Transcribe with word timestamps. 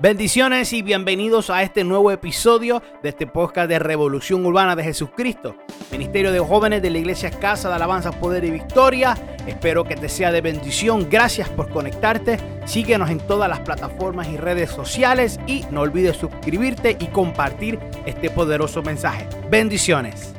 Bendiciones 0.00 0.72
y 0.72 0.82
bienvenidos 0.82 1.48
a 1.50 1.62
este 1.62 1.84
nuevo 1.84 2.10
episodio 2.10 2.82
de 3.02 3.10
este 3.10 3.26
podcast 3.26 3.68
de 3.68 3.78
Revolución 3.78 4.44
Urbana 4.44 4.74
de 4.74 4.82
Jesucristo, 4.82 5.54
Ministerio 5.92 6.32
de 6.32 6.40
Jóvenes 6.40 6.82
de 6.82 6.90
la 6.90 6.98
Iglesia 6.98 7.30
Casa 7.30 7.68
de 7.68 7.76
Alabanza, 7.76 8.10
Poder 8.10 8.44
y 8.44 8.50
Victoria. 8.50 9.14
Espero 9.46 9.84
que 9.84 9.94
te 9.94 10.08
sea 10.08 10.32
de 10.32 10.40
bendición. 10.40 11.08
Gracias 11.08 11.48
por 11.50 11.70
conectarte. 11.70 12.38
Síguenos 12.66 13.10
en 13.10 13.24
todas 13.26 13.48
las 13.48 13.60
plataformas 13.60 14.28
y 14.28 14.36
redes 14.36 14.70
sociales 14.70 15.38
y 15.46 15.64
no 15.70 15.82
olvides 15.82 16.16
suscribirte 16.16 16.96
y 16.98 17.08
compartir 17.08 17.78
este 18.04 18.30
poderoso 18.30 18.82
mensaje. 18.82 19.28
Bendiciones. 19.50 20.34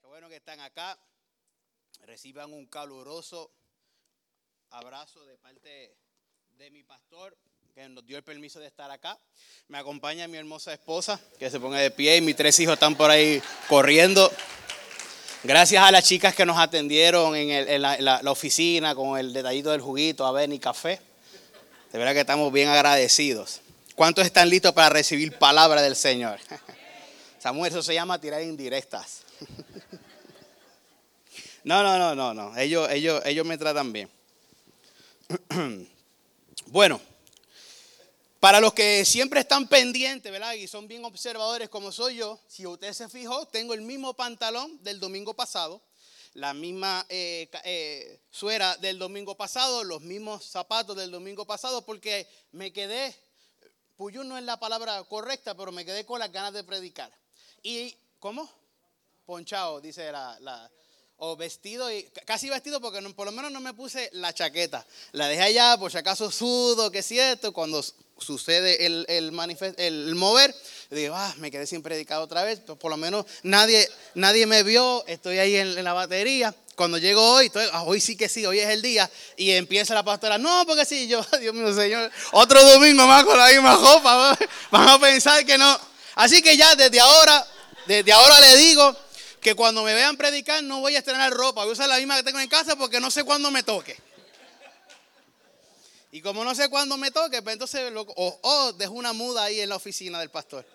Qué 0.00 0.06
bueno 0.08 0.28
que 0.28 0.36
están 0.36 0.58
acá. 0.60 0.98
Reciban 2.00 2.52
un 2.52 2.66
caluroso 2.66 3.52
abrazo 4.70 5.24
de 5.26 5.38
parte 5.38 5.96
de 6.56 6.70
mi 6.70 6.82
pastor 6.82 7.36
que 7.74 7.88
nos 7.88 8.04
dio 8.04 8.16
el 8.16 8.24
permiso 8.24 8.58
de 8.58 8.66
estar 8.66 8.90
acá. 8.90 9.16
Me 9.68 9.78
acompaña 9.78 10.26
mi 10.26 10.36
hermosa 10.36 10.72
esposa, 10.72 11.20
que 11.38 11.50
se 11.50 11.60
pone 11.60 11.80
de 11.80 11.90
pie, 11.90 12.16
y 12.16 12.20
mis 12.20 12.34
tres 12.34 12.58
hijos 12.58 12.74
están 12.74 12.96
por 12.96 13.10
ahí 13.10 13.40
corriendo. 13.68 14.30
Gracias 15.44 15.82
a 15.82 15.90
las 15.90 16.04
chicas 16.04 16.34
que 16.34 16.44
nos 16.44 16.58
atendieron 16.58 17.36
en, 17.36 17.80
la, 17.80 18.20
oficina 18.26 18.94
con 18.94 19.18
el 19.18 19.32
detallito 19.32 19.70
del 19.70 19.80
juguito, 19.80 20.26
avena 20.26 20.54
y 20.54 20.58
café. 20.58 21.00
De 21.92 21.98
verdad 21.98 22.12
que 22.12 22.20
estamos 22.20 22.52
bien 22.52 22.68
agradecidos. 22.68 23.60
¿Cuántos 23.94 24.24
están 24.26 24.48
listos 24.48 24.72
para 24.72 24.88
recibir 24.88 25.38
palabra 25.38 25.80
del 25.82 25.96
Señor? 25.96 26.40
Samuel, 27.38 27.70
eso 27.70 27.82
se 27.82 27.94
llama 27.94 28.20
tirar 28.20 28.42
indirectas. 28.42 29.22
No, 31.62 31.82
no, 31.82 31.98
no, 31.98 32.14
no, 32.14 32.32
no. 32.32 32.56
Ellos, 32.56 32.90
ellos, 32.90 33.20
ellos 33.26 33.44
me 33.44 33.58
tratan 33.58 33.92
bien. 33.92 34.10
Bueno, 36.70 37.00
para 38.40 38.58
los 38.58 38.72
que 38.72 39.04
siempre 39.04 39.40
están 39.40 39.68
pendientes, 39.68 40.32
¿verdad? 40.32 40.54
Y 40.54 40.66
son 40.66 40.88
bien 40.88 41.04
observadores 41.04 41.68
como 41.68 41.92
soy 41.92 42.16
yo, 42.16 42.40
si 42.48 42.66
usted 42.66 42.94
se 42.94 43.08
fijó, 43.10 43.46
tengo 43.46 43.74
el 43.74 43.82
mismo 43.82 44.14
pantalón 44.14 44.82
del 44.82 44.98
domingo 44.98 45.34
pasado, 45.34 45.82
la 46.32 46.54
misma 46.54 47.04
eh, 47.10 47.50
eh, 47.64 48.20
suera 48.30 48.76
del 48.78 48.98
domingo 48.98 49.36
pasado, 49.36 49.84
los 49.84 50.00
mismos 50.00 50.46
zapatos 50.46 50.96
del 50.96 51.10
domingo 51.10 51.44
pasado, 51.44 51.84
porque 51.84 52.26
me 52.52 52.72
quedé, 52.72 53.14
Puyú 53.96 54.24
no 54.24 54.38
es 54.38 54.44
la 54.44 54.58
palabra 54.58 55.04
correcta, 55.04 55.54
pero 55.54 55.70
me 55.70 55.84
quedé 55.84 56.06
con 56.06 56.18
las 56.18 56.32
ganas 56.32 56.54
de 56.54 56.64
predicar. 56.64 57.12
¿Y 57.62 57.94
cómo? 58.18 58.50
Ponchado, 59.26 59.82
dice 59.82 60.10
la, 60.10 60.70
o 61.18 61.36
vestido, 61.36 61.92
y, 61.92 62.04
casi 62.24 62.48
vestido 62.48 62.80
porque 62.80 63.02
por 63.12 63.26
lo 63.26 63.32
menos 63.32 63.52
no 63.52 63.60
me 63.60 63.74
puse 63.74 64.08
la 64.14 64.32
chaqueta. 64.32 64.86
La 65.12 65.28
dejé 65.28 65.42
allá 65.42 65.76
por 65.78 65.92
si 65.92 65.98
acaso 65.98 66.30
sudo, 66.30 66.90
que 66.90 67.00
es 67.00 67.06
cierto, 67.06 67.52
cuando 67.52 67.84
sucede 68.20 68.86
el, 68.86 69.04
el, 69.08 69.32
el 69.76 70.14
mover, 70.14 70.54
digo, 70.90 71.14
ah, 71.14 71.34
me 71.38 71.50
quedé 71.50 71.66
sin 71.66 71.82
predicado 71.82 72.22
otra 72.22 72.44
vez, 72.44 72.60
pues 72.64 72.78
por 72.78 72.90
lo 72.90 72.96
menos 72.96 73.24
nadie, 73.42 73.88
nadie 74.14 74.46
me 74.46 74.62
vio, 74.62 75.04
estoy 75.06 75.38
ahí 75.38 75.56
en, 75.56 75.82
la 75.82 75.92
batería. 75.92 76.54
Cuando 76.76 76.98
llego 76.98 77.22
hoy, 77.22 77.50
ah, 77.72 77.82
hoy 77.82 78.00
sí 78.00 78.16
que 78.16 78.28
sí, 78.28 78.46
hoy 78.46 78.58
es 78.58 78.68
el 78.68 78.82
día, 78.82 79.10
y 79.36 79.50
empieza 79.50 79.94
la 79.94 80.02
pastora, 80.02 80.38
no, 80.38 80.64
porque 80.66 80.84
sí, 80.84 81.08
yo, 81.08 81.24
Dios 81.40 81.54
mío, 81.54 81.74
Señor, 81.74 82.10
otro 82.32 82.62
domingo 82.64 83.06
más 83.06 83.24
con 83.24 83.36
la 83.36 83.48
misma 83.48 83.76
ropa, 83.76 84.38
van 84.70 84.88
a 84.88 84.98
pensar 84.98 85.44
que 85.44 85.58
no. 85.58 85.78
Así 86.14 86.42
que 86.42 86.56
ya 86.56 86.74
desde 86.74 87.00
ahora, 87.00 87.46
desde 87.86 88.12
ahora 88.12 88.40
le 88.40 88.56
digo 88.56 88.96
que 89.40 89.54
cuando 89.54 89.82
me 89.82 89.94
vean 89.94 90.16
predicar 90.16 90.62
no 90.62 90.80
voy 90.80 90.96
a 90.96 90.98
estrenar 90.98 91.32
ropa, 91.32 91.62
voy 91.62 91.70
a 91.70 91.72
usar 91.72 91.88
la 91.88 91.98
misma 91.98 92.16
que 92.16 92.22
tengo 92.22 92.40
en 92.40 92.48
casa 92.48 92.76
porque 92.76 93.00
no 93.00 93.10
sé 93.10 93.24
cuándo 93.24 93.50
me 93.50 93.62
toque. 93.62 93.96
Y 96.12 96.20
como 96.22 96.44
no 96.44 96.54
sé 96.54 96.68
cuándo 96.68 96.96
me 96.96 97.10
toque, 97.10 97.40
pues 97.40 97.52
entonces, 97.52 97.92
o, 97.94 98.72
dejo 98.76 98.94
una 98.94 99.12
muda 99.12 99.44
ahí 99.44 99.60
en 99.60 99.68
la 99.68 99.76
oficina 99.76 100.18
del 100.18 100.30
pastor. 100.30 100.66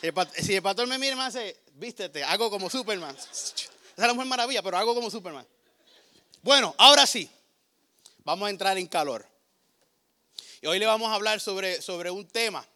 Si 0.00 0.54
el, 0.54 0.62
pastor 0.62 0.86
me 0.86 0.98
mira 0.98 1.14
y 1.14 1.16
me 1.16 1.22
hace, 1.22 1.60
vístete, 1.74 2.22
hago 2.24 2.50
como 2.50 2.68
Superman. 2.68 3.16
Esa 3.16 3.54
es 3.96 4.06
la 4.06 4.12
mujer 4.12 4.28
maravilla, 4.28 4.62
pero 4.62 4.76
hago 4.76 4.94
como 4.94 5.10
Superman. 5.10 5.46
Bueno, 6.42 6.74
ahora 6.76 7.06
sí, 7.06 7.30
vamos 8.18 8.48
a 8.48 8.50
entrar 8.50 8.76
en 8.76 8.86
calor. 8.86 9.26
Y 10.60 10.66
hoy 10.66 10.78
le 10.78 10.86
vamos 10.86 11.08
a 11.10 11.14
hablar 11.14 11.40
sobre, 11.40 11.80
sobre 11.80 12.10
un 12.10 12.28
tema. 12.28 12.66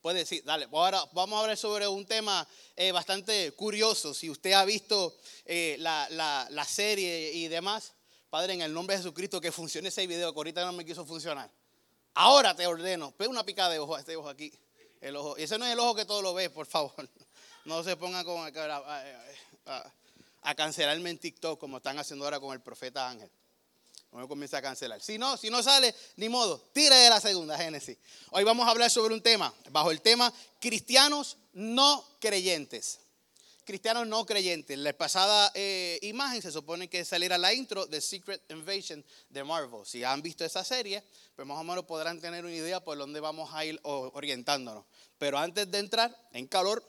Puede 0.00 0.20
decir, 0.20 0.42
dale, 0.44 0.66
ahora 0.72 1.04
vamos 1.12 1.36
a 1.36 1.42
hablar 1.42 1.56
sobre 1.56 1.86
un 1.86 2.04
tema 2.06 2.48
eh, 2.74 2.90
bastante 2.92 3.52
curioso. 3.52 4.14
Si 4.14 4.30
usted 4.30 4.52
ha 4.52 4.64
visto 4.64 5.16
eh, 5.44 5.76
la, 5.78 6.08
la 6.50 6.64
serie 6.64 7.32
y 7.32 7.48
demás, 7.48 7.92
Padre, 8.30 8.52
en 8.52 8.62
el 8.62 8.74
nombre 8.74 8.94
de 8.94 9.02
Jesucristo, 9.02 9.40
que 9.40 9.50
funcione 9.50 9.88
ese 9.88 10.06
video, 10.06 10.32
que 10.32 10.38
ahorita 10.38 10.64
no 10.64 10.72
me 10.72 10.84
quiso 10.84 11.04
funcionar. 11.06 11.50
Ahora 12.14 12.54
te 12.54 12.66
ordeno, 12.66 13.10
pega 13.12 13.30
una 13.30 13.44
pica 13.44 13.68
de 13.70 13.78
ojo 13.78 13.96
a 13.96 14.00
este 14.00 14.16
ojo 14.16 14.28
aquí. 14.28 14.52
El 15.00 15.16
ojo. 15.16 15.38
Y 15.38 15.44
ese 15.44 15.56
no 15.56 15.64
es 15.64 15.72
el 15.72 15.78
ojo 15.78 15.94
que 15.94 16.04
todo 16.04 16.20
lo 16.20 16.34
ve, 16.34 16.50
por 16.50 16.66
favor. 16.66 16.92
No 17.64 17.84
se 17.84 17.96
pongan 17.96 18.24
con, 18.24 18.50
a, 18.50 19.92
a, 20.42 20.54
cancelarme 20.54 21.10
en 21.10 21.18
TikTok 21.18 21.60
como 21.60 21.76
están 21.76 21.98
haciendo 21.98 22.24
ahora 22.24 22.40
con 22.40 22.54
el 22.54 22.62
profeta 22.62 23.10
Ángel. 23.10 23.30
No 24.10 24.20
me 24.20 24.28
comienza 24.28 24.56
a 24.56 24.62
cancelar. 24.62 25.02
Si 25.02 25.18
no, 25.18 25.36
si 25.36 25.50
no 25.50 25.62
sale, 25.62 25.94
ni 26.16 26.30
modo, 26.30 26.58
tire 26.72 26.94
de 26.94 27.10
la 27.10 27.20
segunda 27.20 27.58
Génesis. 27.58 27.98
Hoy 28.30 28.42
vamos 28.42 28.66
a 28.66 28.70
hablar 28.70 28.90
sobre 28.90 29.12
un 29.12 29.20
tema, 29.20 29.52
bajo 29.70 29.90
el 29.90 30.00
tema 30.00 30.32
cristianos 30.58 31.36
no 31.52 32.02
creyentes 32.20 33.00
cristianos 33.68 34.06
no 34.06 34.24
creyentes. 34.24 34.78
La 34.78 34.94
pasada 34.94 35.52
eh, 35.54 35.98
imagen 36.00 36.40
se 36.40 36.50
supone 36.50 36.88
que 36.88 37.04
saliera 37.04 37.36
la 37.36 37.52
intro 37.52 37.84
de 37.84 38.00
Secret 38.00 38.42
Invasion 38.50 39.04
de 39.28 39.44
Marvel. 39.44 39.84
Si 39.84 40.02
han 40.02 40.22
visto 40.22 40.42
esa 40.42 40.64
serie, 40.64 41.04
pues 41.36 41.46
más 41.46 41.58
o 41.58 41.64
menos 41.64 41.84
podrán 41.84 42.18
tener 42.18 42.46
una 42.46 42.54
idea 42.54 42.80
por 42.82 42.96
dónde 42.96 43.20
vamos 43.20 43.50
a 43.52 43.66
ir 43.66 43.78
orientándonos. 43.82 44.86
Pero 45.18 45.36
antes 45.36 45.70
de 45.70 45.80
entrar 45.80 46.16
en 46.32 46.46
calor, 46.46 46.82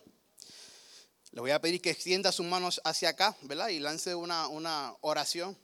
le 1.32 1.42
voy 1.42 1.52
a 1.52 1.60
pedir 1.60 1.82
que 1.82 1.90
extienda 1.90 2.32
sus 2.32 2.46
manos 2.46 2.80
hacia 2.86 3.10
acá, 3.10 3.36
¿verdad? 3.42 3.68
Y 3.68 3.80
lance 3.80 4.16
una, 4.16 4.48
una 4.48 4.96
oración 5.02 5.58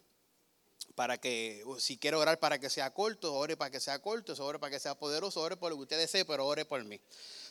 para 0.96 1.18
que, 1.20 1.64
si 1.78 1.98
quiere 1.98 2.18
orar 2.18 2.40
para 2.40 2.58
que 2.58 2.70
sea 2.70 2.92
corto, 2.92 3.34
ore 3.36 3.58
para 3.58 3.70
que 3.70 3.80
sea 3.80 4.00
corto, 4.00 4.34
ore 4.44 4.60
para 4.60 4.72
que 4.72 4.80
sea 4.80 4.96
poderoso, 4.96 5.42
ore 5.42 5.58
por 5.58 5.70
lo 5.70 5.76
que 5.76 5.84
usted 5.84 6.00
desee, 6.00 6.26
pero 6.26 6.48
ore 6.48 6.66
por 6.66 6.84
mí. 6.84 7.00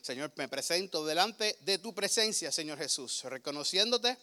Señor, 0.01 0.33
me 0.37 0.49
presento 0.49 1.05
delante 1.05 1.57
de 1.61 1.79
tu 1.79 1.95
presencia, 1.95 2.51
Señor 2.51 2.79
Jesús, 2.79 3.23
reconociéndote 3.25 4.17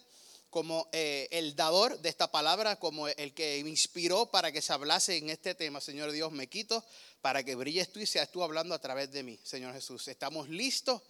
como 0.50 0.88
eh, 0.92 1.28
el 1.30 1.56
dador 1.56 1.98
de 2.00 2.10
esta 2.10 2.30
palabra, 2.30 2.76
como 2.76 3.08
el 3.08 3.32
que 3.32 3.62
me 3.64 3.70
inspiró 3.70 4.26
para 4.26 4.52
que 4.52 4.60
se 4.60 4.72
hablase 4.72 5.16
en 5.16 5.30
este 5.30 5.54
tema. 5.54 5.80
Señor 5.80 6.12
Dios, 6.12 6.30
me 6.30 6.46
quito 6.46 6.84
para 7.22 7.42
que 7.42 7.54
brilles 7.54 7.90
tú 7.90 8.00
y 8.00 8.06
seas 8.06 8.30
tú 8.30 8.42
hablando 8.42 8.74
a 8.74 8.78
través 8.78 9.10
de 9.12 9.22
mí, 9.22 9.38
Señor 9.44 9.72
Jesús. 9.72 10.08
Estamos 10.08 10.48
listos 10.48 11.00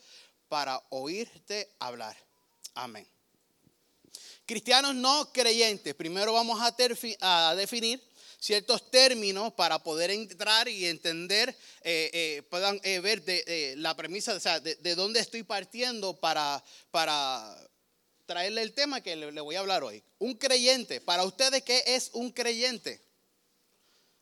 para 0.49 0.81
oírte 0.91 1.71
hablar. 1.81 2.17
Amén. 2.75 3.07
Cristianos 4.53 4.95
no 4.95 5.33
creyentes. 5.33 5.95
Primero 5.95 6.35
vamos 6.35 6.61
a, 6.61 7.55
definir 7.55 8.03
ciertos 8.39 8.91
términos 8.91 9.51
para 9.55 9.79
poder 9.79 10.11
entrar 10.11 10.69
y 10.69 10.85
entender, 10.85 11.57
eh, 11.81 12.11
eh, 12.13 12.43
puedan 12.51 12.79
eh, 12.85 13.01
ver 13.01 13.23
la 13.79 13.97
premisa, 13.97 14.35
o 14.35 14.41
sea, 14.41 14.61
de, 14.61 14.95
dónde 14.95 15.21
estoy 15.21 15.43
partiendo 15.43 16.21
para, 16.21 16.63
traerle 18.27 18.61
el 18.61 18.75
tema 18.75 19.01
que 19.01 19.17
le, 19.17 19.41
voy 19.41 19.55
a 19.55 19.61
hablar 19.61 19.85
hoy. 19.85 20.05
Un 20.19 20.35
creyente, 20.35 21.01
para 21.01 21.25
ustedes, 21.25 21.63
¿qué 21.63 21.83
es 21.87 22.11
un 22.13 22.31
creyente? 22.31 23.01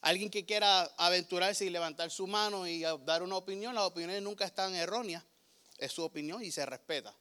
Alguien 0.00 0.30
que 0.30 0.46
quiera 0.46 0.82
aventurarse 0.96 1.64
y 1.64 1.70
levantar 1.70 2.12
su 2.12 2.28
mano 2.28 2.68
y 2.68 2.82
dar 3.04 3.24
una 3.24 3.34
opinión, 3.34 3.74
las 3.74 3.82
opiniones 3.82 4.22
nunca 4.22 4.44
están 4.44 4.76
erróneas, 4.76 5.24
es 5.76 5.90
su 5.90 6.04
opinión 6.04 6.40
y 6.40 6.52
se 6.52 6.64
respeta. 6.64 7.12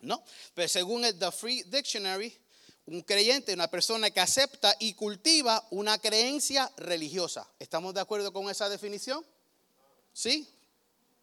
¿No? 0.00 0.24
Pero 0.54 0.68
según 0.68 1.04
el 1.04 1.18
The 1.18 1.30
Free 1.30 1.62
Dictionary, 1.64 2.36
un 2.86 3.02
creyente, 3.02 3.54
una 3.54 3.68
persona 3.68 4.10
que 4.10 4.20
acepta 4.20 4.74
y 4.80 4.94
cultiva 4.94 5.64
una 5.70 5.98
creencia 5.98 6.70
religiosa. 6.76 7.48
¿Estamos 7.58 7.94
de 7.94 8.00
acuerdo 8.00 8.32
con 8.32 8.50
esa 8.50 8.68
definición? 8.68 9.24
¿Sí? 10.12 10.48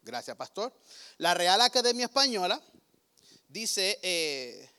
Gracias, 0.02 0.36
pastor. 0.36 0.72
La 1.18 1.34
Real 1.34 1.60
Academia 1.60 2.06
Española 2.06 2.60
dice 3.48 3.98
eh, 4.02 4.70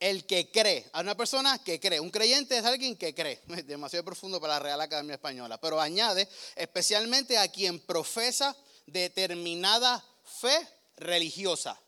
el 0.00 0.24
que 0.26 0.50
cree. 0.50 0.88
A 0.92 1.00
una 1.00 1.16
persona 1.16 1.62
que 1.62 1.78
cree. 1.78 2.00
Un 2.00 2.10
creyente 2.10 2.56
es 2.56 2.64
alguien 2.64 2.96
que 2.96 3.14
cree. 3.14 3.42
Es 3.56 3.66
demasiado 3.66 4.04
profundo 4.04 4.40
para 4.40 4.54
la 4.54 4.60
Real 4.60 4.80
Academia 4.80 5.14
Española. 5.14 5.60
Pero 5.60 5.80
añade 5.80 6.28
especialmente 6.56 7.36
a 7.36 7.48
quien 7.48 7.78
profesa 7.80 8.56
determinada 8.86 10.02
fe 10.24 10.66
religiosa. 10.96 11.78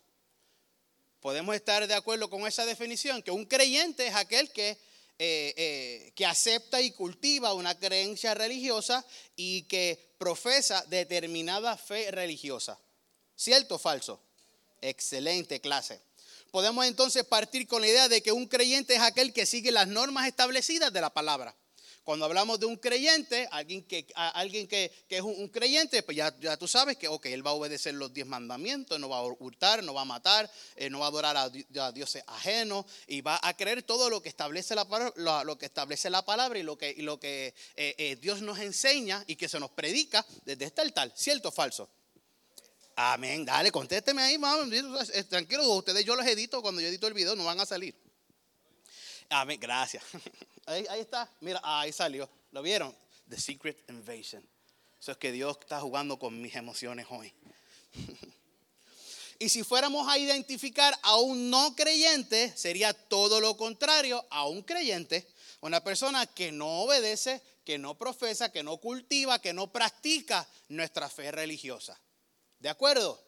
Podemos 1.21 1.53
estar 1.55 1.87
de 1.87 1.93
acuerdo 1.93 2.31
con 2.31 2.47
esa 2.47 2.65
definición, 2.65 3.21
que 3.21 3.29
un 3.29 3.45
creyente 3.45 4.07
es 4.07 4.15
aquel 4.15 4.51
que, 4.51 4.71
eh, 5.19 5.53
eh, 5.55 6.11
que 6.15 6.25
acepta 6.25 6.81
y 6.81 6.91
cultiva 6.91 7.53
una 7.53 7.77
creencia 7.77 8.33
religiosa 8.33 9.05
y 9.35 9.61
que 9.63 10.13
profesa 10.17 10.83
determinada 10.87 11.77
fe 11.77 12.09
religiosa. 12.09 12.79
¿Cierto 13.35 13.75
o 13.75 13.79
falso? 13.79 14.19
Excelente 14.81 15.61
clase. 15.61 16.01
Podemos 16.49 16.87
entonces 16.87 17.23
partir 17.23 17.67
con 17.67 17.81
la 17.81 17.87
idea 17.87 18.09
de 18.09 18.23
que 18.23 18.31
un 18.31 18.47
creyente 18.47 18.95
es 18.95 19.01
aquel 19.01 19.31
que 19.31 19.45
sigue 19.45 19.71
las 19.71 19.87
normas 19.87 20.27
establecidas 20.27 20.91
de 20.91 21.01
la 21.01 21.13
palabra. 21.13 21.55
Cuando 22.03 22.25
hablamos 22.25 22.59
de 22.59 22.65
un 22.65 22.77
creyente, 22.77 23.47
alguien 23.51 23.83
que, 23.83 24.07
alguien 24.15 24.67
que, 24.67 24.91
es 25.07 25.21
un, 25.21 25.47
creyente, 25.49 26.01
pues 26.01 26.17
ya, 26.17 26.35
ya, 26.39 26.57
tú 26.57 26.67
sabes 26.67 26.97
que, 26.97 27.07
ok, 27.07 27.27
él 27.27 27.45
va 27.45 27.51
a 27.51 27.53
obedecer 27.53 27.93
los 27.93 28.11
diez 28.11 28.25
mandamientos, 28.25 28.99
no 28.99 29.07
va 29.07 29.19
a 29.19 29.23
hurtar, 29.23 29.83
no 29.83 29.93
va 29.93 30.01
a 30.01 30.05
matar, 30.05 30.49
eh, 30.75 30.89
no 30.89 30.99
va 30.99 31.05
a 31.05 31.09
adorar 31.09 31.37
a, 31.37 31.49
dioses 31.91 32.23
ajenos 32.25 32.85
y 33.05 33.21
va 33.21 33.39
a 33.43 33.55
creer 33.55 33.83
todo 33.83 34.09
lo 34.09 34.21
que 34.21 34.29
establece 34.29 34.73
la, 34.73 34.87
lo, 35.15 35.43
lo 35.43 35.57
que 35.59 35.67
establece 35.67 36.09
la 36.09 36.25
palabra 36.25 36.57
y 36.57 36.63
lo 36.63 36.75
que, 36.75 36.95
lo 36.97 37.19
que 37.19 37.53
eh, 37.75 37.95
eh, 37.97 38.17
Dios 38.19 38.41
nos 38.41 38.57
enseña 38.57 39.23
y 39.27 39.35
que 39.35 39.47
se 39.47 39.59
nos 39.59 39.69
predica 39.69 40.25
desde 40.43 40.65
este 40.65 40.81
altar. 40.81 41.11
¿Cierto 41.15 41.49
o 41.49 41.51
falso? 41.51 41.87
Amén. 42.95 43.45
Dale, 43.45 43.71
contésteme 43.71 44.23
ahí, 44.23 44.37
mamá. 44.37 44.65
Tranquilo, 45.29 45.67
ustedes 45.73 46.03
yo 46.03 46.15
los 46.15 46.25
edito. 46.25 46.61
Cuando 46.61 46.81
yo 46.81 46.87
edito 46.87 47.07
el 47.07 47.13
video, 47.13 47.35
no 47.35 47.45
van 47.45 47.59
a 47.59 47.65
salir. 47.65 47.95
Amén. 49.31 49.57
Gracias. 49.61 50.03
Ahí, 50.65 50.85
está. 50.99 51.29
Mira, 51.39 51.59
ahí 51.63 51.91
salió. 51.91 52.29
¿Lo 52.51 52.61
vieron? 52.61 52.95
The 53.29 53.39
Secret 53.39 53.89
Invasion. 53.89 54.45
Eso 54.99 55.13
es 55.13 55.17
que 55.17 55.31
Dios 55.31 55.57
está 55.59 55.79
jugando 55.79 56.19
con 56.19 56.39
mis 56.39 56.53
emociones 56.55 57.07
hoy. 57.09 57.33
y 59.39 59.49
si 59.49 59.63
fuéramos 59.63 60.07
a 60.07 60.17
identificar 60.17 60.93
a 61.01 61.15
un 61.15 61.49
no 61.49 61.75
creyente, 61.75 62.55
sería 62.55 62.93
todo 62.93 63.39
lo 63.39 63.57
contrario 63.57 64.25
a 64.29 64.45
un 64.47 64.61
creyente. 64.63 65.27
Una 65.61 65.81
persona 65.81 66.25
que 66.27 66.51
no 66.51 66.81
obedece, 66.81 67.41
que 67.65 67.77
no 67.77 67.97
profesa, 67.97 68.51
que 68.51 68.63
no 68.63 68.77
cultiva, 68.77 69.39
que 69.39 69.53
no 69.53 69.71
practica 69.71 70.47
nuestra 70.67 71.09
fe 71.09 71.31
religiosa. 71.31 71.99
¿De 72.59 72.69
acuerdo? 72.69 73.19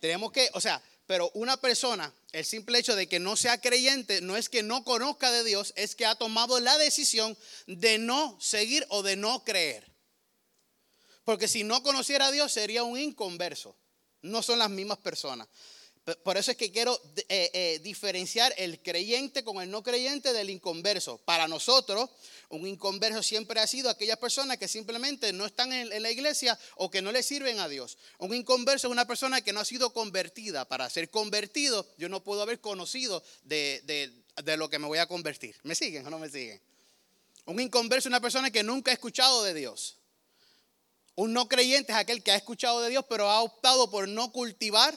Tenemos 0.00 0.32
que, 0.32 0.48
o 0.54 0.60
sea, 0.60 0.82
pero 1.06 1.30
una 1.34 1.56
persona, 1.58 2.12
el 2.32 2.44
simple 2.44 2.78
hecho 2.78 2.94
de 2.94 3.08
que 3.08 3.18
no 3.18 3.36
sea 3.36 3.60
creyente, 3.60 4.20
no 4.20 4.36
es 4.36 4.48
que 4.48 4.62
no 4.62 4.84
conozca 4.84 5.30
de 5.30 5.44
Dios, 5.44 5.72
es 5.76 5.94
que 5.94 6.06
ha 6.06 6.14
tomado 6.14 6.60
la 6.60 6.76
decisión 6.78 7.36
de 7.66 7.98
no 7.98 8.38
seguir 8.40 8.86
o 8.90 9.02
de 9.02 9.16
no 9.16 9.44
creer. 9.44 9.90
Porque 11.24 11.48
si 11.48 11.64
no 11.64 11.82
conociera 11.82 12.26
a 12.26 12.30
Dios 12.30 12.52
sería 12.52 12.82
un 12.82 12.98
inconverso. 12.98 13.76
No 14.22 14.42
son 14.42 14.58
las 14.58 14.70
mismas 14.70 14.98
personas. 14.98 15.48
Por 16.16 16.36
eso 16.36 16.50
es 16.50 16.56
que 16.56 16.72
quiero 16.72 16.98
eh, 17.28 17.50
eh, 17.52 17.80
diferenciar 17.82 18.54
el 18.56 18.80
creyente 18.80 19.44
con 19.44 19.60
el 19.60 19.70
no 19.70 19.82
creyente 19.82 20.32
del 20.32 20.48
inconverso. 20.48 21.18
Para 21.18 21.48
nosotros, 21.48 22.08
un 22.48 22.66
inconverso 22.66 23.22
siempre 23.22 23.60
ha 23.60 23.66
sido 23.66 23.90
aquellas 23.90 24.16
personas 24.16 24.56
que 24.56 24.68
simplemente 24.68 25.32
no 25.32 25.44
están 25.44 25.72
en, 25.72 26.02
la 26.02 26.10
iglesia 26.10 26.58
o 26.76 26.90
que 26.90 27.02
no 27.02 27.12
le 27.12 27.22
sirven 27.22 27.60
a 27.60 27.68
Dios. 27.68 27.98
Un 28.18 28.34
inconverso 28.34 28.86
es 28.86 28.92
una 28.92 29.06
persona 29.06 29.40
que 29.42 29.52
no 29.52 29.60
ha 29.60 29.64
sido 29.64 29.92
convertida. 29.92 30.64
Para 30.66 30.88
ser 30.88 31.10
convertido, 31.10 31.86
yo 31.98 32.08
no 32.08 32.22
puedo 32.22 32.42
haber 32.42 32.60
conocido 32.60 33.22
de, 33.42 33.82
de 34.42 34.56
lo 34.56 34.70
que 34.70 34.78
me 34.78 34.86
voy 34.86 34.98
a 34.98 35.06
convertir. 35.06 35.56
¿Me 35.62 35.74
siguen 35.74 36.06
o 36.06 36.10
no 36.10 36.18
me 36.18 36.30
siguen? 36.30 36.60
Un 37.44 37.60
inconverso 37.60 38.08
es 38.08 38.12
una 38.12 38.20
persona 38.20 38.50
que 38.50 38.62
nunca 38.62 38.90
ha 38.90 38.94
escuchado 38.94 39.42
de 39.42 39.54
Dios. 39.54 39.96
Un 41.16 41.32
no 41.32 41.48
creyente 41.48 41.92
es 41.92 41.98
aquel 41.98 42.22
que 42.22 42.30
ha 42.30 42.36
escuchado 42.36 42.80
de 42.80 42.90
Dios, 42.90 43.04
pero 43.08 43.28
ha 43.28 43.42
optado 43.42 43.90
por 43.90 44.06
no 44.06 44.30
cultivar 44.32 44.96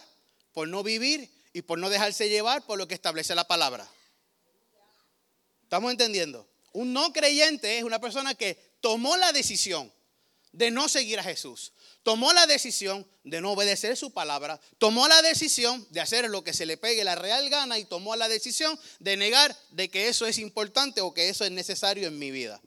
por 0.53 0.67
no 0.67 0.83
vivir 0.83 1.29
y 1.53 1.61
por 1.61 1.79
no 1.79 1.89
dejarse 1.89 2.29
llevar 2.29 2.65
por 2.65 2.77
lo 2.77 2.87
que 2.87 2.95
establece 2.95 3.35
la 3.35 3.47
palabra. 3.47 3.87
¿Estamos 5.63 5.91
entendiendo? 5.91 6.47
Un 6.73 6.93
no 6.93 7.11
creyente 7.13 7.77
es 7.77 7.83
una 7.83 7.99
persona 7.99 8.35
que 8.35 8.57
tomó 8.81 9.17
la 9.17 9.31
decisión 9.31 9.91
de 10.51 10.71
no 10.71 10.89
seguir 10.89 11.19
a 11.19 11.23
Jesús. 11.23 11.73
Tomó 12.03 12.33
la 12.33 12.47
decisión 12.47 13.07
de 13.23 13.41
no 13.41 13.51
obedecer 13.51 13.95
su 13.95 14.11
palabra. 14.11 14.59
Tomó 14.79 15.07
la 15.07 15.21
decisión 15.21 15.85
de 15.91 16.01
hacer 16.01 16.29
lo 16.29 16.43
que 16.43 16.53
se 16.53 16.65
le 16.65 16.77
pegue 16.77 17.03
la 17.03 17.15
real 17.15 17.49
gana 17.49 17.77
y 17.77 17.85
tomó 17.85 18.15
la 18.15 18.27
decisión 18.27 18.77
de 18.99 19.17
negar 19.17 19.55
de 19.69 19.89
que 19.89 20.07
eso 20.07 20.25
es 20.25 20.39
importante 20.39 21.01
o 21.01 21.13
que 21.13 21.29
eso 21.29 21.45
es 21.45 21.51
necesario 21.51 22.07
en 22.07 22.17
mi 22.17 22.31
vida. 22.31 22.59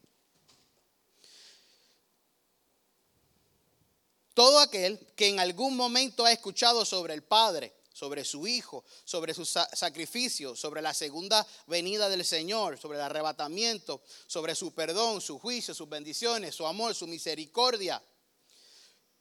Todo 4.35 4.59
aquel 4.59 4.99
que 5.17 5.29
en 5.29 5.41
algún 5.41 5.77
momento 5.77 6.25
ha 6.25 6.33
escuchado 6.33 6.85
sobre 6.85 7.15
el 7.15 7.23
Padre, 7.23 7.73
sobre 7.93 8.25
su 8.25 8.47
Hijo, 8.47 8.85
sobre 9.05 9.33
su 9.33 9.45
sacrificio, 9.45 10.57
sobre 10.57 10.83
la 10.83 10.93
segunda 10.93 11.47
venida 11.69 12.09
del 12.09 12.25
Señor, 12.25 12.77
sobre 12.79 12.99
el 12.99 13.05
arrebatamiento, 13.05 14.03
sobre 14.27 14.57
su 14.57 14.75
perdón, 14.75 15.21
su 15.21 15.39
juicio, 15.39 15.73
sus 15.73 15.89
bendiciones, 15.89 16.55
su 16.57 16.67
amor, 16.67 16.95
su 16.97 17.07
misericordia, 17.07 18.03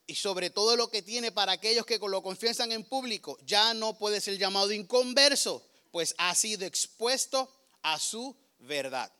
y 0.05 0.15
sobre 0.15 0.49
todo 0.49 0.75
lo 0.75 0.89
que 0.89 1.01
tiene 1.01 1.31
para 1.31 1.53
aquellos 1.53 1.85
que 1.85 1.99
lo 1.99 2.21
confiesan 2.21 2.71
en 2.71 2.83
público, 2.83 3.37
ya 3.43 3.73
no 3.73 3.97
puede 3.97 4.19
ser 4.19 4.37
llamado 4.37 4.71
inconverso, 4.71 5.65
pues 5.91 6.13
ha 6.17 6.35
sido 6.35 6.65
expuesto 6.65 7.49
a 7.83 7.99
su 7.99 8.35
verdad. 8.59 9.11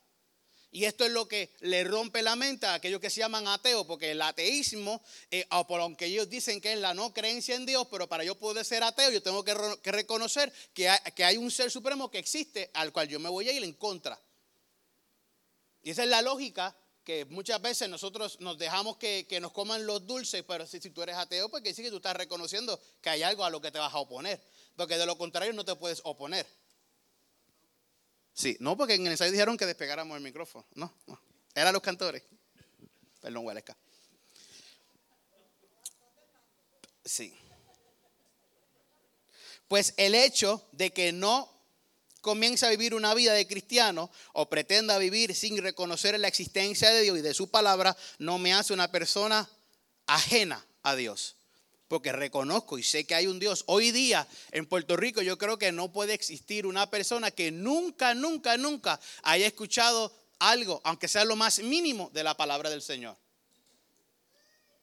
Y 0.74 0.86
esto 0.86 1.04
es 1.04 1.12
lo 1.12 1.28
que 1.28 1.52
le 1.60 1.84
rompe 1.84 2.20
la 2.20 2.34
mente 2.34 2.66
a 2.66 2.74
aquellos 2.74 3.00
que 3.00 3.08
se 3.08 3.20
llaman 3.20 3.46
ateos, 3.46 3.86
porque 3.86 4.10
el 4.10 4.20
ateísmo, 4.20 5.00
eh, 5.30 5.46
aunque 5.50 6.06
ellos 6.06 6.28
dicen 6.28 6.60
que 6.60 6.72
es 6.72 6.80
la 6.80 6.94
no 6.94 7.14
creencia 7.14 7.54
en 7.54 7.64
Dios, 7.64 7.86
pero 7.92 8.08
para 8.08 8.24
yo 8.24 8.34
poder 8.34 8.64
ser 8.64 8.82
ateo, 8.82 9.08
yo 9.12 9.22
tengo 9.22 9.44
que, 9.44 9.54
reconocer 9.92 10.52
que 10.72 10.88
hay, 10.88 11.36
un 11.36 11.52
ser 11.52 11.70
supremo 11.70 12.10
que 12.10 12.18
existe 12.18 12.72
al 12.74 12.92
cual 12.92 13.06
yo 13.06 13.20
me 13.20 13.28
voy 13.28 13.48
a 13.48 13.52
ir 13.52 13.62
en 13.62 13.72
contra. 13.74 14.20
Y 15.84 15.90
esa 15.90 16.02
es 16.02 16.08
la 16.08 16.22
lógica 16.22 16.76
que 17.04 17.24
muchas 17.26 17.62
veces 17.62 17.88
nosotros 17.88 18.40
nos 18.40 18.58
dejamos 18.58 18.96
que, 18.96 19.28
nos 19.40 19.52
coman 19.52 19.86
los 19.86 20.04
dulces, 20.04 20.42
pero 20.42 20.66
si, 20.66 20.80
tú 20.80 21.04
eres 21.04 21.14
ateo, 21.14 21.48
pues 21.50 21.62
que 21.62 21.72
sí 21.72 21.84
que 21.84 21.90
tú 21.90 21.98
estás 21.98 22.16
reconociendo 22.16 22.80
que 23.00 23.10
hay 23.10 23.22
algo 23.22 23.44
a 23.44 23.50
lo 23.50 23.60
que 23.60 23.70
te 23.70 23.78
vas 23.78 23.94
a 23.94 23.98
oponer, 23.98 24.42
porque 24.74 24.98
de 24.98 25.06
lo 25.06 25.16
contrario 25.16 25.52
no 25.52 25.64
te 25.64 25.76
puedes 25.76 26.00
oponer. 26.02 26.44
Sí, 28.34 28.56
no, 28.58 28.76
porque 28.76 28.94
en 28.94 29.06
el 29.06 29.12
ensayo 29.12 29.30
dijeron 29.30 29.56
que 29.56 29.64
despegáramos 29.64 30.16
el 30.16 30.22
micrófono. 30.22 30.66
No, 30.74 30.92
no. 31.06 31.20
Eran 31.54 31.72
los 31.72 31.82
cantores. 31.82 32.22
Perdón, 33.20 33.46
Huelesca. 33.46 33.76
Sí. 37.04 37.32
Pues 39.68 39.94
el 39.96 40.14
hecho 40.14 40.66
de 40.72 40.90
que 40.90 41.12
no 41.12 41.48
comienza 42.20 42.66
a 42.66 42.70
vivir 42.70 42.94
una 42.94 43.14
vida 43.14 43.34
de 43.34 43.46
cristiano 43.46 44.10
o 44.32 44.48
pretenda 44.48 44.98
vivir 44.98 45.34
sin 45.34 45.62
reconocer 45.62 46.18
la 46.18 46.28
existencia 46.28 46.90
de 46.90 47.02
Dios 47.02 47.18
y 47.18 47.22
de 47.22 47.34
su 47.34 47.50
palabra, 47.50 47.96
no 48.18 48.38
me 48.38 48.52
hace 48.52 48.72
una 48.72 48.90
persona 48.90 49.48
ajena 50.06 50.66
a 50.82 50.96
Dios 50.96 51.36
porque 51.88 52.12
reconozco 52.12 52.78
y 52.78 52.82
sé 52.82 53.04
que 53.04 53.14
hay 53.14 53.26
un 53.26 53.38
Dios. 53.38 53.64
Hoy 53.66 53.90
día 53.90 54.26
en 54.52 54.66
Puerto 54.66 54.96
Rico 54.96 55.22
yo 55.22 55.38
creo 55.38 55.58
que 55.58 55.72
no 55.72 55.92
puede 55.92 56.14
existir 56.14 56.66
una 56.66 56.90
persona 56.90 57.30
que 57.30 57.50
nunca, 57.50 58.14
nunca, 58.14 58.56
nunca 58.56 59.00
haya 59.22 59.46
escuchado 59.46 60.12
algo, 60.38 60.80
aunque 60.84 61.08
sea 61.08 61.24
lo 61.24 61.36
más 61.36 61.58
mínimo, 61.60 62.10
de 62.12 62.24
la 62.24 62.36
palabra 62.36 62.70
del 62.70 62.82
Señor. 62.82 63.16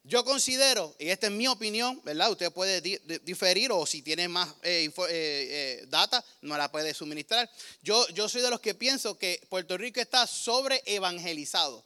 Yo 0.04 0.26
considero, 0.26 0.96
y 0.98 1.10
esta 1.10 1.28
es 1.28 1.34
mi 1.34 1.48
opinión, 1.48 2.02
¿verdad? 2.04 2.32
Usted 2.32 2.52
puede 2.52 2.82
diferir 3.24 3.72
o 3.72 3.86
si 3.86 4.02
tiene 4.02 4.28
más 4.28 4.50
eh, 4.64 4.86
eh, 4.86 4.92
eh, 5.10 5.86
data, 5.90 6.24
no 6.42 6.58
la 6.58 6.72
puede 6.72 6.96
suministrar. 6.96 7.48
Yo, 7.84 8.08
yo 8.10 8.28
soy 8.28 8.42
de 8.42 8.50
los 8.50 8.62
que 8.62 8.74
pienso 8.74 9.20
que 9.20 9.40
Puerto 9.48 9.78
Rico 9.78 10.00
está 10.00 10.26
sobre 10.26 10.82
evangelizado 10.86 11.86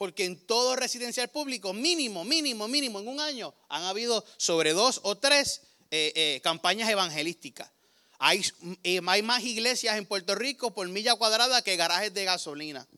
porque 0.00 0.24
en 0.24 0.46
todo 0.46 0.76
residencial 0.76 1.28
público, 1.28 1.74
mínimo, 1.74 2.24
mínimo, 2.24 2.66
mínimo, 2.68 3.00
en 3.00 3.08
un 3.08 3.20
año, 3.20 3.52
han 3.68 3.82
habido 3.82 4.24
sobre 4.38 4.72
dos 4.72 4.98
o 5.02 5.18
tres 5.18 5.60
eh, 5.90 6.10
eh, 6.16 6.40
campañas 6.42 6.88
evangelísticas. 6.88 7.70
Hay, 8.18 8.42
eh, 8.82 9.02
hay 9.06 9.20
más 9.20 9.42
iglesias 9.42 9.98
en 9.98 10.06
Puerto 10.06 10.34
Rico 10.34 10.72
por 10.72 10.88
milla 10.88 11.16
cuadrada 11.16 11.60
que 11.60 11.76
garajes 11.76 12.14
de 12.14 12.24
gasolina. 12.24 12.88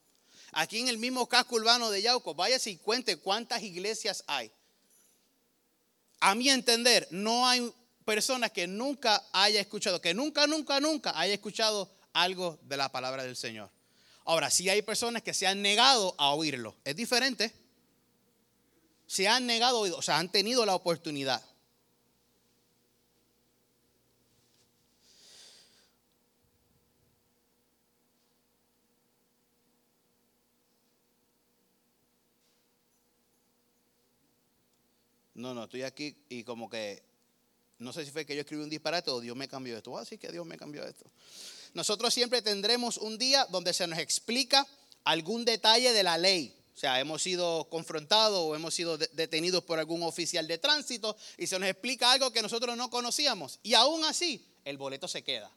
Aquí 0.52 0.78
en 0.78 0.86
el 0.86 0.98
mismo 0.98 1.28
casco 1.28 1.56
urbano 1.56 1.90
de 1.90 2.02
Yauco, 2.02 2.36
vaya 2.36 2.58
y 2.64 2.76
cuente 2.76 3.16
cuántas 3.16 3.64
iglesias 3.64 4.22
hay. 4.28 4.52
A 6.20 6.36
mi 6.36 6.50
entender, 6.50 7.08
no 7.10 7.48
hay 7.48 7.68
personas 8.04 8.52
que 8.52 8.68
nunca 8.68 9.24
haya 9.32 9.60
escuchado, 9.60 10.00
que 10.00 10.14
nunca, 10.14 10.46
nunca, 10.46 10.78
nunca 10.78 11.18
haya 11.18 11.34
escuchado 11.34 11.90
algo 12.12 12.60
de 12.62 12.76
la 12.76 12.92
palabra 12.92 13.24
del 13.24 13.34
Señor. 13.34 13.72
Ahora, 14.24 14.50
sí 14.50 14.68
hay 14.68 14.82
personas 14.82 15.22
que 15.22 15.34
se 15.34 15.46
han 15.46 15.62
negado 15.62 16.14
a 16.18 16.34
oírlo. 16.34 16.76
Es 16.84 16.96
diferente. 16.96 17.52
Se 19.06 19.28
han 19.28 19.46
negado 19.46 19.78
a 19.78 19.80
oírlo, 19.80 19.98
o 19.98 20.02
sea, 20.02 20.18
han 20.18 20.30
tenido 20.30 20.64
la 20.64 20.74
oportunidad. 20.74 21.42
No, 35.34 35.54
no, 35.54 35.64
estoy 35.64 35.82
aquí 35.82 36.14
y 36.28 36.44
como 36.44 36.70
que 36.70 37.02
no 37.82 37.92
sé 37.92 38.04
si 38.04 38.12
fue 38.12 38.24
que 38.24 38.36
yo 38.36 38.42
escribí 38.42 38.62
un 38.62 38.70
disparate 38.70 39.10
o 39.10 39.20
Dios 39.20 39.36
me 39.36 39.48
cambió 39.48 39.76
esto. 39.76 39.90
Voy 39.90 39.98
a 39.98 40.02
decir 40.02 40.18
que 40.18 40.30
Dios 40.30 40.46
me 40.46 40.56
cambió 40.56 40.84
esto. 40.84 41.10
Nosotros 41.74 42.12
siempre 42.12 42.42
tendremos 42.42 42.98
un 42.98 43.18
día 43.18 43.46
donde 43.50 43.72
se 43.72 43.86
nos 43.86 43.98
explica 43.98 44.66
algún 45.04 45.44
detalle 45.44 45.92
de 45.92 46.02
la 46.02 46.18
ley. 46.18 46.56
O 46.74 46.78
sea, 46.78 47.00
hemos 47.00 47.22
sido 47.22 47.68
confrontados 47.68 48.38
o 48.40 48.54
hemos 48.54 48.74
sido 48.74 48.96
detenidos 48.96 49.62
por 49.64 49.78
algún 49.78 50.02
oficial 50.02 50.46
de 50.48 50.58
tránsito 50.58 51.16
y 51.36 51.46
se 51.46 51.58
nos 51.58 51.68
explica 51.68 52.12
algo 52.12 52.32
que 52.32 52.42
nosotros 52.42 52.76
no 52.76 52.90
conocíamos. 52.90 53.60
Y 53.62 53.74
aún 53.74 54.04
así, 54.04 54.46
el 54.64 54.78
boleto 54.78 55.06
se 55.06 55.22
queda. 55.22 55.50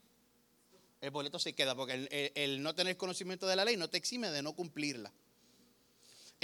El 1.02 1.12
boleto 1.12 1.40
se 1.40 1.54
queda 1.54 1.76
porque 1.76 2.32
el, 2.36 2.62
no 2.62 2.76
tener 2.76 2.98
conocimiento 2.98 3.48
de 3.48 3.56
la 3.56 3.66
ley 3.66 3.78
no 3.78 3.90
te 3.90 3.98
exime 3.98 4.30
de 4.30 4.42
no 4.42 4.54
cumplirla. 4.54 5.12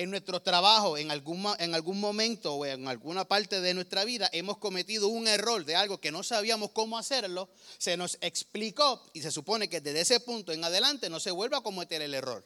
En 0.01 0.10
nuestro 0.10 0.41
trabajo, 0.41 0.98
en 0.98 1.12
algún, 1.12 1.46
en 1.60 1.75
algún 1.75 2.00
momento 2.00 2.55
o 2.55 2.65
en 2.65 2.88
alguna 2.88 3.24
parte 3.25 3.62
de 3.62 3.75
nuestra 3.75 4.03
vida, 4.03 4.29
hemos 4.34 4.58
cometido 4.58 5.08
un 5.08 5.27
error 5.27 5.63
de 5.63 5.75
algo 5.75 6.00
que 6.00 6.12
no 6.12 6.24
sabíamos 6.24 6.72
cómo 6.72 6.98
hacerlo, 6.98 7.50
se 7.77 7.98
nos 7.98 8.17
explicó 8.22 9.03
y 9.13 9.22
se 9.22 9.29
supone 9.29 9.70
que 9.70 9.79
desde 9.79 10.01
ese 10.01 10.20
punto 10.20 10.53
en 10.53 10.63
adelante 10.63 11.08
no 11.08 11.20
se 11.20 11.29
vuelva 11.29 11.60
a 11.60 11.62
cometer 11.62 12.01
el 12.01 12.15
error. 12.15 12.43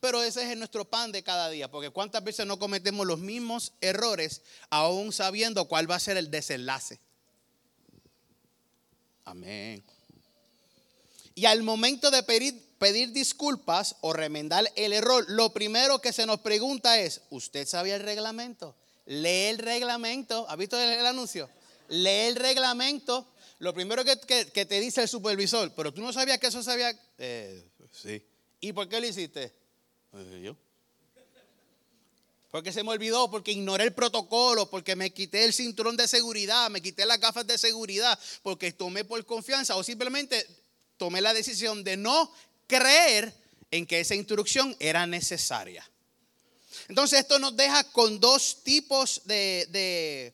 Pero 0.00 0.22
ese 0.24 0.50
es 0.50 0.58
nuestro 0.58 0.84
pan 0.86 1.12
de 1.12 1.22
cada 1.22 1.50
día, 1.50 1.70
porque 1.70 1.90
cuántas 1.90 2.24
veces 2.24 2.46
no 2.46 2.58
cometemos 2.58 3.06
los 3.06 3.20
mismos 3.20 3.72
errores 3.80 4.42
aún 4.70 5.12
sabiendo 5.12 5.66
cuál 5.68 5.88
va 5.88 5.94
a 5.94 6.00
ser 6.00 6.16
el 6.16 6.32
desenlace. 6.32 6.98
Amén. 9.24 9.84
Y 11.36 11.44
al 11.44 11.62
momento 11.62 12.10
de 12.10 12.24
pedir, 12.24 12.69
pedir 12.80 13.12
disculpas 13.12 13.96
o 14.00 14.14
remendar 14.14 14.64
el 14.74 14.94
error, 14.94 15.26
lo 15.28 15.52
primero 15.52 16.00
que 16.00 16.14
se 16.14 16.24
nos 16.24 16.40
pregunta 16.40 16.98
es, 16.98 17.20
¿usted 17.28 17.68
sabía 17.68 17.94
el 17.94 18.02
reglamento? 18.02 18.74
Lee 19.04 19.48
el 19.48 19.58
reglamento. 19.58 20.46
¿Ha 20.48 20.56
visto 20.56 20.80
el, 20.80 21.04
anuncio? 21.04 21.50
Lee 21.88 22.28
el 22.28 22.36
reglamento. 22.36 23.26
Lo 23.58 23.74
primero 23.74 24.02
que, 24.02 24.16
te 24.16 24.80
dice 24.80 25.02
el 25.02 25.08
supervisor, 25.08 25.74
pero 25.74 25.92
tú 25.92 26.00
no 26.00 26.10
sabías 26.10 26.38
que 26.38 26.46
eso 26.46 26.62
sabía. 26.62 26.98
Eh, 27.18 27.62
sí. 27.92 28.24
¿Y 28.60 28.72
por 28.72 28.88
qué 28.88 28.98
lo 28.98 29.06
hiciste? 29.06 29.52
Yo. 30.42 30.56
Porque 32.50 32.72
se 32.72 32.82
me 32.82 32.92
olvidó, 32.92 33.30
porque 33.30 33.52
ignoré 33.52 33.84
el 33.84 33.92
protocolo, 33.92 34.70
porque 34.70 34.96
me 34.96 35.12
quité 35.12 35.44
el 35.44 35.52
cinturón 35.52 35.98
de 35.98 36.08
seguridad, 36.08 36.70
me 36.70 36.80
quité 36.80 37.04
las 37.04 37.20
gafas 37.20 37.46
de 37.46 37.58
seguridad, 37.58 38.18
porque 38.42 38.72
tomé 38.72 39.04
por 39.04 39.24
confianza 39.26 39.76
o 39.76 39.84
simplemente 39.84 40.46
tomé 40.96 41.20
la 41.20 41.32
decisión 41.32 41.82
de 41.84 41.96
no 41.96 42.30
creer 42.70 43.34
en 43.72 43.84
que 43.84 44.00
esa 44.00 44.14
instrucción 44.14 44.76
era 44.78 45.06
necesaria. 45.06 45.84
Entonces 46.88 47.20
esto 47.20 47.38
nos 47.38 47.56
deja 47.56 47.84
con 47.90 48.20
dos 48.20 48.62
tipos 48.62 49.22
de, 49.24 50.32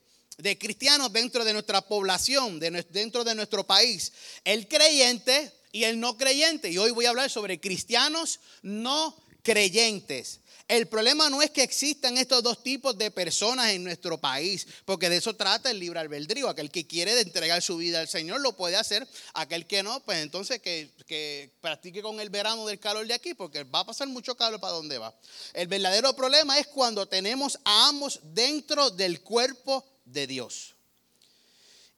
cristianos 0.59 1.11
dentro 1.11 1.43
de 1.43 1.53
nuestra 1.53 1.81
población, 1.81 2.59
dentro 2.59 3.23
de 3.23 3.35
nuestro 3.35 3.65
país. 3.65 4.13
El 4.43 4.67
creyente 4.67 5.51
y 5.71 5.83
el 5.83 5.99
no 5.99 6.15
creyente. 6.15 6.69
Y 6.69 6.77
hoy 6.77 6.91
voy 6.91 7.05
a 7.05 7.09
hablar 7.09 7.29
sobre 7.29 7.59
cristianos 7.59 8.39
no 8.61 9.15
creyentes. 9.41 10.39
El 10.67 10.89
problema 10.89 11.29
no 11.29 11.41
es 11.41 11.49
que 11.49 11.63
existan 11.63 12.17
estos 12.17 12.43
dos 12.43 12.61
tipos 12.61 12.97
de 12.97 13.09
personas 13.09 13.69
en 13.69 13.85
nuestro 13.85 14.17
país, 14.17 14.67
porque 14.83 15.09
de 15.09 15.15
eso 15.15 15.33
trata 15.33 15.71
el 15.71 15.79
libre 15.79 16.01
albedrío. 16.01 16.49
Aquel 16.49 16.69
que 16.69 16.85
quiere 16.85 17.17
entregar 17.21 17.61
su 17.61 17.77
vida 17.77 18.01
al 18.01 18.09
Señor 18.09 18.41
lo 18.41 18.51
puede 18.51 18.75
hacer, 18.75 19.07
aquel 19.33 19.65
que 19.65 19.81
no, 19.81 20.01
pues 20.01 20.17
entonces 20.17 20.61
que, 20.61 20.91
que 21.05 21.53
practique 21.61 22.01
con 22.01 22.19
el 22.19 22.29
verano 22.29 22.65
del 22.65 22.79
calor 22.79 23.07
de 23.07 23.13
aquí, 23.13 23.33
porque 23.33 23.63
va 23.63 23.79
a 23.79 23.85
pasar 23.85 24.09
mucho 24.09 24.35
calor 24.35 24.59
para 24.59 24.73
donde 24.73 24.97
va. 24.97 25.15
El 25.53 25.67
verdadero 25.67 26.13
problema 26.17 26.59
es 26.59 26.67
cuando 26.67 27.07
tenemos 27.07 27.57
a 27.63 27.87
ambos 27.87 28.19
dentro 28.21 28.89
del 28.89 29.21
cuerpo 29.21 29.85
de 30.03 30.27
Dios. 30.27 30.75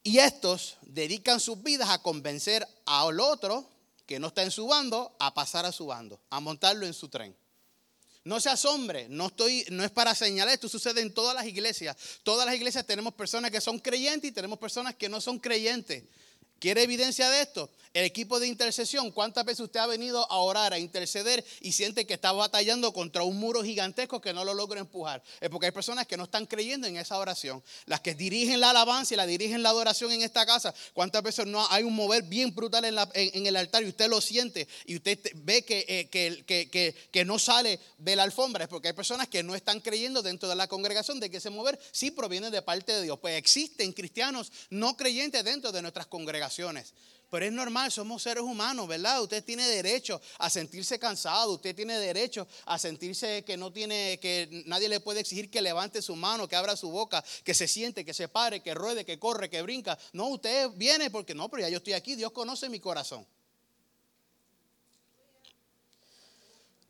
Y 0.03 0.19
estos 0.19 0.77
dedican 0.83 1.39
sus 1.39 1.61
vidas 1.63 1.89
a 1.89 2.03
convencer 2.03 2.67
al 2.85 3.19
otro 3.19 3.67
que 4.05 4.19
no 4.19 4.27
está 4.27 4.43
en 4.43 4.51
su 4.51 4.67
bando 4.67 5.15
a 5.17 5.33
pasar 5.33 5.65
a 5.65 5.71
su 5.71 5.87
bando, 5.87 6.19
a 6.29 6.39
montarlo 6.39 6.85
en 6.85 6.93
su 6.93 7.09
tren. 7.09 7.35
No 8.23 8.39
se 8.41 8.49
asombre, 8.49 9.07
no, 9.09 9.27
estoy, 9.27 9.65
no 9.69 9.83
es 9.83 9.91
para 9.91 10.13
señalar, 10.13 10.53
esto 10.53 10.67
sucede 10.67 11.01
en 11.01 11.13
todas 11.13 11.33
las 11.33 11.45
iglesias. 11.45 11.95
Todas 12.23 12.45
las 12.45 12.55
iglesias 12.55 12.85
tenemos 12.85 13.13
personas 13.13 13.49
que 13.49 13.61
son 13.61 13.79
creyentes 13.79 14.29
y 14.29 14.33
tenemos 14.33 14.59
personas 14.59 14.95
que 14.95 15.07
no 15.07 15.21
son 15.21 15.39
creyentes. 15.39 16.03
¿Quiere 16.59 16.83
evidencia 16.83 17.29
de 17.29 17.41
esto? 17.41 17.69
El 17.91 18.05
equipo 18.05 18.39
de 18.39 18.47
intercesión, 18.47 19.09
¿cuántas 19.09 19.43
veces 19.45 19.61
usted 19.61 19.79
ha 19.79 19.87
venido 19.87 20.31
a 20.31 20.37
orar, 20.37 20.73
a 20.73 20.77
interceder 20.77 21.43
y 21.61 21.71
siente 21.71 22.05
que 22.05 22.13
está 22.13 22.31
batallando 22.31 22.93
contra 22.93 23.23
un 23.23 23.37
muro 23.39 23.63
gigantesco 23.63 24.21
que 24.21 24.31
no 24.31 24.45
lo 24.45 24.53
logra 24.53 24.79
empujar? 24.79 25.23
Es 25.41 25.49
porque 25.49 25.67
hay 25.67 25.71
personas 25.71 26.05
que 26.05 26.15
no 26.15 26.25
están 26.25 26.45
creyendo 26.45 26.85
en 26.85 26.97
esa 26.97 27.17
oración. 27.17 27.63
Las 27.87 28.01
que 28.01 28.13
dirigen 28.13 28.59
la 28.59 28.69
alabanza 28.69 29.15
y 29.15 29.17
la 29.17 29.25
dirigen 29.25 29.63
la 29.63 29.69
adoración 29.69 30.11
en 30.11 30.21
esta 30.21 30.45
casa, 30.45 30.71
¿cuántas 30.93 31.23
veces 31.23 31.47
no 31.47 31.65
hay 31.71 31.81
un 31.83 31.95
mover 31.95 32.23
bien 32.23 32.53
brutal 32.53 32.85
en, 32.85 33.45
el 33.47 33.55
altar 33.55 33.81
y 33.81 33.87
usted 33.87 34.07
lo 34.07 34.21
siente 34.21 34.67
y 34.85 34.97
usted 34.97 35.19
ve 35.33 35.65
eh, 35.67 36.09
que, 36.11 36.45
que, 36.45 36.95
que, 37.11 37.25
no 37.25 37.39
sale 37.39 37.79
de 37.97 38.15
la 38.15 38.21
alfombra? 38.21 38.65
Es 38.65 38.69
porque 38.69 38.89
hay 38.89 38.93
personas 38.93 39.27
que 39.29 39.41
no 39.41 39.55
están 39.55 39.79
creyendo 39.79 40.21
dentro 40.21 40.47
de 40.47 40.55
la 40.55 40.67
congregación 40.67 41.19
de 41.19 41.31
que 41.31 41.37
ese 41.37 41.49
mover 41.49 41.79
sí 41.91 42.11
proviene 42.11 42.51
de 42.51 42.61
parte 42.61 42.91
de 42.91 43.01
Dios. 43.01 43.17
Pues 43.17 43.35
existen 43.35 43.93
cristianos 43.93 44.51
no 44.69 44.95
creyentes 44.95 45.43
dentro 45.43 45.71
de 45.71 45.81
nuestras 45.81 46.05
congregaciones. 46.05 46.48
Pero 47.29 47.45
es 47.45 47.51
normal, 47.51 47.91
somos 47.91 48.23
seres 48.23 48.43
humanos, 48.43 48.87
¿verdad? 48.87 49.21
Usted 49.21 49.43
tiene 49.43 49.67
derecho 49.67 50.19
a 50.39 50.49
sentirse 50.49 50.97
cansado, 50.97 51.53
usted 51.53 51.75
tiene 51.75 51.99
derecho 51.99 52.47
a 52.65 52.79
sentirse 52.79 53.43
que 53.43 53.55
no 53.55 53.71
tiene, 53.71 54.19
que 54.19 54.63
nadie 54.65 54.89
le 54.89 54.99
puede 54.99 55.19
exigir 55.19 55.51
que 55.51 55.61
levante 55.61 56.01
su 56.01 56.15
mano, 56.15 56.47
que 56.47 56.55
abra 56.55 56.75
su 56.75 56.89
boca, 56.89 57.23
que 57.43 57.53
se 57.53 57.67
siente, 57.67 58.03
que 58.03 58.15
se 58.15 58.27
pare, 58.29 58.61
que 58.61 58.73
ruede, 58.73 59.05
que 59.05 59.19
corre, 59.19 59.49
que 59.49 59.61
brinca. 59.61 59.97
No, 60.13 60.27
usted 60.29 60.69
viene 60.71 61.11
porque 61.11 61.35
no, 61.35 61.49
pero 61.49 61.61
ya 61.61 61.69
yo 61.69 61.77
estoy 61.77 61.93
aquí, 61.93 62.15
Dios 62.15 62.31
conoce 62.31 62.67
mi 62.67 62.79
corazón. 62.79 63.25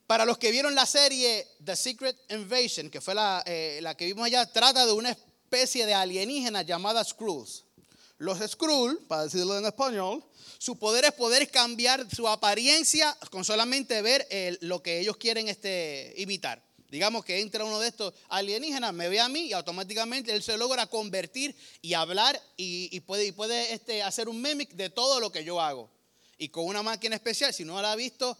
Para 0.08 0.26
los 0.26 0.38
que 0.38 0.52
vieron 0.52 0.74
la 0.74 0.86
serie 0.86 1.48
The 1.64 1.76
Secret 1.76 2.18
Invasion, 2.32 2.90
que 2.90 3.02
fue 3.02 3.14
la, 3.14 3.44
eh, 3.46 3.80
la 3.82 3.96
que 3.96 4.06
vimos 4.06 4.26
allá, 4.26 4.46
trata 4.46 4.86
de 4.86 4.94
una 4.94 5.12
especie 5.12 5.86
de 5.86 5.94
alienígena 5.94 6.62
llamada 6.62 7.04
Skrulls. 7.04 7.66
Los 8.20 8.40
Skrull, 8.40 9.00
para 9.08 9.24
decirlo 9.24 9.58
en 9.58 9.66
español, 9.66 10.22
su 10.58 10.78
poder 10.78 11.06
es 11.06 11.14
poder 11.14 11.50
cambiar 11.50 12.06
su 12.14 12.28
apariencia 12.28 13.18
con 13.32 13.46
solamente 13.46 14.02
ver 14.02 14.28
lo 14.60 14.84
que 14.84 15.00
ellos 15.00 15.16
quieren 15.16 15.48
este, 15.48 16.14
imitar. 16.18 16.62
Digamos 16.90 17.24
que 17.24 17.40
entra 17.40 17.64
uno 17.64 17.80
de 17.80 17.88
estos 17.88 18.14
alienígenas, 18.28 18.94
me 18.94 19.08
ve 19.08 19.22
a 19.22 19.30
mí 19.30 19.46
y 19.46 19.54
automáticamente 19.54 20.34
él 20.34 20.44
se 20.44 20.58
logra 20.58 20.88
convertir 20.88 21.56
y 21.82 21.94
hablar 21.94 22.42
y, 22.58 23.00
puede, 23.02 23.74
este, 23.74 24.04
hacer 24.04 24.28
un 24.28 24.42
mimic 24.42 24.72
de 24.72 24.90
todo 24.90 25.22
lo 25.22 25.32
que 25.32 25.46
yo 25.46 25.62
hago. 25.62 25.90
Y 26.38 26.50
con 26.50 26.66
una 26.66 26.84
máquina 26.84 27.16
especial, 27.16 27.54
si 27.54 27.64
no 27.64 27.82
la 27.82 27.94
ha 27.94 27.96
visto, 27.96 28.38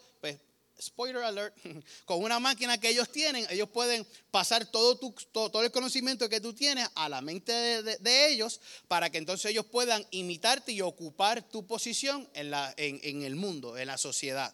spoiler 0.82 1.24
alert, 1.24 1.56
con 2.06 2.24
una 2.24 2.40
máquina 2.40 2.78
que 2.78 2.90
ellos 2.90 3.10
tienen, 3.10 3.46
ellos 3.50 3.70
pueden 3.70 4.06
pasar 4.32 4.66
todo, 4.66 4.98
tu, 4.98 5.12
todo, 5.32 5.64
el 5.64 5.72
conocimiento 5.72 6.30
que 6.30 6.42
tú 6.42 6.54
tienes 6.54 6.88
a 6.96 7.10
la 7.10 7.22
mente 7.22 7.52
de, 7.84 8.28
ellos 8.28 8.62
para 8.88 9.10
que 9.10 9.18
entonces 9.18 9.52
ellos 9.52 9.66
puedan 9.66 10.06
imitarte 10.12 10.72
y 10.72 10.82
ocupar 10.82 11.42
tu 11.42 11.66
posición 11.66 12.28
en, 12.34 12.52
la, 12.52 12.74
en 12.78 13.24
el 13.24 13.36
mundo, 13.36 13.78
en 13.78 13.88
la 13.88 13.98
sociedad. 13.98 14.54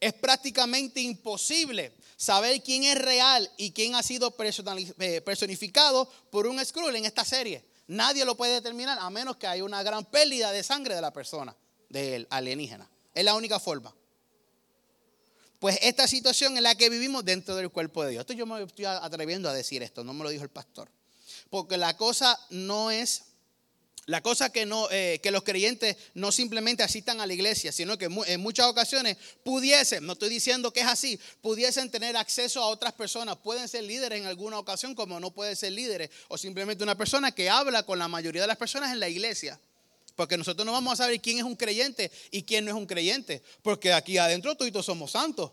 Es 0.00 0.12
prácticamente 0.14 1.00
imposible 1.00 1.92
saber 2.16 2.62
quién 2.62 2.84
es 2.84 2.96
real 2.96 3.50
y 3.56 3.72
quién 3.72 3.94
ha 3.94 4.02
sido 4.02 4.34
eh, 4.38 5.20
personificado 5.22 6.08
por 6.30 6.46
un 6.46 6.64
Skrull 6.64 6.94
en 6.96 7.04
esta 7.04 7.24
serie. 7.24 7.64
Nadie 7.88 8.24
lo 8.24 8.36
puede 8.36 8.54
determinar 8.54 8.98
a 9.00 9.10
menos 9.10 9.36
que 9.36 9.46
haya 9.46 9.64
una 9.64 9.82
gran 9.82 10.04
pérdida 10.04 10.52
de 10.52 10.62
sangre 10.62 10.94
de 10.94 11.00
la 11.00 11.12
persona, 11.12 11.56
del 11.88 12.26
alienígena. 12.30 12.88
Es 13.14 13.24
la 13.24 13.34
única 13.34 13.58
forma. 13.58 13.94
Pues 15.58 15.78
esta 15.82 16.06
situación 16.06 16.56
en 16.56 16.62
la 16.62 16.74
que 16.76 16.88
vivimos 16.88 17.24
dentro 17.24 17.56
del 17.56 17.70
cuerpo 17.70 18.04
de 18.04 18.12
Dios. 18.12 18.20
Esto 18.20 18.32
yo 18.32 18.46
me 18.46 18.62
estoy 18.62 18.84
atreviendo 18.84 19.48
a 19.48 19.52
decir 19.52 19.82
esto, 19.82 20.04
no 20.04 20.14
me 20.14 20.22
lo 20.22 20.30
dijo 20.30 20.44
el 20.44 20.50
pastor. 20.50 20.88
Porque 21.50 21.76
la 21.76 21.96
cosa 21.96 22.38
no 22.50 22.90
es, 22.92 23.24
la 24.06 24.22
cosa 24.22 24.50
que, 24.50 24.66
no, 24.66 24.88
eh, 24.90 25.18
que 25.20 25.32
los 25.32 25.42
creyentes 25.42 25.96
no 26.14 26.30
simplemente 26.30 26.84
asistan 26.84 27.20
a 27.20 27.26
la 27.26 27.34
iglesia, 27.34 27.72
sino 27.72 27.98
que 27.98 28.08
en 28.26 28.40
muchas 28.40 28.66
ocasiones 28.66 29.16
pudiesen, 29.42 30.06
no 30.06 30.12
estoy 30.12 30.28
diciendo 30.28 30.72
que 30.72 30.80
es 30.80 30.86
así, 30.86 31.18
pudiesen 31.40 31.90
tener 31.90 32.16
acceso 32.16 32.62
a 32.62 32.68
otras 32.68 32.92
personas, 32.92 33.36
pueden 33.38 33.66
ser 33.68 33.82
líderes 33.82 34.20
en 34.20 34.26
alguna 34.26 34.58
ocasión 34.58 34.94
como 34.94 35.18
no 35.18 35.32
pueden 35.32 35.56
ser 35.56 35.72
líderes, 35.72 36.10
o 36.28 36.38
simplemente 36.38 36.84
una 36.84 36.96
persona 36.96 37.32
que 37.32 37.50
habla 37.50 37.82
con 37.82 37.98
la 37.98 38.06
mayoría 38.06 38.42
de 38.42 38.48
las 38.48 38.56
personas 38.56 38.92
en 38.92 39.00
la 39.00 39.08
iglesia. 39.08 39.60
Porque 40.18 40.36
nosotros 40.36 40.66
no 40.66 40.72
vamos 40.72 40.94
a 40.94 41.04
saber 41.04 41.20
quién 41.20 41.38
es 41.38 41.44
un 41.44 41.54
creyente 41.54 42.10
y 42.32 42.42
quién 42.42 42.64
no 42.64 42.72
es 42.72 42.76
un 42.76 42.86
creyente. 42.86 43.40
Porque 43.62 43.92
aquí 43.92 44.18
adentro 44.18 44.56
todos 44.56 44.84
somos 44.84 45.12
santos. 45.12 45.52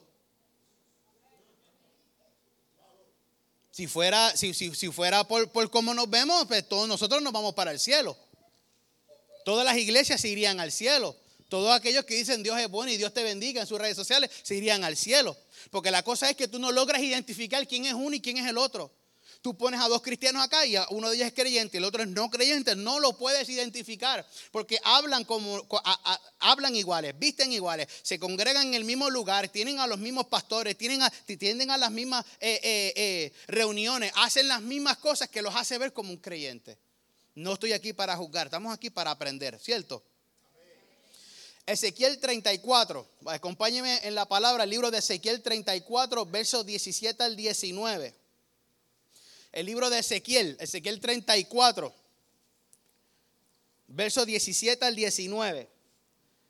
Si 3.70 3.86
fuera, 3.86 4.36
si, 4.36 4.56
si, 4.56 4.92
fuera 4.92 5.24
por, 5.24 5.52
por 5.52 5.70
cómo 5.70 5.94
nos 5.94 6.10
vemos, 6.10 6.48
pues 6.48 6.68
todos 6.68 6.88
nosotros 6.88 7.22
nos 7.22 7.32
vamos 7.32 7.54
para 7.54 7.70
el 7.70 7.80
cielo. 7.80 8.18
Todas 9.44 9.66
las 9.66 9.78
iglesias 9.78 10.20
se 10.20 10.30
irían 10.30 10.60
al 10.60 10.72
cielo. 10.72 11.16
Todos 11.48 11.72
aquellos 11.72 12.04
que 12.06 12.16
dicen 12.16 12.42
Dios 12.42 12.60
es 12.60 12.68
bueno 12.68 12.92
y 12.92 12.98
Dios 12.98 13.14
te 13.14 13.22
bendiga 13.22 13.62
en 13.62 13.68
sus 13.68 13.78
redes 13.78 13.96
sociales 13.96 14.32
se 14.42 14.56
irían 14.56 14.84
al 14.84 14.98
cielo. 14.98 15.38
Porque 15.70 15.92
la 15.92 16.02
cosa 16.02 16.28
es 16.28 16.36
que 16.36 16.48
tú 16.48 16.58
no 16.58 16.72
logras 16.72 17.04
identificar 17.04 17.68
quién 17.68 17.86
es 17.86 17.94
uno 17.94 18.16
y 18.16 18.20
quién 18.20 18.38
es 18.38 18.48
el 18.48 18.58
otro 18.58 18.92
tú 19.46 19.56
pones 19.56 19.80
a 19.80 19.88
dos 19.88 20.02
cristianos 20.02 20.44
acá 20.44 20.66
y 20.66 20.76
uno 20.90 21.08
de 21.08 21.18
ellos 21.18 21.28
es 21.28 21.34
creyente 21.36 21.78
y 21.78 21.80
el 21.80 21.84
otro 21.84 22.02
es 22.02 22.10
no 22.10 22.32
creyente, 22.32 22.76
no 22.76 23.00
lo 23.00 23.16
puedes 23.16 23.48
identificar 23.48 24.28
porque 24.50 24.80
hablan 24.84 25.24
como 25.24 25.68
hablan 26.40 26.76
iguales, 26.76 27.14
visten 27.20 27.52
iguales, 27.52 27.88
se 28.02 28.18
congregan 28.18 28.70
en 28.70 28.74
el 28.74 28.86
mismo 28.86 29.08
lugar, 29.08 29.48
tienen 29.50 29.80
a 29.80 29.86
los 29.86 30.00
mismos 30.00 30.26
pastores, 30.26 30.76
tienen 30.76 31.04
a, 31.04 31.12
tienden 31.12 31.70
a 31.70 31.78
las 31.78 31.92
mismas 31.92 32.26
eh, 32.40 32.60
eh, 32.64 32.94
eh, 32.96 33.34
reuniones, 33.46 34.12
hacen 34.16 34.48
las 34.48 34.64
mismas 34.64 34.98
cosas 34.98 35.30
que 35.30 35.44
los 35.44 35.56
hace 35.56 35.78
ver 35.78 35.94
como 35.94 36.10
un 36.10 36.18
creyente. 36.18 36.80
No 37.36 37.54
estoy 37.54 37.74
aquí 37.74 37.94
para 37.94 38.18
juzgar, 38.18 38.48
estamos 38.48 38.74
aquí 38.74 38.90
para 38.90 39.12
aprender, 39.12 39.60
¿cierto? 39.60 40.04
Ezequiel 41.68 42.20
34. 42.20 43.08
Acompáñeme 43.28 44.00
en 44.08 44.16
la 44.16 44.26
palabra, 44.26 44.64
el 44.64 44.72
libro 44.72 44.90
de 44.90 44.98
Ezequiel 44.98 45.44
34, 45.44 46.26
versos 46.26 46.66
17 46.66 47.24
al 47.24 47.36
19. 47.36 48.25
El 49.56 49.68
libro 49.68 49.90
de 49.90 50.00
Ezequiel, 50.00 50.58
Ezequiel 50.60 51.00
34, 51.00 51.96
versos 53.88 54.26
17 54.26 54.84
al 54.84 54.98
19. 54.98 55.70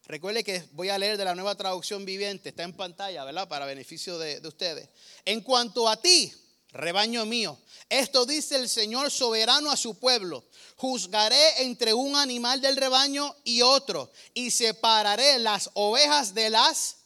Recuerde 0.07 0.43
que 0.43 0.63
voy 0.71 0.89
a 0.89 0.97
leer 0.97 1.15
de 1.15 1.24
la 1.24 1.35
nueva 1.35 1.53
traducción 1.53 2.03
viviente, 2.03 2.50
está 2.50 2.63
en 2.63 2.74
pantalla, 2.74 3.24
¿verdad? 3.24 3.47
Para 3.47 3.67
beneficio 3.67 4.17
de, 4.17 4.39
de 4.39 4.47
ustedes. 4.47 4.89
En 5.24 5.41
cuanto 5.41 5.88
a 5.88 6.01
ti, 6.01 6.33
rebaño 6.69 7.27
mío, 7.27 7.59
esto 7.89 8.25
dice 8.25 8.55
el 8.55 8.67
Señor 8.67 9.12
soberano 9.12 9.69
a 9.69 9.77
su 9.77 10.00
pueblo. 10.00 10.43
Juzgaré 10.75 11.62
entre 11.62 11.93
un 11.93 12.15
animal 12.15 12.59
del 12.59 12.75
rebaño 12.75 13.35
y 13.43 13.62
otro 13.62 14.12
y 14.33 14.50
separaré 14.50 15.38
las 15.38 15.69
ovejas 15.75 16.33
de 16.33 16.50
las 16.50 16.97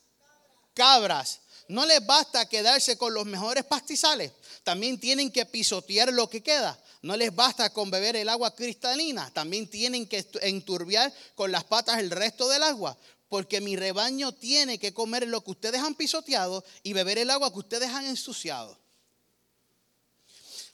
cabras. 0.74 1.42
No 1.68 1.86
les 1.86 2.06
basta 2.06 2.48
quedarse 2.48 2.98
con 2.98 3.14
los 3.14 3.26
mejores 3.26 3.66
pastizales, 3.66 4.32
también 4.64 5.00
tienen 5.00 5.32
que 5.32 5.46
pisotear 5.46 6.12
lo 6.14 6.30
que 6.30 6.42
queda. 6.42 6.80
No 7.02 7.16
les 7.16 7.34
basta 7.34 7.72
con 7.72 7.90
beber 7.90 8.16
el 8.16 8.30
agua 8.30 8.56
cristalina, 8.56 9.32
también 9.32 9.70
tienen 9.70 10.08
que 10.08 10.26
enturbiar 10.42 11.14
con 11.36 11.52
las 11.52 11.64
patas 11.64 12.00
el 12.00 12.12
resto 12.12 12.50
del 12.50 12.64
agua, 12.64 12.98
porque 13.30 13.62
mi 13.62 13.76
rebaño 13.76 14.34
tiene 14.34 14.80
que 14.80 14.94
comer 14.94 15.28
lo 15.28 15.42
que 15.42 15.52
ustedes 15.52 15.82
han 15.82 15.96
pisoteado 15.96 16.64
y 16.84 16.94
beber 16.94 17.18
el 17.18 17.30
agua 17.30 17.52
que 17.54 17.60
ustedes 17.60 17.90
han 17.90 18.06
ensuciado. 18.06 18.78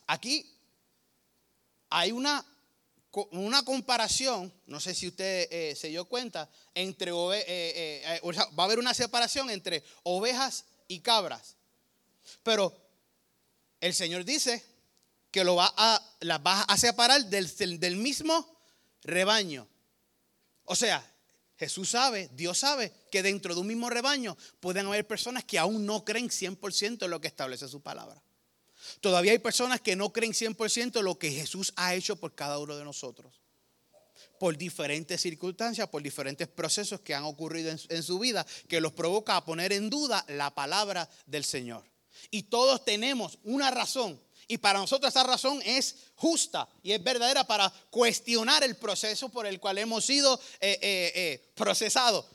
Aquí 0.07 0.51
hay 1.89 2.11
una, 2.11 2.45
una 3.31 3.63
comparación, 3.63 4.51
no 4.65 4.79
sé 4.79 4.95
si 4.95 5.07
usted 5.07 5.47
eh, 5.51 5.75
se 5.75 5.89
dio 5.89 6.05
cuenta, 6.05 6.49
entre 6.73 7.11
eh, 7.11 7.43
eh, 7.47 8.21
va 8.57 8.63
a 8.63 8.65
haber 8.65 8.79
una 8.79 8.93
separación 8.93 9.49
entre 9.49 9.83
ovejas 10.03 10.65
y 10.87 10.99
cabras. 10.99 11.55
Pero 12.43 12.84
el 13.85 13.93
Señor 13.93 14.25
dice 14.25 14.65
que 15.29 15.43
lo 15.43 15.55
va 15.55 15.71
a, 15.77 16.01
las 16.21 16.39
va 16.39 16.63
a 16.63 16.75
separar 16.75 17.23
del, 17.25 17.79
del 17.79 17.97
mismo 17.97 18.57
rebaño. 19.03 19.67
O 20.63 20.75
sea, 20.75 21.05
Jesús 21.55 21.91
sabe, 21.91 22.29
Dios 22.33 22.57
sabe 22.57 22.91
que 23.11 23.21
dentro 23.21 23.53
de 23.53 23.61
un 23.61 23.67
mismo 23.67 23.91
rebaño 23.91 24.35
pueden 24.59 24.87
haber 24.87 25.05
personas 25.05 25.43
que 25.43 25.59
aún 25.59 25.85
no 25.85 26.03
creen 26.03 26.29
100% 26.29 27.05
en 27.05 27.11
lo 27.11 27.21
que 27.21 27.27
establece 27.27 27.67
su 27.67 27.81
palabra. 27.81 28.19
Todavía 29.01 29.33
hay 29.33 29.39
personas 29.39 29.81
que 29.81 29.95
no 29.95 30.11
creen 30.11 30.33
100% 30.33 30.97
en 30.97 31.05
lo 31.05 31.19
que 31.19 31.29
Jesús 31.29 31.71
ha 31.75 31.93
hecho 31.93 32.15
por 32.15 32.33
cada 32.33 32.57
uno 32.57 32.75
de 32.75 32.83
nosotros. 32.83 33.39
Por 34.39 34.57
diferentes 34.57 35.21
circunstancias, 35.21 35.87
por 35.89 36.01
diferentes 36.01 36.47
procesos 36.47 37.01
que 37.01 37.13
han 37.13 37.23
ocurrido 37.23 37.69
en 37.69 38.03
su 38.03 38.17
vida, 38.17 38.47
que 38.67 38.81
los 38.81 38.93
provoca 38.93 39.35
a 39.35 39.45
poner 39.45 39.73
en 39.73 39.91
duda 39.91 40.25
la 40.27 40.55
palabra 40.55 41.07
del 41.27 41.43
Señor. 41.43 41.94
Y 42.31 42.43
todos 42.43 42.83
tenemos 42.85 43.37
una 43.43 43.71
razón 43.71 44.19
y 44.47 44.57
para 44.57 44.79
nosotros 44.79 45.09
esa 45.09 45.23
razón 45.23 45.59
es 45.65 45.95
justa 46.15 46.67
y 46.83 46.91
es 46.91 47.03
verdadera 47.03 47.45
para 47.45 47.71
cuestionar 47.89 48.63
el 48.63 48.75
proceso 48.75 49.29
por 49.29 49.47
el 49.47 49.59
cual 49.59 49.77
hemos 49.77 50.05
sido 50.05 50.39
eh, 50.59 50.77
eh, 50.81 51.11
eh, 51.15 51.51
procesados. 51.55 52.25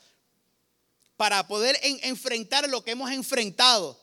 Para 1.16 1.46
poder 1.46 1.78
enfrentar 1.82 2.68
lo 2.68 2.82
que 2.82 2.92
hemos 2.92 3.10
enfrentado. 3.10 4.00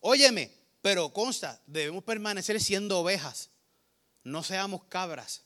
Óyeme, 0.00 0.50
pero 0.80 1.12
consta, 1.12 1.60
debemos 1.66 2.02
permanecer 2.02 2.60
siendo 2.60 3.00
ovejas. 3.00 3.50
No 4.24 4.42
seamos 4.42 4.84
cabras. 4.84 5.42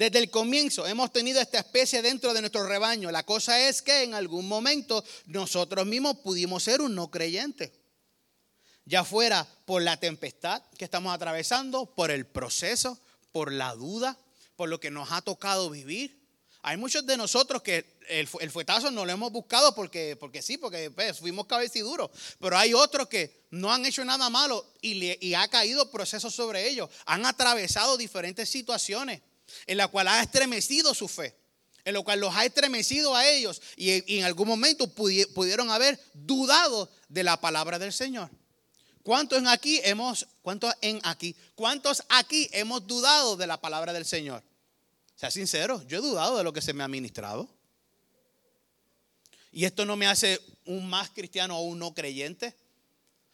Desde 0.00 0.18
el 0.18 0.30
comienzo 0.30 0.86
hemos 0.86 1.12
tenido 1.12 1.42
esta 1.42 1.58
especie 1.58 2.00
dentro 2.00 2.32
de 2.32 2.40
nuestro 2.40 2.66
rebaño. 2.66 3.10
La 3.10 3.26
cosa 3.26 3.68
es 3.68 3.82
que 3.82 4.02
en 4.02 4.14
algún 4.14 4.48
momento 4.48 5.04
nosotros 5.26 5.84
mismos 5.84 6.16
pudimos 6.20 6.62
ser 6.62 6.80
un 6.80 6.94
no 6.94 7.10
creyente 7.10 7.70
ya 8.86 9.04
fuera 9.04 9.46
por 9.66 9.82
la 9.82 9.98
tempestad 9.98 10.62
que 10.78 10.86
estamos 10.86 11.14
atravesando, 11.14 11.84
por 11.84 12.10
el 12.10 12.24
proceso, 12.24 12.98
por 13.30 13.52
la 13.52 13.74
duda, 13.74 14.16
por 14.56 14.70
lo 14.70 14.80
que 14.80 14.90
nos 14.90 15.12
ha 15.12 15.20
tocado 15.20 15.68
vivir. 15.68 16.18
Hay 16.62 16.78
muchos 16.78 17.04
de 17.04 17.18
nosotros 17.18 17.60
que 17.60 17.98
el, 18.08 18.26
fuetazo 18.26 18.90
no 18.90 19.04
lo 19.04 19.12
hemos 19.12 19.30
buscado 19.30 19.74
porque, 19.74 20.16
porque 20.16 20.40
sí, 20.40 20.56
porque 20.56 20.90
pues, 20.90 21.18
fuimos 21.18 21.44
cabeciduros. 21.44 22.10
Pero 22.40 22.56
hay 22.56 22.72
otros 22.72 23.06
que 23.06 23.44
no 23.50 23.70
han 23.70 23.84
hecho 23.84 24.02
nada 24.02 24.30
malo 24.30 24.66
y, 24.80 25.26
y 25.26 25.34
ha 25.34 25.46
caído 25.48 25.90
procesos 25.90 26.34
sobre 26.34 26.66
ellos. 26.70 26.88
Han 27.04 27.26
atravesado 27.26 27.98
diferentes 27.98 28.48
situaciones 28.48 29.20
en 29.66 29.76
las 29.76 29.88
cuales 29.88 30.12
ha 30.14 30.22
estremecido 30.22 30.94
su 30.94 31.08
fe, 31.08 31.34
en 31.84 31.94
lo 31.94 32.04
cual 32.04 32.20
los 32.20 32.34
ha 32.34 32.44
estremecido 32.44 33.14
a 33.14 33.28
ellos 33.28 33.60
y, 33.76 34.18
en 34.18 34.24
algún 34.24 34.48
momento 34.48 34.88
pudieron 34.88 35.70
haber 35.70 36.00
dudado 36.14 36.90
de 37.08 37.22
la 37.22 37.40
palabra 37.40 37.78
del 37.78 37.92
Señor. 37.92 38.30
¿Cuántos 39.02 39.38
en 39.38 39.48
aquí 39.48 39.80
hemos, 39.82 40.26
cuántos 40.42 40.74
en 40.82 41.00
aquí, 41.04 41.34
cuántos 41.54 42.02
aquí 42.08 42.48
hemos 42.52 42.86
dudado 42.86 43.36
de 43.36 43.46
la 43.46 43.60
palabra 43.60 43.92
del 43.92 44.04
Señor? 44.04 44.42
Sea 45.16 45.30
sincero, 45.30 45.82
yo 45.86 45.98
he 45.98 46.00
dudado 46.02 46.36
de 46.36 46.44
lo 46.44 46.52
que 46.52 46.62
se 46.62 46.72
me 46.72 46.82
ha 46.82 46.88
ministrado. 46.88 47.48
Y 49.52 49.64
esto 49.64 49.84
no 49.84 49.96
me 49.96 50.06
hace 50.06 50.40
un 50.64 50.88
más 50.88 51.10
cristiano 51.10 51.58
o 51.58 51.62
un 51.62 51.78
no 51.78 51.92
creyente. 51.92 52.54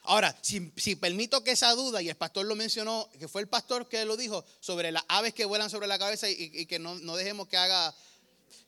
Ahora, 0.06 0.36
si, 0.40 0.96
permito 0.96 1.42
que 1.42 1.52
esa 1.52 1.72
duda, 1.72 2.00
y 2.02 2.08
el 2.08 2.16
pastor 2.16 2.46
lo 2.46 2.54
mencionó, 2.54 3.08
que 3.18 3.28
fue 3.28 3.40
el 3.42 3.48
pastor 3.48 3.88
que 3.88 4.04
lo 4.04 4.16
dijo, 4.16 4.44
sobre 4.60 4.92
las 4.92 5.04
aves 5.08 5.34
que 5.34 5.44
vuelan 5.44 5.70
sobre 5.70 5.86
la 5.86 5.98
cabeza 5.98 6.28
y, 6.28 6.66
que 6.66 6.78
no, 6.78 7.16
dejemos 7.16 7.48
que 7.48 7.56
haga 7.56 7.94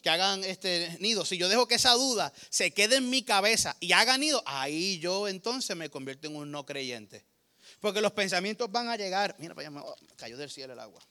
que 0.03 0.11
hagan 0.11 0.44
este 0.44 0.96
nido. 1.01 1.24
Si 1.24 1.38
yo 1.38 1.48
dejo 1.48 1.66
que 1.66 1.74
esa 1.74 1.92
duda 1.94 2.33
se 2.51 2.70
quede 2.70 2.96
en 2.96 3.11
mi 3.11 3.22
cabeza 3.22 3.77
y 3.81 3.92
haga 3.92 4.16
nido, 4.16 4.42
ahí 4.46 4.98
yo 5.01 5.27
entonces 5.27 5.77
me 5.77 5.90
convierto 5.90 6.29
en 6.29 6.37
un 6.37 6.51
no 6.51 6.64
creyente. 6.64 7.24
Porque 7.81 8.01
los 8.01 8.12
pensamientos 8.12 8.70
van 8.70 8.88
a 8.88 8.96
llegar. 8.96 9.35
Mira, 9.38 9.55
me 9.55 9.83
cayó 10.16 10.37
del 10.37 10.51
cielo 10.51 10.72
el 10.72 10.79
agua. 10.79 11.03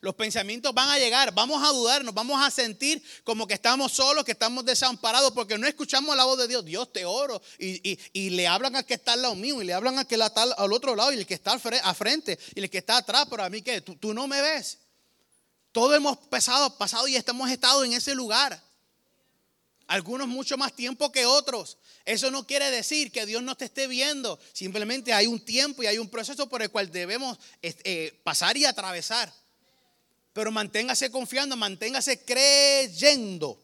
Los 0.00 0.14
pensamientos 0.14 0.72
van 0.74 0.88
a 0.90 0.98
llegar, 0.98 1.32
vamos 1.34 1.62
a 1.62 1.72
dudar, 1.72 2.04
nos 2.04 2.14
vamos 2.14 2.44
a 2.44 2.50
sentir 2.50 3.02
como 3.24 3.46
que 3.46 3.54
estamos 3.54 3.92
solos, 3.92 4.24
que 4.24 4.32
estamos 4.32 4.64
desamparados, 4.64 5.32
porque 5.32 5.58
no 5.58 5.66
escuchamos 5.66 6.16
la 6.16 6.24
voz 6.24 6.38
de 6.38 6.48
Dios. 6.48 6.64
Dios 6.64 6.92
te 6.92 7.04
oro. 7.04 7.40
Y, 7.58 8.30
le 8.30 8.46
hablan 8.46 8.76
al 8.76 8.84
que 8.84 8.94
está 8.94 9.12
al 9.12 9.22
lado 9.22 9.34
mío, 9.34 9.62
y 9.62 9.64
le 9.64 9.74
hablan 9.74 9.98
al 9.98 10.06
que 10.06 10.14
está 10.14 10.42
al 10.42 10.72
otro 10.72 10.94
lado, 10.94 11.12
y 11.12 11.18
el 11.18 11.26
que 11.26 11.34
está 11.34 11.52
al 11.52 11.94
frente, 11.94 12.38
y 12.54 12.60
el 12.60 12.70
que 12.70 12.78
está 12.78 12.98
atrás. 12.98 13.26
Pero 13.30 13.44
a 13.44 13.50
mí, 13.50 13.62
¿qué? 13.62 13.80
¿Tú, 13.80 14.14
no 14.14 14.26
me 14.26 14.40
ves? 14.40 14.78
Todos 15.72 15.96
hemos 15.96 16.16
pasado, 16.16 16.76
pasado 16.78 17.08
y 17.08 17.16
hemos 17.16 17.50
estado 17.50 17.84
en 17.84 17.92
ese 17.94 18.14
lugar. 18.14 18.62
Algunos 19.86 20.28
mucho 20.28 20.56
más 20.56 20.72
tiempo 20.72 21.12
que 21.12 21.26
otros. 21.26 21.76
Eso 22.04 22.30
no 22.30 22.46
quiere 22.46 22.70
decir 22.70 23.10
que 23.10 23.26
Dios 23.26 23.42
no 23.42 23.56
te 23.56 23.66
esté 23.66 23.86
viendo. 23.86 24.38
Simplemente 24.52 25.12
hay 25.12 25.26
un 25.26 25.40
tiempo 25.40 25.82
y 25.82 25.86
hay 25.86 25.98
un 25.98 26.08
proceso 26.08 26.48
por 26.48 26.62
el 26.62 26.70
cual 26.70 26.90
debemos 26.90 27.38
eh, 27.62 28.20
pasar 28.22 28.56
y 28.56 28.64
atravesar. 28.64 29.32
Pero 30.34 30.52
manténgase 30.52 31.10
confiando, 31.10 31.56
manténgase 31.56 32.20
creyendo. 32.20 33.58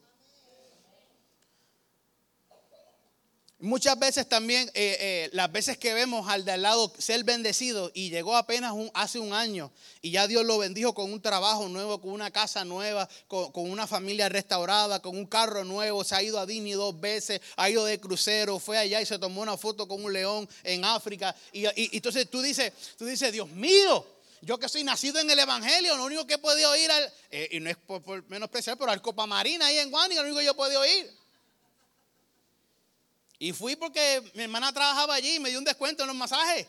Muchas 3.62 3.98
veces 3.98 4.26
también, 4.26 4.70
eh, 4.72 4.96
eh, 5.00 5.30
las 5.34 5.52
veces 5.52 5.76
que 5.76 5.92
vemos 5.92 6.26
al 6.30 6.46
de 6.46 6.52
al 6.52 6.62
lado 6.62 6.90
ser 6.96 7.24
bendecido 7.24 7.90
y 7.92 8.08
llegó 8.08 8.34
apenas 8.34 8.72
hace 8.94 9.18
un 9.18 9.34
año 9.34 9.70
y 10.00 10.12
ya 10.12 10.26
Dios 10.26 10.46
lo 10.46 10.56
bendijo 10.56 10.94
con 10.94 11.12
un 11.12 11.20
trabajo 11.20 11.68
nuevo, 11.68 12.00
con 12.00 12.12
una 12.12 12.30
casa 12.30 12.64
nueva, 12.64 13.06
con, 13.28 13.50
una 13.54 13.86
familia 13.86 14.30
restaurada, 14.30 15.02
con 15.02 15.14
un 15.14 15.26
carro 15.26 15.62
nuevo, 15.64 16.04
se 16.04 16.14
ha 16.14 16.22
ido 16.22 16.38
a 16.38 16.46
Dini 16.46 16.72
dos 16.72 16.98
veces, 16.98 17.42
ha 17.56 17.68
ido 17.68 17.84
de 17.84 18.00
crucero, 18.00 18.58
fue 18.58 18.78
allá 18.78 19.02
y 19.02 19.04
se 19.04 19.18
tomó 19.18 19.42
una 19.42 19.58
foto 19.58 19.86
con 19.86 20.02
un 20.02 20.12
león 20.14 20.48
en 20.64 20.86
África. 20.86 21.36
Y, 21.52 21.66
entonces 21.94 22.30
tú 22.30 22.40
dices, 22.40 22.72
tú 22.96 23.04
dices, 23.04 23.30
Dios 23.30 23.50
mío, 23.50 24.06
yo 24.42 24.58
que 24.58 24.68
soy 24.68 24.84
nacido 24.84 25.18
en 25.18 25.30
el 25.30 25.38
Evangelio, 25.38 25.96
lo 25.96 26.04
único 26.04 26.26
que 26.26 26.34
he 26.34 26.38
podido 26.38 26.74
ir 26.76 26.90
al, 26.90 27.12
eh, 27.30 27.48
y 27.52 27.60
no 27.60 27.70
es 27.70 27.76
por, 27.76 28.02
por 28.02 28.28
menospreciar, 28.28 28.76
pero 28.78 28.90
al 28.90 29.02
Copa 29.02 29.26
Marina 29.26 29.66
ahí 29.66 29.78
en 29.78 29.90
Guani, 29.90 30.14
lo 30.14 30.22
único 30.22 30.38
que 30.38 30.44
yo 30.44 30.52
he 30.52 30.54
podido 30.54 30.84
ir. 30.86 31.20
Y 33.38 33.52
fui 33.52 33.74
porque 33.74 34.22
mi 34.34 34.42
hermana 34.42 34.72
trabajaba 34.72 35.14
allí 35.14 35.36
y 35.36 35.40
me 35.40 35.48
dio 35.48 35.58
un 35.58 35.64
descuento 35.64 36.02
en 36.02 36.08
los 36.08 36.16
masajes. 36.16 36.66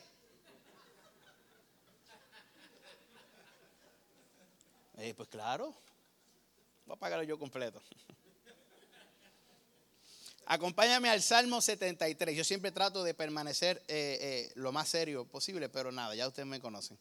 Eh, 4.96 5.14
pues 5.14 5.28
claro, 5.28 5.74
voy 6.86 6.94
a 6.94 6.98
pagarlo 6.98 7.24
yo 7.24 7.38
completo. 7.38 7.82
Acompáñame 10.46 11.08
al 11.08 11.22
Salmo 11.22 11.60
73. 11.60 12.36
Yo 12.36 12.44
siempre 12.44 12.72
trato 12.72 13.04
de 13.04 13.14
permanecer 13.14 13.82
eh, 13.88 14.18
eh, 14.20 14.52
lo 14.54 14.72
más 14.72 14.88
serio 14.88 15.24
posible, 15.24 15.68
pero 15.68 15.92
nada, 15.92 16.14
ya 16.14 16.28
ustedes 16.28 16.46
me 16.46 16.60
conocen. 16.60 16.98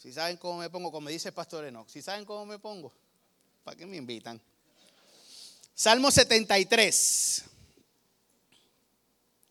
Si 0.00 0.14
saben 0.14 0.38
cómo 0.38 0.60
me 0.60 0.70
pongo, 0.70 0.90
como 0.90 1.10
dice 1.10 1.28
el 1.28 1.34
pastor 1.34 1.66
Enoch, 1.66 1.86
si 1.86 2.00
saben 2.00 2.24
cómo 2.24 2.46
me 2.46 2.58
pongo, 2.58 2.90
¿para 3.62 3.76
qué 3.76 3.84
me 3.84 3.98
invitan? 3.98 4.40
Salmo 5.74 6.10
73 6.10 7.44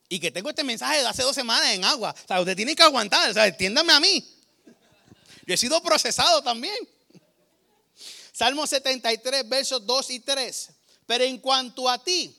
y 0.09 0.19
que 0.19 0.31
tengo 0.31 0.49
este 0.49 0.63
mensaje 0.63 1.01
de 1.01 1.07
hace 1.07 1.21
dos 1.21 1.35
semanas 1.35 1.71
en 1.71 1.83
agua. 1.83 2.15
O 2.23 2.27
sea, 2.27 2.39
usted 2.39 2.55
tiene 2.55 2.75
que 2.75 2.81
aguantar, 2.81 3.29
o 3.29 3.33
sea, 3.33 3.45
entiéndame 3.45 3.93
a 3.93 3.99
mí. 3.99 4.27
Yo 5.45 5.53
he 5.53 5.57
sido 5.57 5.79
procesado 5.83 6.41
también. 6.41 6.77
Salmo 8.31 8.65
73, 8.65 9.47
versos 9.47 9.85
2 9.85 10.09
y 10.09 10.19
3. 10.21 10.71
Pero 11.05 11.25
en 11.25 11.37
cuanto 11.37 11.87
a 11.87 12.03
ti, 12.03 12.35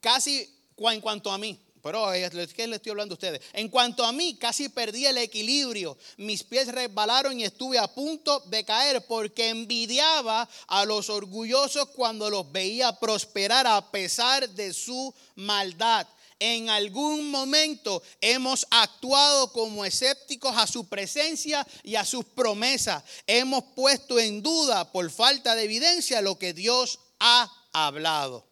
casi 0.00 0.50
en 0.78 1.00
cuanto 1.02 1.30
a 1.30 1.36
mí, 1.36 1.60
pero 1.82 2.10
¿qué 2.54 2.66
le 2.66 2.76
estoy 2.76 2.90
hablando 2.90 3.14
a 3.14 3.16
ustedes? 3.16 3.40
En 3.52 3.68
cuanto 3.68 4.04
a 4.04 4.12
mí, 4.12 4.36
casi 4.36 4.68
perdí 4.68 5.06
el 5.06 5.18
equilibrio. 5.18 5.96
Mis 6.16 6.42
pies 6.42 6.68
resbalaron 6.68 7.38
y 7.38 7.44
estuve 7.44 7.78
a 7.78 7.88
punto 7.88 8.40
de 8.46 8.64
caer 8.64 9.06
porque 9.06 9.48
envidiaba 9.48 10.48
a 10.66 10.84
los 10.84 11.10
orgullosos 11.10 11.88
cuando 11.90 12.30
los 12.30 12.50
veía 12.52 12.92
prosperar 12.92 13.66
a 13.66 13.90
pesar 13.90 14.48
de 14.48 14.72
su 14.72 15.14
maldad. 15.34 16.06
En 16.42 16.70
algún 16.70 17.30
momento 17.30 18.02
hemos 18.20 18.66
actuado 18.70 19.52
como 19.52 19.84
escépticos 19.84 20.56
a 20.56 20.66
su 20.66 20.88
presencia 20.88 21.66
y 21.82 21.96
a 21.96 22.04
sus 22.06 22.24
promesas. 22.24 23.04
Hemos 23.26 23.62
puesto 23.76 24.18
en 24.18 24.42
duda 24.42 24.90
por 24.90 25.10
falta 25.10 25.54
de 25.54 25.64
evidencia 25.64 26.22
lo 26.22 26.38
que 26.38 26.54
Dios 26.54 26.98
ha 27.18 27.52
hablado. 27.72 28.49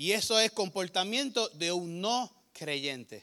Y 0.00 0.12
eso 0.12 0.40
es 0.40 0.50
comportamiento 0.52 1.50
de 1.50 1.72
un 1.72 2.00
no 2.00 2.34
creyente. 2.54 3.22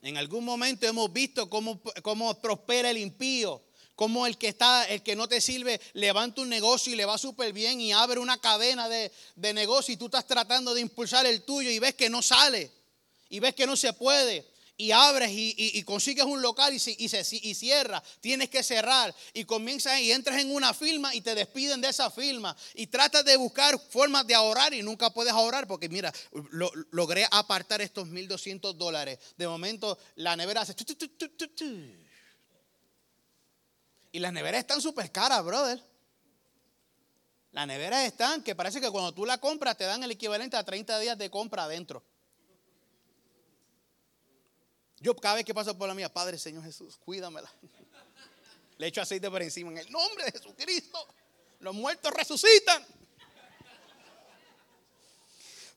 En 0.00 0.16
algún 0.16 0.44
momento 0.44 0.86
hemos 0.86 1.12
visto 1.12 1.50
cómo, 1.50 1.82
cómo 2.02 2.40
prospera 2.40 2.88
el 2.88 2.98
impío, 2.98 3.60
cómo 3.96 4.28
el 4.28 4.38
que 4.38 4.46
está, 4.46 4.84
el 4.84 5.02
que 5.02 5.16
no 5.16 5.26
te 5.26 5.40
sirve, 5.40 5.80
levanta 5.92 6.40
un 6.40 6.48
negocio 6.48 6.92
y 6.92 6.96
le 6.96 7.04
va 7.04 7.18
súper 7.18 7.52
bien 7.52 7.80
y 7.80 7.90
abre 7.90 8.20
una 8.20 8.38
cadena 8.38 8.88
de, 8.88 9.10
de 9.34 9.52
negocio 9.52 9.92
y 9.92 9.96
tú 9.96 10.04
estás 10.04 10.24
tratando 10.24 10.72
de 10.72 10.82
impulsar 10.82 11.26
el 11.26 11.42
tuyo 11.42 11.68
y 11.68 11.80
ves 11.80 11.96
que 11.96 12.08
no 12.08 12.22
sale 12.22 12.70
y 13.30 13.40
ves 13.40 13.56
que 13.56 13.66
no 13.66 13.76
se 13.76 13.92
puede 13.92 14.46
y 14.80 14.92
abres 14.92 15.30
y, 15.32 15.82
consigues 15.82 16.24
un 16.24 16.40
local 16.40 16.72
y, 16.72 16.78
se, 16.78 17.24
cierra, 17.24 18.00
tienes 18.20 18.48
que 18.48 18.62
cerrar 18.62 19.12
y 19.34 19.44
comienzas 19.44 20.00
y 20.00 20.12
entras 20.12 20.40
en 20.40 20.54
una 20.54 20.72
firma 20.72 21.12
y 21.16 21.20
te 21.20 21.34
despiden 21.34 21.80
de 21.80 21.88
esa 21.88 22.12
firma 22.12 22.56
y 22.74 22.86
tratas 22.86 23.24
de 23.24 23.36
buscar 23.36 23.76
formas 23.90 24.24
de 24.24 24.36
ahorrar 24.36 24.72
y 24.72 24.82
nunca 24.82 25.10
puedes 25.10 25.32
ahorrar 25.32 25.66
porque 25.66 25.88
mira, 25.88 26.14
logré 26.92 27.26
apartar 27.32 27.82
estos 27.82 28.06
1.200 28.06 28.74
dólares. 28.74 29.18
De 29.36 29.48
momento 29.48 29.98
la 30.14 30.36
nevera 30.36 30.60
hace... 30.60 30.76
y 34.12 34.18
las 34.20 34.32
neveras 34.32 34.60
están 34.60 34.80
súper 34.80 35.10
caras, 35.10 35.44
brother. 35.44 35.82
Las 37.50 37.66
neveras 37.66 38.04
están 38.04 38.44
que 38.44 38.54
parece 38.54 38.80
que 38.80 38.90
cuando 38.90 39.12
tú 39.12 39.26
la 39.26 39.38
compras 39.38 39.76
te 39.76 39.84
dan 39.84 40.04
el 40.04 40.12
equivalente 40.12 40.56
a 40.56 40.62
30 40.62 41.00
días 41.00 41.18
de 41.18 41.30
compra 41.30 41.64
adentro. 41.64 42.04
Yo 45.00 45.14
cada 45.16 45.36
vez 45.36 45.44
que 45.44 45.54
paso 45.54 45.76
por 45.76 45.88
la 45.88 45.94
mía, 45.94 46.12
Padre 46.12 46.38
Señor 46.38 46.64
Jesús, 46.64 46.96
cuídamela. 47.04 47.52
Le 48.78 48.86
echo 48.86 49.00
aceite 49.00 49.30
por 49.30 49.42
encima. 49.42 49.70
En 49.72 49.78
el 49.78 49.90
nombre 49.90 50.24
de 50.24 50.32
Jesucristo, 50.32 51.06
los 51.60 51.74
muertos 51.74 52.12
resucitan. 52.12 52.84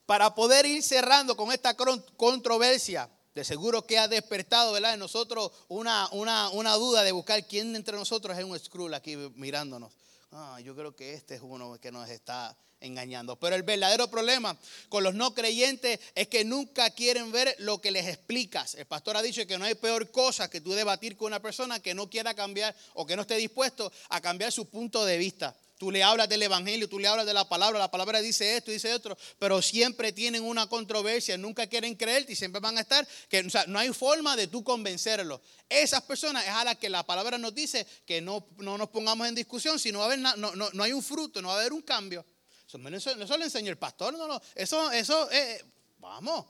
Para 0.06 0.34
poder 0.36 0.66
ir 0.66 0.84
cerrando 0.84 1.36
con 1.38 1.52
esta 1.52 1.76
controversia, 1.76 3.10
de 3.34 3.46
seguro 3.46 3.86
que 3.86 3.98
ha 3.98 4.08
despertado 4.08 4.74
¿verdad? 4.74 4.94
en 4.94 5.00
nosotros 5.00 5.52
una, 5.70 6.10
una, 6.12 6.50
una 6.50 6.74
duda 6.76 7.04
de 7.04 7.12
buscar 7.12 7.48
quién 7.48 7.76
entre 7.76 7.96
nosotros 7.96 8.38
es 8.38 8.44
un 8.44 8.58
Skrull 8.60 8.94
aquí 8.94 9.16
mirándonos. 9.36 9.94
Ah, 10.32 10.62
yo 10.63 10.74
creo 10.76 10.96
que 10.96 11.13
este 11.13 11.36
es 11.36 11.41
uno 11.44 11.78
que 11.82 11.91
nos 11.91 12.10
está 12.10 12.56
engañando. 12.80 13.38
Pero 13.38 13.56
el 13.56 13.63
verdadero 13.63 14.10
problema 14.10 14.58
con 14.88 15.04
los 15.04 15.13
no 15.13 15.34
creyentes 15.34 16.00
es 16.15 16.30
que 16.30 16.46
nunca 16.46 16.89
quieren 16.91 17.34
ver 17.34 17.54
lo 17.60 17.82
que 17.82 17.91
les 17.91 18.08
explicas. 18.08 18.76
El 18.76 18.86
pastor 18.86 19.17
ha 19.17 19.22
dicho 19.22 19.46
que 19.46 19.58
no 19.58 19.65
hay 19.65 19.76
peor 19.76 20.10
cosa 20.10 20.50
que 20.50 20.62
tú 20.62 20.72
debatir 20.72 21.17
con 21.17 21.28
una 21.28 21.41
persona 21.41 21.82
que 21.82 21.94
no 21.94 22.10
quiera 22.10 22.34
cambiar 22.34 22.74
o 22.94 23.06
que 23.06 23.17
no 23.17 23.24
esté 23.24 23.36
dispuesto 23.36 23.91
a 24.10 24.22
cambiar 24.22 24.54
su 24.54 24.70
punto 24.70 25.04
de 25.04 25.17
vista. 25.17 25.54
Tú 25.82 25.89
le 25.89 26.04
hablas 26.04 26.30
del 26.30 26.44
evangelio, 26.44 26.88
tú 26.88 27.00
le 27.00 27.08
hablas 27.08 27.26
de 27.26 27.34
la 27.34 27.50
palabra, 27.50 27.80
la 27.80 27.89
palabra 27.89 28.22
dice 28.22 28.56
esto, 28.56 28.70
dice 28.70 28.94
otro, 28.94 29.17
pero 29.39 29.63
siempre 29.63 30.12
tienen 30.12 30.44
una 30.44 30.67
controversia, 30.67 31.39
nunca 31.39 31.65
quieren 31.65 31.96
creerte 31.96 32.34
y 32.34 32.36
siempre 32.36 32.62
van 32.62 32.78
a 32.78 32.82
estar, 32.82 33.08
que 33.28 33.41
no 33.65 33.80
hay 33.80 33.91
forma 33.91 34.36
de 34.36 34.46
tú 34.46 34.63
convencerlo. 34.63 35.41
Esas 35.67 36.04
personas 36.04 36.44
es 36.44 36.52
a 36.52 36.63
las 36.65 36.78
que 36.78 36.88
la 36.88 37.02
palabra 37.02 37.39
nos 37.39 37.56
dice 37.56 37.88
que 38.06 38.22
no, 38.22 38.46
no 38.58 38.78
nos 38.78 38.89
pongamos 38.89 39.28
en 39.28 39.34
discusión, 39.34 39.80
si 39.80 39.91
no, 39.91 39.98
va 39.98 40.04
a 40.04 40.08
haber 40.10 40.20
no, 40.20 40.36
no, 40.36 40.70
no 40.72 40.84
hay 40.84 40.94
un 40.94 41.02
fruto, 41.02 41.41
no 41.41 41.48
va 41.48 41.56
a 41.56 41.60
haber 41.62 41.74
un 41.74 41.82
cambio. 41.82 42.24
Eso, 42.67 42.78
eso, 43.10 43.38
lo 43.39 43.44
enseñó 43.44 43.72
el 43.72 43.80
pastor, 43.80 44.15
no, 44.15 44.28
no. 44.28 44.39
Eso, 44.54 44.91
eso, 44.91 45.32
eh, 45.32 45.65
vamos. 45.98 46.46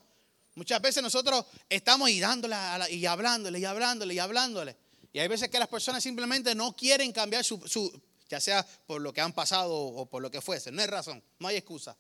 Muchas 0.55 0.81
veces 0.81 1.01
nosotros 1.01 1.45
estamos 1.69 2.09
y 2.09 2.19
dándole 2.19 2.57
y 2.89 3.05
hablándole 3.05 3.59
y 3.59 3.63
hablándole 3.63 4.13
y 4.13 4.19
hablándole. 4.19 4.75
Y 5.13 5.19
hay 5.19 5.29
veces 5.29 5.47
que 5.47 5.57
las 5.57 5.69
personas 5.69 6.03
simplemente 6.03 6.53
no 6.53 6.75
quieren 6.75 7.13
cambiar 7.13 7.45
su, 7.45 7.65
su, 7.65 8.10
ya 8.31 8.39
sea 8.39 8.65
por 8.87 9.01
lo 9.01 9.11
que 9.11 9.19
han 9.19 9.33
pasado 9.33 9.75
o 9.75 10.05
por 10.05 10.21
lo 10.21 10.31
que 10.31 10.39
fuese. 10.39 10.71
No 10.71 10.81
hay 10.81 10.87
razón, 10.87 11.21
no 11.37 11.49
hay 11.49 11.57
excusa. 11.57 11.97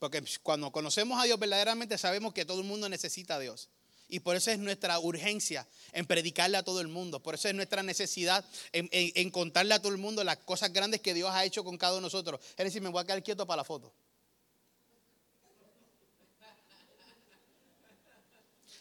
Porque 0.00 0.22
cuando 0.42 0.72
conocemos 0.72 1.20
a 1.20 1.24
Dios 1.24 1.38
verdaderamente 1.38 1.96
sabemos 1.96 2.34
que 2.34 2.44
todo 2.44 2.58
el 2.60 2.66
mundo 2.66 2.88
necesita 2.88 3.36
a 3.36 3.38
Dios. 3.38 3.68
Y 4.08 4.20
por 4.20 4.34
eso 4.34 4.50
es 4.50 4.58
nuestra 4.58 4.98
urgencia 4.98 5.68
en 5.92 6.06
predicarle 6.06 6.56
a 6.56 6.64
todo 6.64 6.80
el 6.80 6.88
mundo. 6.88 7.22
Por 7.22 7.36
eso 7.36 7.48
es 7.48 7.54
nuestra 7.54 7.84
necesidad 7.84 8.44
en, 8.72 9.30
contarle 9.30 9.74
a 9.74 9.78
todo 9.78 9.92
el 9.92 9.98
mundo 9.98 10.24
las 10.24 10.38
cosas 10.38 10.72
grandes 10.72 11.00
que 11.00 11.14
Dios 11.14 11.30
ha 11.32 11.44
hecho 11.44 11.62
con 11.62 11.78
cada 11.78 11.92
uno 11.92 12.00
de 12.00 12.06
nosotros. 12.06 12.40
Es 12.56 12.64
decir, 12.64 12.82
me 12.82 12.88
voy 12.88 13.02
a 13.02 13.04
quedar 13.04 13.22
quieto 13.22 13.46
para 13.46 13.58
la 13.58 13.64
foto. 13.64 13.92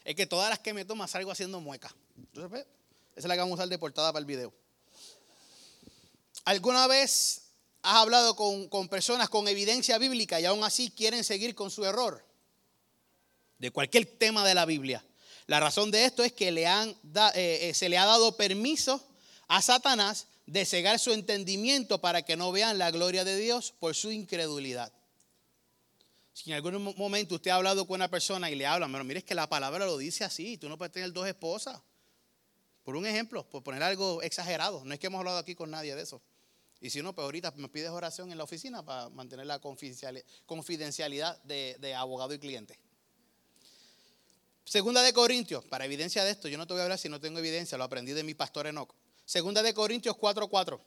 Es 0.06 0.16
que 0.16 0.26
todas 0.26 0.50
las 0.50 0.60
que 0.60 0.74
me 0.74 0.86
toman 0.86 1.08
salgo 1.08 1.30
haciendo 1.30 1.60
mueca. 1.60 1.94
Entonces, 2.16 2.66
esa 3.12 3.20
es 3.20 3.26
la 3.26 3.36
que 3.36 3.42
vamos 3.42 3.60
a 3.60 3.62
usar 3.62 3.70
de 3.70 3.78
portada 3.78 4.12
para 4.12 4.22
el 4.22 4.26
video. 4.26 4.54
¿Alguna 6.48 6.88
vez 6.88 7.42
has 7.82 7.96
hablado 7.98 8.38
con, 8.38 8.70
con 8.70 8.88
personas 8.88 9.28
con 9.28 9.50
evidencia 9.50 9.98
bíblica 9.98 10.40
y 10.40 10.46
aún 10.46 10.64
así 10.64 10.90
quieren 10.90 11.26
seguir 11.26 11.56
con 11.56 11.70
su 11.70 11.84
error? 11.84 12.24
De 13.60 13.70
cualquier 13.70 14.06
tema 14.06 14.48
de 14.48 14.56
la 14.56 14.66
Biblia. 14.66 15.04
La 15.48 15.60
razón 15.60 15.92
de 15.92 16.06
esto 16.06 16.24
es 16.24 16.32
que 16.32 16.48
eh, 16.48 16.96
eh, 17.36 17.74
se 17.74 17.90
le 17.90 17.98
ha 17.98 18.06
dado 18.06 18.38
permiso 18.38 19.06
a 19.50 19.62
Satanás 19.62 20.28
de 20.46 20.64
cegar 20.64 21.00
su 21.00 21.12
entendimiento 21.12 22.00
para 22.00 22.22
que 22.22 22.38
no 22.38 22.54
vean 22.54 22.78
la 22.78 22.92
gloria 22.92 23.26
de 23.26 23.36
Dios 23.36 23.74
por 23.78 23.94
su 23.94 24.14
incredulidad. 24.14 24.94
Si 26.32 26.50
en 26.50 26.56
algún 26.56 26.82
momento 26.96 27.36
usted 27.36 27.52
ha 27.52 27.56
hablado 27.56 27.86
con 27.86 27.96
una 27.96 28.08
persona 28.08 28.50
y 28.50 28.56
le 28.56 28.66
habla, 28.66 28.88
pero 28.90 29.04
mire 29.04 29.22
que 29.22 29.36
la 29.36 29.50
palabra 29.50 29.86
lo 29.86 29.98
dice 29.98 30.24
así, 30.24 30.58
tú 30.58 30.70
no 30.70 30.78
puedes 30.78 30.94
tener 30.94 31.12
dos 31.12 31.28
esposas. 31.28 31.82
Por 32.86 32.96
un 32.96 33.06
ejemplo, 33.06 33.44
por 33.50 33.64
poner 33.64 33.84
algo 33.84 34.22
exagerado, 34.22 34.86
no 34.86 34.94
es 34.94 35.00
que 35.02 35.08
hemos 35.08 35.20
hablado 35.20 35.40
aquí 35.40 35.54
con 35.54 35.72
nadie 35.72 35.94
de 35.94 36.04
eso. 36.04 36.22
Y 36.80 36.90
si 36.90 37.02
no, 37.02 37.14
pues 37.14 37.24
ahorita 37.24 37.54
me 37.58 37.70
pides 37.70 37.90
oración 37.90 38.32
en 38.32 38.38
la 38.38 38.44
oficina 38.44 38.86
para 38.86 39.10
mantener 39.10 39.48
la 39.48 39.60
confidencialidad 39.60 41.42
de 41.44 41.96
abogado 41.96 42.34
y 42.34 42.40
cliente. 42.40 42.80
Segunda 44.64 45.02
de 45.02 45.14
Corintios, 45.14 45.64
para 45.66 45.86
evidencia 45.86 46.26
de 46.26 46.32
esto, 46.32 46.50
yo 46.50 46.58
no 46.58 46.68
te 46.68 46.74
voy 46.74 46.82
a 46.82 46.84
hablar 46.84 47.00
si 47.00 47.08
no 47.08 47.22
tengo 47.22 47.40
evidencia, 47.40 47.78
lo 47.78 47.86
aprendí 47.86 48.12
de 48.12 48.24
mi 48.24 48.34
pastor 48.34 48.68
Enoch. 48.68 48.94
Segunda 49.26 49.64
de 49.64 49.74
Corintios 49.74 50.16
4:4. 50.18 50.80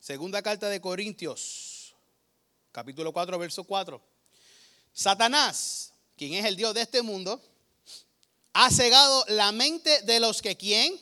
Segunda 0.00 0.42
carta 0.42 0.68
de 0.68 0.80
Corintios, 0.80 1.94
capítulo 2.72 3.12
4, 3.12 3.38
verso 3.38 3.62
4. 3.62 4.02
Satanás, 4.92 5.92
quien 6.16 6.34
es 6.34 6.44
el 6.44 6.56
Dios 6.56 6.74
de 6.74 6.80
este 6.80 7.02
mundo, 7.02 7.40
ha 8.54 8.70
cegado 8.70 9.24
la 9.28 9.52
mente 9.52 10.02
de 10.02 10.18
los 10.18 10.42
que 10.42 10.56
quién? 10.56 10.98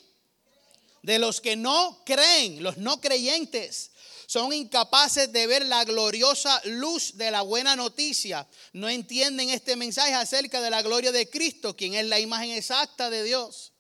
De 1.07 1.21
los 1.21 1.41
que 1.41 1.55
no 1.55 2.03
creen, 2.05 2.65
los 2.65 2.79
no 2.79 3.01
creyentes 3.01 3.93
son 4.27 4.53
incapaces 4.53 5.31
de 5.31 5.47
ver 5.47 5.65
la 5.65 5.85
gloriosa 5.85 6.61
luz 6.65 7.17
de 7.17 7.31
la 7.31 7.43
buena 7.43 7.77
noticia. 7.77 8.45
No 8.73 8.89
entienden 8.89 9.51
este 9.51 9.77
mensaje 9.77 10.15
acerca 10.15 10.61
de 10.61 10.69
la 10.69 10.83
gloria 10.83 11.13
de 11.13 11.31
Cristo, 11.31 11.77
quien 11.77 11.95
es 11.95 12.07
la 12.07 12.19
imagen 12.19 12.51
exacta 12.51 13.09
de 13.09 13.23
Dios. 13.23 13.73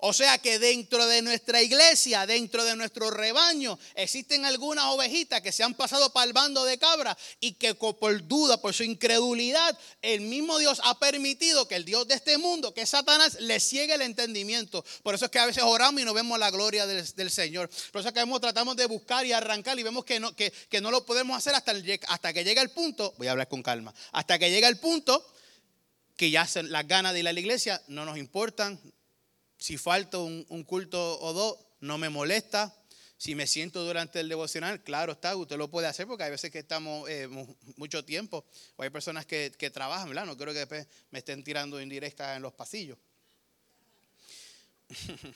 O 0.00 0.12
sea 0.12 0.38
que 0.38 0.60
dentro 0.60 1.06
de 1.06 1.22
nuestra 1.22 1.60
iglesia, 1.60 2.24
dentro 2.24 2.64
de 2.64 2.76
nuestro 2.76 3.10
rebaño, 3.10 3.78
existen 3.96 4.44
algunas 4.44 4.84
ovejitas 4.86 5.40
que 5.40 5.50
se 5.50 5.64
han 5.64 5.74
pasado 5.74 6.12
para 6.12 6.24
el 6.24 6.32
bando 6.32 6.64
de 6.64 6.78
cabra 6.78 7.18
y 7.40 7.54
que 7.54 7.74
por 7.74 8.26
duda, 8.28 8.60
por 8.60 8.72
su 8.74 8.84
incredulidad, 8.84 9.76
el 10.00 10.20
mismo 10.20 10.58
Dios 10.58 10.80
ha 10.84 10.98
permitido 11.00 11.66
que 11.66 11.74
el 11.74 11.84
Dios 11.84 12.06
de 12.06 12.14
este 12.14 12.38
mundo, 12.38 12.72
que 12.72 12.82
es 12.82 12.90
Satanás, 12.90 13.38
le 13.40 13.58
ciegue 13.58 13.94
el 13.94 14.02
entendimiento. 14.02 14.84
Por 15.02 15.16
eso 15.16 15.24
es 15.24 15.30
que 15.32 15.40
a 15.40 15.46
veces 15.46 15.64
oramos 15.64 16.00
y 16.00 16.04
no 16.04 16.14
vemos 16.14 16.38
la 16.38 16.52
gloria 16.52 16.86
del, 16.86 17.30
Señor. 17.30 17.68
Por 17.92 18.00
eso 18.00 18.08
es 18.08 18.14
que 18.14 18.38
tratamos 18.40 18.76
de 18.76 18.86
buscar 18.86 19.26
y 19.26 19.32
arrancar 19.32 19.78
y 19.80 19.82
vemos 19.82 20.04
que 20.04 20.20
no, 20.20 20.34
que, 20.36 20.52
no 20.80 20.92
lo 20.92 21.04
podemos 21.04 21.36
hacer 21.36 21.56
hasta, 21.56 21.72
hasta 22.06 22.32
que 22.32 22.44
llegue 22.44 22.60
el 22.60 22.70
punto, 22.70 23.14
voy 23.18 23.26
a 23.26 23.32
hablar 23.32 23.48
con 23.48 23.64
calma, 23.64 23.92
hasta 24.12 24.38
que 24.38 24.50
llega 24.50 24.68
el 24.68 24.78
punto 24.78 25.26
que 26.16 26.30
ya 26.30 26.48
las 26.64 26.86
ganas 26.86 27.14
de 27.14 27.20
ir 27.20 27.28
a 27.28 27.32
la 27.32 27.40
iglesia 27.40 27.80
no 27.86 28.04
nos 28.04 28.18
importan, 28.18 28.80
si 29.58 29.76
falta 29.76 30.18
un, 30.18 30.64
culto 30.64 31.20
o 31.20 31.32
dos, 31.32 31.58
no 31.80 31.98
me 31.98 32.08
molesta. 32.08 32.74
Si 33.16 33.34
me 33.34 33.48
siento 33.48 33.84
durante 33.84 34.20
el 34.20 34.28
devocional, 34.28 34.80
claro 34.84 35.12
está, 35.12 35.34
usted 35.34 35.56
lo 35.56 35.68
puede 35.68 35.88
hacer 35.88 36.06
porque 36.06 36.22
hay 36.22 36.30
veces 36.30 36.52
que 36.52 36.60
estamos 36.60 37.08
eh, 37.10 37.28
mucho 37.76 38.04
tiempo 38.04 38.44
o 38.76 38.84
hay 38.84 38.90
personas 38.90 39.26
que, 39.26 39.50
trabajan, 39.72 40.08
¿verdad? 40.08 40.24
No 40.24 40.36
creo 40.36 40.52
que 40.52 40.60
después 40.60 40.86
me 41.10 41.18
estén 41.18 41.42
tirando 41.42 41.80
indirectas 41.80 42.36
en 42.36 42.42
los 42.42 42.52
pasillos. 42.52 42.96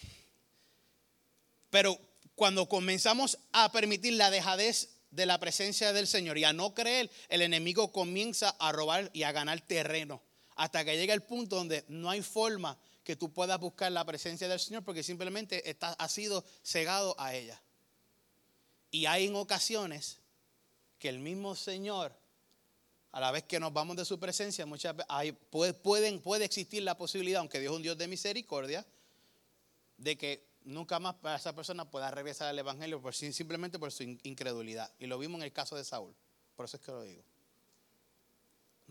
Pero 1.71 1.99
cuando 2.37 2.69
comenzamos 2.69 3.39
a 3.51 3.73
permitir 3.73 4.13
la 4.13 4.31
dejadez 4.31 4.91
de 5.11 5.27
la 5.27 5.41
presencia 5.41 5.93
del 5.93 6.07
Señor 6.07 6.39
y 6.39 6.45
a 6.45 6.53
no 6.53 6.75
creer, 6.75 7.11
el 7.29 7.43
enemigo 7.43 7.91
comienza 7.91 8.51
a 8.61 8.71
robar 8.71 9.11
y 9.13 9.25
a 9.25 9.33
ganar 9.33 9.61
terreno 9.61 10.23
hasta 10.57 10.85
que 10.85 10.97
llega 10.97 11.15
el 11.15 11.23
punto 11.23 11.57
donde 11.57 11.85
no 11.89 12.11
hay 12.11 12.23
forma 12.23 12.79
que 13.05 13.17
tú 13.17 13.33
puedas 13.33 13.59
buscar 13.59 13.91
la 13.91 14.05
presencia 14.05 14.49
del 14.49 14.61
Señor 14.61 14.85
porque 14.85 15.03
simplemente 15.03 15.69
está, 15.69 15.93
has 15.95 16.13
sido 16.13 16.45
cegado 16.63 17.15
a 17.19 17.35
ella. 17.35 17.61
Y 18.91 19.07
hay 19.07 19.27
en 19.27 19.37
ocasiones 19.37 20.19
que 20.99 21.09
el 21.09 21.19
mismo 21.19 21.57
Señor, 21.57 22.15
a 23.11 23.21
la 23.21 23.31
vez 23.31 23.45
que 23.45 23.59
nos 23.59 23.73
vamos 23.73 23.97
de 23.97 24.05
su 24.05 24.21
presencia, 24.21 24.67
muchas 24.67 24.95
hay, 25.09 25.33
puede, 25.33 25.73
puede 25.75 26.45
existir 26.45 26.83
la 26.83 26.97
posibilidad, 26.97 27.41
aunque 27.41 27.59
Dios 27.59 27.73
es 27.73 27.77
un 27.77 27.83
Dios 27.83 27.99
de 27.99 28.07
misericordia, 28.07 28.87
de 29.97 30.17
que 30.17 30.47
nunca 30.65 30.99
más 31.01 31.15
para 31.15 31.37
esa 31.37 31.55
persona 31.55 31.91
pueda 31.91 32.11
regresar 32.11 32.49
al 32.49 32.59
Evangelio 32.59 33.01
por, 33.01 33.15
simplemente 33.15 33.79
por 33.79 33.91
su 33.91 34.03
incredulidad. 34.03 34.93
Y 34.99 35.07
lo 35.07 35.19
vimos 35.19 35.41
en 35.41 35.45
el 35.45 35.53
caso 35.53 35.77
de 35.77 35.85
Saúl. 35.85 36.15
Por 36.55 36.67
eso 36.67 36.77
es 36.77 36.83
que 36.83 36.93
lo 36.93 37.03
digo. 37.03 37.25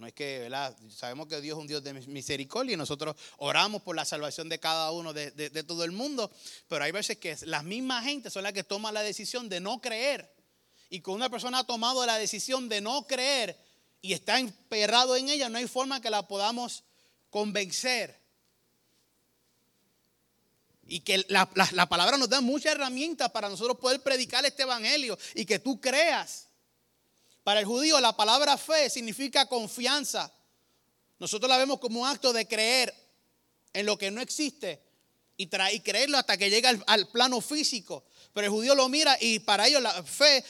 No 0.01 0.07
es 0.07 0.13
que, 0.13 0.39
¿verdad? 0.39 0.75
Sabemos 0.89 1.27
que 1.27 1.39
Dios 1.41 1.55
es 1.55 1.61
un 1.61 1.67
Dios 1.67 1.83
de 1.83 1.93
misericordia 1.93 2.73
y 2.73 2.77
nosotros 2.77 3.15
oramos 3.37 3.83
por 3.83 3.95
la 3.95 4.03
salvación 4.03 4.49
de 4.49 4.59
cada 4.59 4.91
uno 4.91 5.13
de, 5.13 5.29
todo 5.63 5.83
el 5.83 5.91
mundo, 5.91 6.31
pero 6.67 6.83
hay 6.83 6.91
veces 6.91 7.19
que 7.19 7.37
las 7.43 7.63
mismas 7.63 8.03
gente 8.03 8.31
son 8.31 8.41
las 8.41 8.51
que 8.51 8.63
toman 8.63 8.95
la 8.95 9.03
decisión 9.03 9.47
de 9.47 9.59
no 9.59 9.79
creer. 9.79 10.33
Y 10.89 11.01
cuando 11.01 11.17
una 11.17 11.29
persona 11.29 11.59
ha 11.59 11.63
tomado 11.65 12.03
la 12.03 12.17
decisión 12.17 12.67
de 12.67 12.81
no 12.81 13.05
creer 13.05 13.55
y 14.01 14.13
está 14.13 14.39
emperrado 14.39 15.15
en 15.15 15.29
ella, 15.29 15.49
no 15.49 15.59
hay 15.59 15.67
forma 15.67 16.01
que 16.01 16.09
la 16.09 16.27
podamos 16.27 16.83
convencer. 17.29 18.19
Y 20.87 21.01
que 21.01 21.23
la, 21.29 21.47
la 21.73 21.87
palabra 21.87 22.17
nos 22.17 22.27
da 22.27 22.41
muchas 22.41 22.71
herramientas 22.71 23.29
para 23.29 23.49
nosotros 23.49 23.77
poder 23.77 24.01
predicar 24.01 24.43
este 24.47 24.63
evangelio 24.63 25.15
y 25.35 25.45
que 25.45 25.59
tú 25.59 25.79
creas. 25.79 26.47
Para 27.43 27.59
el 27.59 27.65
judío 27.65 27.99
la 27.99 28.15
palabra 28.15 28.57
fe 28.57 28.89
significa 28.89 29.47
confianza. 29.47 30.31
Nosotros 31.19 31.49
la 31.49 31.57
vemos 31.57 31.79
como 31.79 32.01
un 32.01 32.07
acto 32.07 32.33
de 32.33 32.47
creer 32.47 32.93
en 33.73 33.85
lo 33.85 33.97
que 33.97 34.11
no 34.11 34.21
existe 34.21 34.81
y, 35.37 35.47
creerlo 35.47 36.17
hasta 36.17 36.37
que 36.37 36.49
llega 36.49 36.71
al, 36.85 37.07
plano 37.07 37.41
físico. 37.41 38.03
Pero 38.33 38.45
el 38.45 38.51
judío 38.51 38.75
lo 38.75 38.87
mira 38.89 39.17
y 39.19 39.39
para 39.39 39.67
ellos 39.67 39.81
la 39.81 40.03
fe 40.03 40.43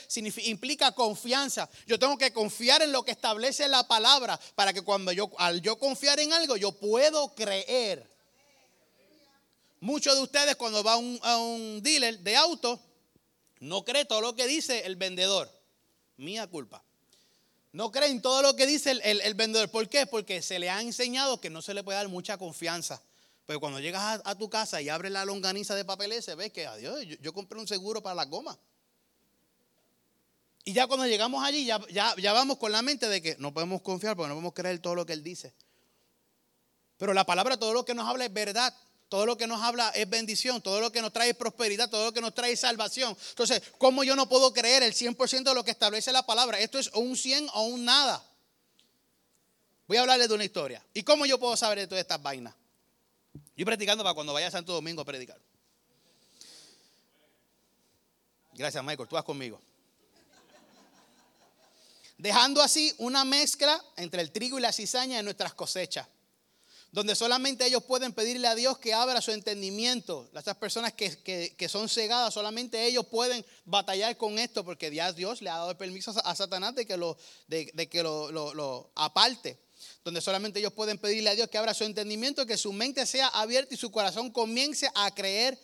implica 0.43 0.91
confianza. 0.91 1.69
Yo 1.87 1.97
tengo 1.97 2.17
que 2.17 2.33
confiar 2.33 2.81
en 2.81 2.91
lo 2.91 3.03
que 3.03 3.11
establece 3.11 3.67
la 3.67 3.87
palabra 3.87 4.39
para 4.55 4.73
que 4.73 4.81
cuando 4.81 5.11
yo, 5.11 5.31
al 5.37 5.61
yo 5.61 5.77
confiar 5.77 6.19
en 6.19 6.33
algo, 6.33 6.57
yo 6.57 6.73
puedo 6.73 7.33
creer. 7.35 8.09
Muchos 9.79 10.15
de 10.15 10.21
ustedes 10.21 10.57
cuando 10.57 10.83
va 10.83 10.93
a 10.93 10.97
un, 10.97 11.19
a 11.23 11.37
un 11.37 11.81
dealer 11.81 12.19
de 12.19 12.35
auto, 12.35 12.79
no 13.61 13.83
cree 13.83 14.05
todo 14.05 14.21
lo 14.21 14.35
que 14.35 14.45
dice 14.45 14.85
el 14.85 14.95
vendedor 14.95 15.60
mía 16.21 16.47
culpa. 16.47 16.83
No 17.73 17.91
creen 17.91 18.21
todo 18.21 18.41
lo 18.41 18.55
que 18.55 18.67
dice 18.67 18.91
el, 18.91 19.33
vendedor. 19.33 19.69
¿Por 19.69 19.87
qué? 19.89 20.05
Porque 20.05 20.41
se 20.41 20.59
le 20.59 20.69
ha 20.69 20.81
enseñado 20.81 21.39
que 21.39 21.49
no 21.49 21.61
se 21.61 21.73
le 21.73 21.83
puede 21.83 21.97
dar 21.97 22.09
mucha 22.09 22.37
confianza. 22.37 23.01
Pero 23.45 23.59
cuando 23.59 23.79
llegas 23.79 24.21
a, 24.23 24.35
tu 24.35 24.49
casa 24.49 24.81
y 24.81 24.89
abres 24.89 25.11
la 25.11 25.25
longaniza 25.25 25.73
de 25.75 25.85
papel 25.85 26.11
ese, 26.11 26.35
ves 26.35 26.51
que, 26.51 26.67
adiós, 26.67 27.05
yo, 27.21 27.33
compré 27.33 27.59
un 27.59 27.67
seguro 27.67 28.03
para 28.03 28.15
la 28.15 28.25
goma. 28.25 28.57
Y 30.63 30.73
ya 30.73 30.85
cuando 30.85 31.07
llegamos 31.07 31.43
allí, 31.43 31.65
ya, 31.65 31.79
ya, 31.89 32.13
ya 32.17 32.33
vamos 32.33 32.57
con 32.57 32.71
la 32.71 32.81
mente 32.81 33.07
de 33.07 33.21
que 33.21 33.35
no 33.39 33.53
podemos 33.53 33.81
confiar 33.81 34.15
porque 34.15 34.29
no 34.29 34.35
podemos 34.35 34.53
creer 34.53 34.79
todo 34.79 34.95
lo 34.95 35.05
que 35.05 35.13
él 35.13 35.23
dice. 35.23 35.53
Pero 36.97 37.13
la 37.13 37.25
palabra, 37.25 37.57
todo 37.57 37.73
lo 37.73 37.83
que 37.83 37.95
nos 37.95 38.07
habla 38.07 38.25
es 38.25 38.33
verdad. 38.33 38.75
Todo 39.11 39.25
lo 39.25 39.37
que 39.37 39.45
nos 39.45 39.61
habla 39.61 39.89
es 39.89 40.09
bendición, 40.09 40.61
todo 40.61 40.79
lo 40.79 40.89
que 40.89 41.01
nos 41.01 41.11
trae 41.11 41.33
prosperidad, 41.33 41.89
todo 41.89 42.05
lo 42.05 42.13
que 42.13 42.21
nos 42.21 42.33
trae 42.33 42.55
salvación. 42.55 43.17
Entonces, 43.31 43.61
¿cómo 43.77 44.05
yo 44.05 44.15
no 44.15 44.29
puedo 44.29 44.53
creer 44.53 44.83
el 44.83 44.93
100% 44.93 45.43
de 45.43 45.53
lo 45.53 45.65
que 45.65 45.71
establece 45.71 46.13
la 46.13 46.25
palabra? 46.25 46.57
Esto 46.59 46.79
es 46.79 46.87
un 46.93 47.17
100 47.17 47.49
o 47.53 47.63
un 47.63 47.83
nada. 47.83 48.25
Voy 49.85 49.97
a 49.97 49.99
hablarles 49.99 50.29
de 50.29 50.35
una 50.35 50.45
historia. 50.45 50.81
¿Y 50.93 51.03
cómo 51.03 51.25
yo 51.25 51.37
puedo 51.37 51.57
saber 51.57 51.79
de 51.79 51.87
todas 51.87 51.99
estas 51.99 52.23
vainas? 52.23 52.55
Yo 53.57 53.65
practicando 53.65 54.01
para 54.01 54.13
cuando 54.13 54.31
vaya 54.31 54.47
a 54.47 54.51
Santo 54.51 54.71
Domingo 54.71 55.01
a 55.01 55.05
predicar. 55.05 55.41
Gracias, 58.53 58.81
Michael. 58.81 59.09
Tú 59.09 59.15
vas 59.15 59.25
conmigo. 59.25 59.59
Dejando 62.17 62.61
así 62.61 62.95
una 62.97 63.25
mezcla 63.25 63.83
entre 63.97 64.21
el 64.21 64.31
trigo 64.31 64.57
y 64.57 64.61
la 64.61 64.71
cizaña 64.71 65.19
en 65.19 65.25
nuestras 65.25 65.53
cosechas 65.53 66.07
donde 66.91 67.15
solamente 67.15 67.65
ellos 67.65 67.83
pueden 67.83 68.11
pedirle 68.11 68.47
a 68.47 68.55
Dios 68.55 68.77
que 68.77 68.93
abra 68.93 69.21
su 69.21 69.31
entendimiento. 69.31 70.29
Las 70.33 70.43
personas 70.57 70.93
que, 70.93 71.69
son 71.69 71.87
cegadas, 71.87 72.33
solamente 72.33 72.85
ellos 72.85 73.05
pueden 73.05 73.45
batallar 73.63 74.17
con 74.17 74.37
esto, 74.37 74.65
porque 74.65 74.93
ya 74.93 75.13
Dios 75.13 75.41
le 75.41 75.49
ha 75.49 75.55
dado 75.55 75.71
el 75.71 75.77
permiso 75.77 76.13
a 76.23 76.35
Satanás 76.35 76.75
de 76.75 76.85
que 76.85 76.97
lo, 76.97 77.17
de, 77.47 77.87
que 77.89 78.03
lo, 78.03 78.91
aparte. 78.95 79.57
Donde 80.03 80.19
solamente 80.19 80.59
ellos 80.59 80.73
pueden 80.73 80.97
pedirle 80.97 81.29
a 81.29 81.35
Dios 81.35 81.49
que 81.49 81.57
abra 81.57 81.73
su 81.73 81.85
entendimiento, 81.85 82.45
que 82.45 82.57
su 82.57 82.73
mente 82.73 83.05
sea 83.05 83.27
abierta 83.27 83.73
y 83.73 83.77
su 83.77 83.89
corazón 83.89 84.29
comience 84.29 84.89
a 84.93 85.09
creer 85.11 85.57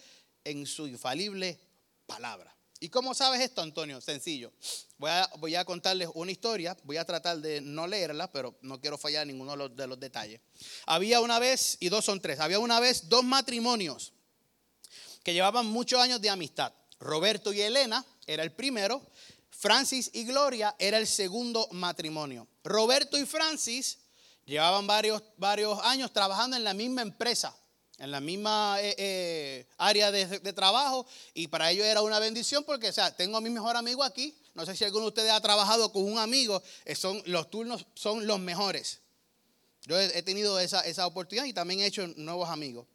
en 0.44 0.66
su 0.66 0.88
infalible 0.88 1.60
palabra. 2.06 2.57
¿Y 2.80 2.90
cómo 2.90 3.14
sabes 3.14 3.42
esto, 3.42 3.62
Antonio? 3.62 4.00
Sencillo. 4.02 4.52
Voy 4.98 5.56
a, 5.56 5.66
contarles 5.66 6.10
una 6.14 6.32
historia. 6.32 6.78
Voy 6.84 6.98
a 6.98 7.06
tratar 7.06 7.40
de 7.40 7.62
no 7.62 7.88
leerla, 7.88 8.32
pero 8.32 8.56
no 8.62 8.80
quiero 8.80 8.98
fallar 8.98 9.26
ninguno 9.26 9.52
de 9.52 9.58
los, 9.58 9.76
de 9.76 9.88
los 9.88 10.00
detalles. 10.00 10.42
Había 10.86 11.22
una 11.22 11.40
vez, 11.40 11.78
y 11.80 11.90
dos 11.90 12.06
son 12.06 12.22
tres, 12.22 12.40
había 12.40 12.60
una 12.60 12.80
vez 12.80 13.10
dos 13.10 13.24
matrimonios 13.24 14.14
que 15.24 15.34
llevaban 15.34 15.66
muchos 15.66 16.00
años 16.00 16.22
de 16.22 16.30
amistad. 16.30 16.72
Roberto 17.00 17.52
y 17.52 17.62
Elena 17.62 18.06
era 18.26 18.44
el 18.44 18.52
primero. 18.52 19.02
Francis 19.50 20.12
y 20.14 20.24
Gloria 20.26 20.76
era 20.78 21.00
el 21.00 21.08
segundo 21.08 21.68
matrimonio. 21.72 22.48
Roberto 22.64 23.18
y 23.18 23.26
Francis 23.26 23.98
llevaban 24.46 24.86
varios, 24.86 25.24
varios 25.38 25.80
años 25.84 26.14
trabajando 26.14 26.56
en 26.56 26.64
la 26.64 26.76
misma 26.76 27.02
empresa 27.02 27.56
en 28.00 28.12
la 28.12 28.20
misma 28.20 28.78
eh, 28.82 28.96
eh, 28.98 29.66
área 29.78 30.12
de, 30.12 30.54
trabajo 30.54 31.06
y 31.34 31.48
para 31.48 31.72
ellos 31.72 31.86
era 31.86 32.02
una 32.02 32.20
bendición 32.20 32.64
porque, 32.64 32.90
o 32.90 32.94
sea, 32.94 33.16
tengo 33.16 33.38
a 33.38 33.42
mi 33.42 33.50
mejor 33.50 33.76
amigo 33.76 34.04
aquí, 34.04 34.36
no 34.54 34.66
sé 34.66 34.76
si 34.76 34.84
alguno 34.84 35.04
de 35.06 35.10
ustedes 35.10 35.32
ha 35.32 35.42
trabajado 35.42 35.92
con 35.92 36.04
un 36.04 36.20
amigo, 36.20 36.62
eh, 36.86 36.96
son, 36.96 37.22
los 37.26 37.50
turnos 37.50 37.86
son 37.96 38.28
los 38.28 38.40
mejores. 38.40 39.02
Yo 39.86 40.00
he, 40.00 40.18
he 40.18 40.22
tenido 40.22 40.60
esa, 40.60 40.82
esa 40.82 41.08
oportunidad 41.08 41.46
y 41.46 41.54
también 41.54 41.80
he 41.80 41.86
hecho 41.86 42.08
nuevos 42.18 42.50
amigos. 42.50 42.86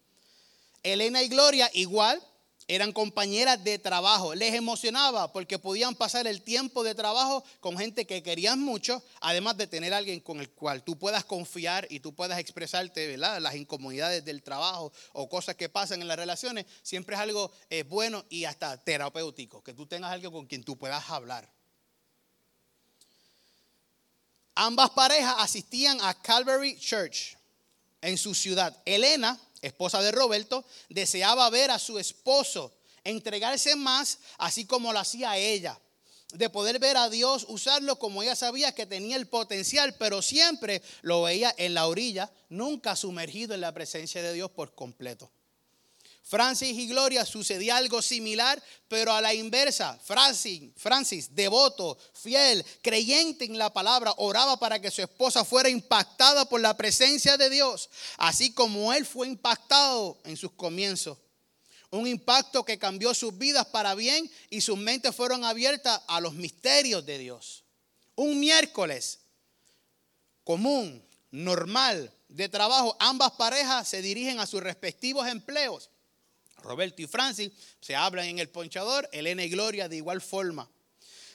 Elena 0.83 1.23
y 1.23 1.29
Gloria 1.29 1.71
igual, 1.75 2.21
eran 2.69 2.93
compañeras 2.93 3.63
de 3.63 3.79
trabajo. 3.79 4.35
Les 4.35 4.55
emocionaba 4.55 5.33
porque 5.33 5.59
podían 5.59 5.95
pasar 5.95 6.27
el 6.27 6.43
tiempo 6.43 6.85
de 6.85 6.95
trabajo 6.95 7.45
con 7.61 7.77
gente 7.77 8.07
que 8.07 8.23
querían 8.23 8.61
mucho, 8.61 9.03
además 9.21 9.57
de 9.57 9.67
tener 9.67 9.93
alguien 9.93 10.21
con 10.21 10.41
el 10.41 10.51
cual 10.51 10.83
tú 10.83 10.99
puedas 10.99 11.25
confiar 11.25 11.87
y 11.91 12.01
tú 12.01 12.15
puedas 12.15 12.39
expresarte 12.39 13.07
¿verdad? 13.07 13.41
las 13.41 13.55
incomodidades 13.55 14.25
del 14.25 14.43
trabajo 14.43 14.93
o 15.13 15.29
cosas 15.29 15.57
que 15.57 15.69
pasan 15.69 16.03
en 16.03 16.09
las 16.09 16.17
relaciones. 16.17 16.67
Siempre 16.83 17.17
es 17.17 17.23
algo 17.23 17.53
eh, 17.71 17.83
bueno 17.83 18.25
y 18.29 18.45
hasta 18.45 18.77
terapéutico, 18.77 19.63
que 19.63 19.75
tú 19.75 19.87
tengas 19.87 20.13
alguien 20.13 20.33
con 20.33 20.47
quien 20.47 20.65
tú 20.65 20.77
puedas 20.77 21.09
hablar. 21.11 21.51
Ambas 24.55 24.91
parejas 24.91 25.37
asistían 25.39 25.99
a 26.03 26.15
Calvary 26.15 26.79
Church 26.79 27.37
en 28.03 28.19
su 28.19 28.35
ciudad. 28.35 28.77
Elena 28.85 29.39
esposa 29.63 30.03
de 30.03 30.13
Roberto, 30.13 30.65
deseaba 30.89 31.49
ver 31.51 31.71
a 31.71 31.79
su 31.79 31.99
esposo 31.99 32.73
entregarse 33.05 33.75
más, 33.77 34.19
así 34.39 34.67
como 34.67 34.93
lo 34.93 34.99
hacía 34.99 35.37
ella, 35.37 35.79
de 36.35 36.51
poder 36.51 36.79
ver 36.79 36.97
a 36.97 37.09
Dios 37.09 37.47
usarlo 37.49 37.99
como 37.99 38.23
ella 38.23 38.37
sabía 38.37 38.75
que 38.75 38.87
tenía 38.87 39.17
el 39.17 39.27
potencial, 39.27 39.95
pero 39.99 40.23
siempre 40.23 40.83
lo 41.03 41.23
veía 41.23 41.55
en 41.59 41.75
la 41.75 41.87
orilla, 41.87 42.31
nunca 42.49 42.97
sumergido 42.97 43.55
en 43.55 43.61
la 43.61 43.73
presencia 43.73 44.23
de 44.23 44.33
Dios 44.33 44.51
por 44.51 44.75
completo. 44.75 45.31
Francis 46.23 46.79
y 46.79 46.87
Gloria 46.87 47.27
sucedía 47.27 47.77
algo 47.77 48.01
similar, 48.01 48.63
pero 48.89 49.13
a 49.13 49.21
la 49.21 49.35
inversa. 49.35 49.99
Francis, 50.05 50.71
Francis, 50.77 51.35
devoto, 51.35 51.99
fiel, 52.15 52.65
creyente 52.81 53.45
en 53.45 53.59
la 53.59 53.73
palabra, 53.73 54.15
oraba 54.17 54.59
para 54.59 54.81
que 54.81 54.91
su 54.91 55.03
esposa 55.03 55.45
fuera 55.45 55.69
impactada 55.69 56.49
por 56.49 56.61
la 56.61 56.77
presencia 56.77 57.37
de 57.37 57.51
Dios, 57.51 57.91
así 58.19 58.53
como 58.53 58.93
él 58.93 59.05
fue 59.05 59.27
impactado 59.27 60.19
en 60.25 60.37
sus 60.37 60.53
comienzos. 60.53 61.19
Un 61.91 62.07
impacto 62.07 62.65
que 62.65 62.79
cambió 62.79 63.13
sus 63.13 63.37
vidas 63.37 63.67
para 63.67 63.95
bien 63.95 64.31
y 64.49 64.63
sus 64.63 64.79
mentes 64.79 65.15
fueron 65.15 65.45
abiertas 65.45 66.01
a 66.07 66.21
los 66.21 66.33
misterios 66.33 67.05
de 67.05 67.19
Dios. 67.19 67.65
Un 68.15 68.41
miércoles 68.41 69.19
común, 70.45 71.05
normal, 71.31 72.11
de 72.29 72.49
trabajo, 72.49 72.97
ambas 72.99 73.33
parejas 73.33 73.89
se 73.89 74.01
dirigen 74.01 74.41
a 74.41 74.47
sus 74.47 74.63
respectivos 74.63 75.29
empleos 75.29 75.91
Roberto 76.63 77.03
y 77.03 77.07
Francis 77.07 77.51
se 77.81 77.95
hablan 77.97 78.27
en 78.27 78.39
el 78.39 78.49
ponchador, 78.49 79.09
Elena 79.13 79.45
y 79.45 79.51
Gloria 79.51 79.89
de 79.89 79.97
igual 79.97 80.21
forma. 80.21 80.69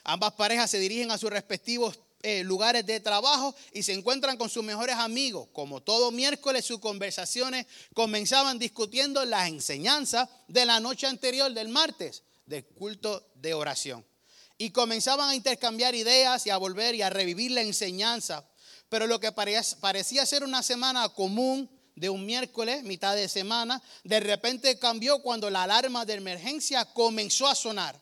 Ambas 0.03 0.33
parejas 0.33 0.71
se 0.71 0.79
dirigen 0.79 1.11
a 1.11 1.17
sus 1.17 1.29
respectivos 1.29 1.99
eh, 2.23 2.43
lugares 2.43 2.85
de 2.85 2.99
trabajo 2.99 3.53
y 3.73 3.83
se 3.83 3.93
encuentran 3.93 4.37
con 4.37 4.49
sus 4.49 4.63
mejores 4.63 4.95
amigos. 4.95 5.49
Como 5.53 5.81
todo 5.81 6.11
miércoles, 6.11 6.65
sus 6.65 6.79
conversaciones 6.79 7.67
comenzaban 7.93 8.57
discutiendo 8.57 9.23
las 9.23 9.49
enseñanzas 9.49 10.27
de 10.47 10.65
la 10.65 10.79
noche 10.79 11.05
anterior 11.05 11.53
del 11.53 11.69
martes, 11.69 12.23
del 12.45 12.65
culto 12.65 13.27
de 13.35 13.53
oración. 13.53 14.03
Y 14.57 14.71
comenzaban 14.71 15.29
a 15.29 15.35
intercambiar 15.35 15.93
ideas 15.93 16.47
y 16.47 16.49
a 16.49 16.57
volver 16.57 16.95
y 16.95 17.03
a 17.03 17.11
revivir 17.11 17.51
la 17.51 17.61
enseñanza. 17.61 18.43
Pero 18.89 19.05
lo 19.05 19.19
que 19.19 19.31
parecía 19.31 20.25
ser 20.25 20.43
una 20.43 20.63
semana 20.63 21.07
común 21.09 21.69
de 21.97 22.09
un 22.09 22.25
miércoles, 22.25 22.83
mitad 22.83 23.15
de 23.15 23.27
semana, 23.27 23.81
de 24.03 24.19
repente 24.19 24.77
cambió 24.77 25.19
cuando 25.19 25.49
la 25.49 25.63
alarma 25.63 26.05
de 26.05 26.13
emergencia 26.13 26.85
comenzó 26.85 27.47
a 27.47 27.55
sonar. 27.55 27.99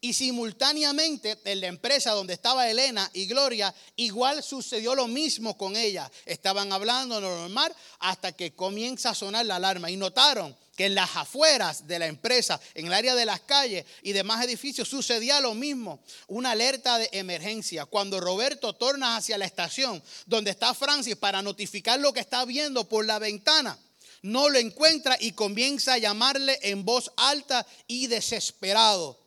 Y 0.00 0.14
simultáneamente 0.14 1.38
en 1.44 1.60
la 1.60 1.68
empresa 1.68 2.10
donde 2.10 2.32
estaba 2.32 2.68
Elena 2.68 3.08
y 3.12 3.26
Gloria, 3.26 3.72
igual 3.96 4.42
sucedió 4.42 4.94
lo 4.94 5.06
mismo 5.06 5.56
con 5.56 5.76
ella. 5.76 6.10
Estaban 6.24 6.72
hablando 6.72 7.20
normal 7.20 7.74
hasta 8.00 8.32
que 8.32 8.52
comienza 8.52 9.10
a 9.10 9.14
sonar 9.14 9.46
la 9.46 9.56
alarma. 9.56 9.90
Y 9.90 9.96
notaron 9.96 10.56
que 10.80 10.86
en 10.86 10.94
las 10.94 11.14
afueras 11.14 11.86
de 11.86 11.98
la 11.98 12.06
empresa, 12.06 12.58
en 12.72 12.86
el 12.86 12.94
área 12.94 13.14
de 13.14 13.26
las 13.26 13.40
calles 13.40 13.84
y 14.02 14.12
demás 14.12 14.42
edificios, 14.42 14.88
sucedía 14.88 15.38
lo 15.42 15.52
mismo. 15.52 16.02
Una 16.26 16.52
alerta 16.52 16.96
de 16.96 17.10
emergencia. 17.12 17.84
Cuando 17.84 18.18
Roberto 18.18 18.72
torna 18.72 19.18
hacia 19.18 19.36
la 19.36 19.44
estación 19.44 20.02
donde 20.24 20.52
está 20.52 20.72
Francis 20.72 21.16
para 21.16 21.42
notificar 21.42 22.00
lo 22.00 22.14
que 22.14 22.20
está 22.20 22.46
viendo 22.46 22.88
por 22.88 23.04
la 23.04 23.18
ventana, 23.18 23.78
no 24.22 24.48
lo 24.48 24.58
encuentra 24.58 25.18
y 25.20 25.32
comienza 25.32 25.92
a 25.92 25.98
llamarle 25.98 26.58
en 26.62 26.82
voz 26.82 27.12
alta 27.18 27.66
y 27.86 28.06
desesperado. 28.06 29.19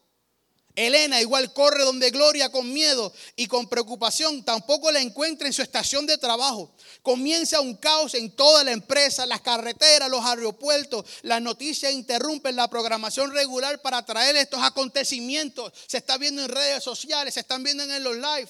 Elena 0.76 1.22
igual 1.22 1.54
corre 1.54 1.84
donde 1.84 2.10
Gloria 2.10 2.52
con 2.52 2.74
miedo 2.74 3.14
y 3.36 3.48
con 3.48 3.70
preocupación. 3.70 4.44
Tampoco 4.44 4.92
la 4.92 5.02
encuentra 5.02 5.46
en 5.46 5.54
su 5.54 5.62
estación 5.62 6.08
de 6.08 6.18
trabajo. 6.18 6.74
Comienza 7.04 7.62
un 7.62 7.76
caos 7.76 8.16
en 8.16 8.32
toda 8.32 8.64
la 8.64 8.72
empresa, 8.72 9.26
las 9.28 9.42
carreteras, 9.42 10.10
los 10.10 10.26
aeropuertos. 10.26 11.06
Las 11.22 11.42
noticias 11.42 11.94
interrumpen 11.94 12.56
la 12.56 12.68
programación 12.68 13.32
regular 13.32 13.82
para 13.82 14.04
traer 14.04 14.36
estos 14.36 14.64
acontecimientos. 14.64 15.72
Se 15.86 15.98
está 15.98 16.18
viendo 16.18 16.42
en 16.42 16.50
redes 16.50 16.84
sociales, 16.84 17.36
se 17.36 17.42
están 17.42 17.64
viendo 17.64 17.84
en 17.84 18.04
los 18.04 18.16
live. 18.16 18.50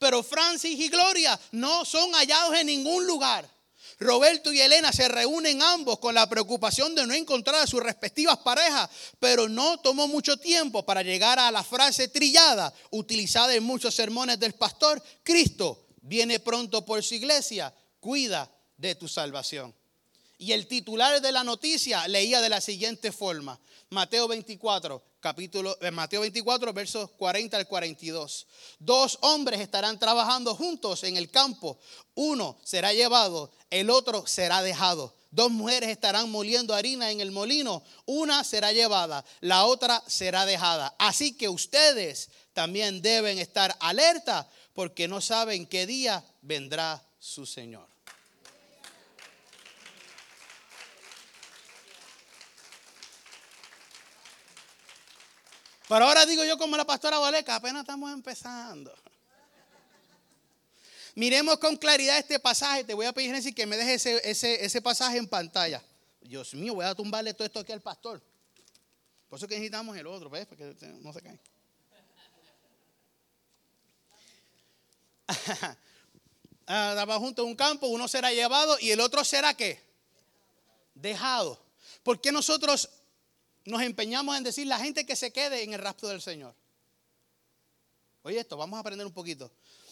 Pero 0.00 0.24
Francis 0.24 0.78
y 0.78 0.88
Gloria 0.88 1.38
no 1.52 1.84
son 1.84 2.12
hallados 2.12 2.56
en 2.58 2.66
ningún 2.66 3.06
lugar. 3.06 3.53
Roberto 4.00 4.52
y 4.52 4.60
Elena 4.60 4.92
se 4.92 5.08
reúnen 5.08 5.62
ambos 5.62 5.98
con 5.98 6.14
la 6.14 6.28
preocupación 6.28 6.94
de 6.94 7.06
no 7.06 7.14
encontrar 7.14 7.56
a 7.56 7.66
sus 7.66 7.82
respectivas 7.82 8.38
parejas, 8.38 8.90
pero 9.18 9.48
no 9.48 9.78
tomó 9.78 10.08
mucho 10.08 10.36
tiempo 10.36 10.84
para 10.84 11.02
llegar 11.02 11.38
a 11.38 11.50
la 11.50 11.62
frase 11.62 12.08
trillada 12.08 12.72
utilizada 12.90 13.54
en 13.54 13.62
muchos 13.62 13.94
sermones 13.94 14.38
del 14.40 14.54
pastor, 14.54 15.02
Cristo 15.22 15.86
viene 16.02 16.40
pronto 16.40 16.84
por 16.84 17.02
su 17.02 17.14
iglesia, 17.14 17.74
cuida 18.00 18.50
de 18.76 18.94
tu 18.94 19.08
salvación. 19.08 19.74
Y 20.36 20.52
el 20.52 20.66
titular 20.66 21.20
de 21.20 21.32
la 21.32 21.44
noticia 21.44 22.06
leía 22.08 22.40
de 22.40 22.48
la 22.48 22.60
siguiente 22.60 23.12
forma, 23.12 23.58
Mateo 23.90 24.28
24, 24.28 25.02
capítulo, 25.24 25.74
Mateo 25.90 26.20
24, 26.20 26.74
versos 26.74 27.10
40 27.12 27.56
al 27.56 27.66
42. 27.66 28.46
Dos 28.78 29.16
hombres 29.22 29.58
estarán 29.58 29.98
trabajando 29.98 30.54
juntos 30.54 31.02
en 31.02 31.16
el 31.16 31.30
campo. 31.30 31.78
Uno 32.14 32.58
será 32.62 32.92
llevado, 32.92 33.50
el 33.70 33.88
otro 33.88 34.26
será 34.26 34.60
dejado. 34.60 35.14
Dos 35.30 35.50
mujeres 35.50 35.88
estarán 35.88 36.30
moliendo 36.30 36.74
harina 36.74 37.10
en 37.10 37.22
el 37.22 37.30
molino. 37.30 37.82
Una 38.04 38.44
será 38.44 38.72
llevada, 38.72 39.24
la 39.40 39.64
otra 39.64 40.02
será 40.06 40.44
dejada. 40.44 40.94
Así 40.98 41.32
que 41.32 41.48
ustedes 41.48 42.28
también 42.52 43.00
deben 43.00 43.38
estar 43.38 43.74
alerta 43.80 44.46
porque 44.74 45.08
no 45.08 45.22
saben 45.22 45.64
qué 45.64 45.86
día 45.86 46.22
vendrá 46.42 47.02
su 47.18 47.46
Señor. 47.46 47.93
Pero 55.88 56.06
ahora 56.06 56.24
digo 56.24 56.44
yo 56.44 56.56
como 56.56 56.76
la 56.76 56.84
pastora 56.84 57.18
Valeca, 57.18 57.56
apenas 57.56 57.82
estamos 57.82 58.12
empezando. 58.12 58.94
Miremos 61.14 61.58
con 61.58 61.76
claridad 61.76 62.18
este 62.18 62.38
pasaje. 62.40 62.84
Te 62.84 62.94
voy 62.94 63.06
a 63.06 63.12
pedir, 63.12 63.28
Genesis, 63.28 63.54
que 63.54 63.66
me 63.66 63.76
dejes 63.76 64.06
ese, 64.06 64.64
ese, 64.64 64.82
pasaje 64.82 65.18
en 65.18 65.28
pantalla. 65.28 65.82
Dios 66.20 66.54
mío, 66.54 66.74
voy 66.74 66.86
a 66.86 66.94
tumbarle 66.94 67.34
todo 67.34 67.46
esto 67.46 67.60
aquí 67.60 67.72
al 67.72 67.82
pastor. 67.82 68.20
Por 69.28 69.38
eso 69.38 69.46
que 69.46 69.54
necesitamos 69.54 69.96
el 69.96 70.06
otro, 70.06 70.30
¿ves? 70.30 70.46
Porque 70.46 70.74
no 71.00 71.12
se 71.12 71.20
cae. 71.20 71.38
Estaba 76.62 77.18
junto 77.18 77.42
a 77.42 77.44
un 77.44 77.54
campo, 77.54 77.86
uno 77.88 78.08
será 78.08 78.32
llevado 78.32 78.78
y 78.80 78.90
el 78.90 79.00
otro 79.00 79.22
será 79.22 79.54
qué? 79.54 79.80
Dejado. 80.94 81.62
¿Por 82.02 82.20
qué 82.20 82.32
nosotros 82.32 82.88
nos 83.64 83.82
empeñamos 83.82 84.36
en 84.36 84.44
decir 84.44 84.66
la 84.66 84.78
gente 84.78 85.06
que 85.06 85.16
se 85.16 85.32
quede 85.32 85.62
en 85.62 85.72
el 85.72 85.80
rastro 85.80 86.08
del 86.08 86.20
Señor. 86.20 86.54
Oye, 88.22 88.40
esto, 88.40 88.56
vamos 88.56 88.76
a 88.76 88.80
aprender 88.80 89.06
un 89.06 89.12
poquito. 89.12 89.50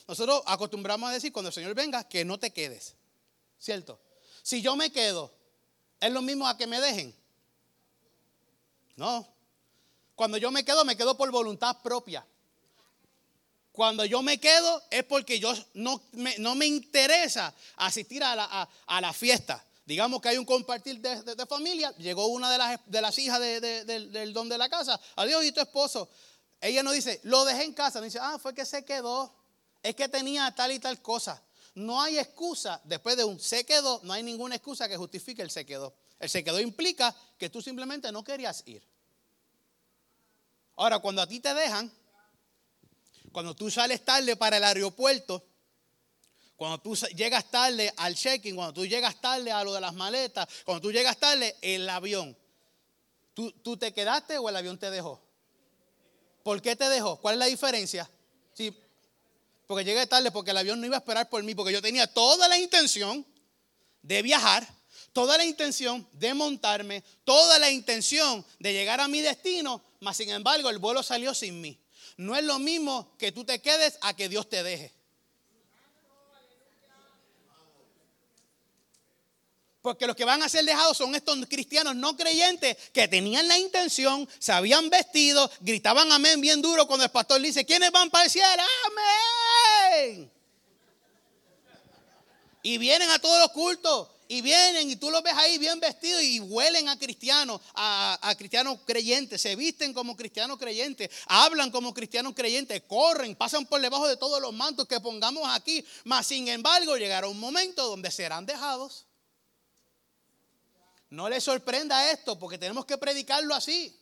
Nosotros 0.08 0.42
acostumbramos 0.46 1.08
a 1.08 1.12
decir 1.12 1.32
cuando 1.32 1.48
el 1.48 1.54
Señor 1.54 1.74
venga 1.74 2.08
que 2.08 2.24
no 2.24 2.38
te 2.38 2.50
quedes. 2.50 2.94
¿Cierto? 3.58 4.00
Si 4.42 4.60
yo 4.60 4.74
me 4.76 4.90
quedo, 4.90 5.32
¿es 6.00 6.10
lo 6.10 6.20
mismo 6.22 6.46
a 6.48 6.56
que 6.56 6.66
me 6.66 6.80
dejen? 6.80 7.14
No. 8.96 9.26
Cuando 10.14 10.36
yo 10.36 10.50
me 10.50 10.64
quedo, 10.64 10.84
me 10.84 10.96
quedo 10.96 11.16
por 11.16 11.30
voluntad 11.30 11.80
propia. 11.82 12.26
Cuando 13.70 14.04
yo 14.04 14.20
me 14.22 14.38
quedo 14.38 14.82
es 14.90 15.04
porque 15.04 15.38
yo 15.38 15.54
no 15.74 16.02
me, 16.12 16.36
no 16.38 16.54
me 16.54 16.66
interesa 16.66 17.54
asistir 17.76 18.22
a 18.22 18.36
la, 18.36 18.68
a 18.86 19.00
la 19.00 19.12
fiesta. 19.12 19.64
Digamos 19.84 20.20
que 20.20 20.28
hay 20.28 20.38
un 20.38 20.44
compartir 20.44 21.00
de, 21.00 21.46
familia, 21.46 21.92
llegó 21.96 22.26
una 22.26 22.50
de 22.50 22.58
las, 22.58 22.80
de 22.86 23.00
las 23.00 23.18
hijas 23.18 23.40
del 23.40 24.32
don 24.32 24.48
de 24.48 24.56
la 24.56 24.68
casa, 24.68 25.00
adiós 25.16 25.44
y 25.44 25.52
tu 25.52 25.60
esposo. 25.60 26.08
Ella 26.60 26.84
no 26.84 26.92
dice, 26.92 27.20
lo 27.24 27.44
dejé 27.44 27.64
en 27.64 27.74
casa, 27.74 27.98
no 27.98 28.04
dice, 28.04 28.20
ah, 28.20 28.38
fue 28.40 28.54
que 28.54 28.64
se 28.64 28.84
quedó, 28.84 29.34
es 29.82 29.96
que 29.96 30.08
tenía 30.08 30.54
tal 30.54 30.70
y 30.70 30.78
tal 30.78 31.02
cosa. 31.02 31.42
No 31.74 32.00
hay 32.00 32.18
excusa, 32.18 32.80
después 32.84 33.16
de 33.16 33.24
un 33.24 33.40
se 33.40 33.64
quedó, 33.64 34.00
no 34.04 34.12
hay 34.12 34.22
ninguna 34.22 34.54
excusa 34.54 34.88
que 34.88 34.96
justifique 34.96 35.42
el 35.42 35.50
se 35.50 35.66
quedó. 35.66 35.92
El 36.20 36.28
se 36.28 36.44
quedó 36.44 36.60
implica 36.60 37.14
que 37.36 37.50
tú 37.50 37.60
simplemente 37.60 38.12
no 38.12 38.22
querías 38.22 38.62
ir. 38.66 38.86
Ahora, 40.76 41.00
cuando 41.00 41.22
a 41.22 41.26
ti 41.26 41.40
te 41.40 41.52
dejan, 41.52 41.90
cuando 43.32 43.56
tú 43.56 43.70
sales 43.70 44.04
tarde 44.04 44.36
para 44.36 44.58
el 44.58 44.64
aeropuerto, 44.64 45.42
cuando 46.62 46.78
tú 46.78 46.94
llegas 47.16 47.50
tarde 47.50 47.92
al 47.96 48.14
check-in, 48.14 48.54
cuando 48.54 48.72
tú 48.72 48.86
llegas 48.86 49.20
tarde 49.20 49.50
a 49.50 49.64
lo 49.64 49.74
de 49.74 49.80
las 49.80 49.94
maletas, 49.94 50.48
cuando 50.64 50.80
tú 50.80 50.92
llegas 50.92 51.16
tarde, 51.16 51.56
el 51.60 51.88
avión. 51.88 52.38
¿Tú, 53.34 53.50
¿Tú, 53.50 53.76
te 53.76 53.92
quedaste 53.92 54.38
o 54.38 54.48
el 54.48 54.54
avión 54.54 54.78
te 54.78 54.88
dejó? 54.88 55.20
¿Por 56.44 56.62
qué 56.62 56.76
te 56.76 56.88
dejó? 56.88 57.16
¿Cuál 57.16 57.34
es 57.34 57.38
la 57.40 57.46
diferencia? 57.46 58.08
Sí, 58.54 58.72
porque 59.66 59.84
llegué 59.84 60.06
tarde 60.06 60.30
porque 60.30 60.52
el 60.52 60.56
avión 60.56 60.80
no 60.80 60.86
iba 60.86 60.94
a 60.94 61.00
esperar 61.00 61.28
por 61.28 61.42
mí, 61.42 61.52
porque 61.56 61.72
yo 61.72 61.82
tenía 61.82 62.06
toda 62.06 62.46
la 62.46 62.56
intención 62.56 63.26
de 64.02 64.22
viajar, 64.22 64.64
toda 65.12 65.36
la 65.36 65.44
intención 65.44 66.06
de 66.12 66.32
montarme, 66.32 67.02
toda 67.24 67.58
la 67.58 67.72
intención 67.72 68.46
de 68.60 68.72
llegar 68.72 69.00
a 69.00 69.08
mi 69.08 69.20
destino, 69.20 69.82
mas 69.98 70.16
sin 70.16 70.30
embargo 70.30 70.70
el 70.70 70.78
vuelo 70.78 71.02
salió 71.02 71.34
sin 71.34 71.60
mí. 71.60 71.76
No 72.16 72.36
es 72.36 72.44
lo 72.44 72.60
mismo 72.60 73.16
que 73.18 73.32
tú 73.32 73.44
te 73.44 73.60
quedes 73.60 73.98
a 74.00 74.14
que 74.14 74.28
Dios 74.28 74.48
te 74.48 74.62
deje. 74.62 75.01
Porque 79.82 80.06
los 80.06 80.14
que 80.14 80.24
van 80.24 80.42
a 80.44 80.48
ser 80.48 80.64
dejados 80.64 80.96
son 80.96 81.12
estos 81.16 81.36
cristianos 81.46 81.96
no 81.96 82.16
creyentes 82.16 82.76
que 82.92 83.08
tenían 83.08 83.48
la 83.48 83.58
intención, 83.58 84.28
se 84.38 84.52
habían 84.52 84.88
vestido, 84.88 85.50
gritaban 85.60 86.10
amén 86.12 86.40
bien 86.40 86.62
duro 86.62 86.86
cuando 86.86 87.04
el 87.04 87.10
pastor 87.10 87.40
dice, 87.42 87.66
¿quiénes 87.66 87.90
van 87.90 88.08
para 88.08 88.26
el 88.26 88.30
cielo? 88.30 88.62
Amén. 88.86 90.30
Y 92.62 92.78
vienen 92.78 93.10
a 93.10 93.18
todos 93.18 93.40
los 93.40 93.50
cultos. 93.50 94.08
Y 94.28 94.40
vienen 94.40 94.88
y 94.88 94.96
tú 94.96 95.10
los 95.10 95.22
ves 95.22 95.34
ahí 95.36 95.58
bien 95.58 95.78
vestidos 95.78 96.22
y 96.22 96.40
huelen 96.40 96.88
a 96.88 96.98
cristianos, 96.98 97.60
a, 97.74 98.18
a, 98.22 98.34
cristianos 98.34 98.78
creyentes, 98.86 99.42
se 99.42 99.56
visten 99.56 99.92
como 99.92 100.16
cristianos 100.16 100.56
creyentes, 100.56 101.10
hablan 101.26 101.70
como 101.70 101.92
cristianos 101.92 102.32
creyentes, 102.34 102.82
corren, 102.86 103.36
pasan 103.36 103.66
por 103.66 103.82
debajo 103.82 104.08
de 104.08 104.16
todos 104.16 104.40
los 104.40 104.54
mantos 104.54 104.88
que 104.88 105.00
pongamos 105.00 105.46
aquí. 105.50 105.84
Mas 106.04 106.28
sin 106.28 106.48
embargo 106.48 106.96
llegará 106.96 107.28
un 107.28 107.38
momento 107.38 107.86
donde 107.86 108.10
serán 108.10 108.46
dejados 108.46 109.04
no 111.12 111.28
le 111.28 111.42
sorprenda 111.42 112.10
esto 112.10 112.38
porque 112.38 112.56
tenemos 112.56 112.86
que 112.86 112.96
predicarlo 112.96 113.54
así. 113.54 113.94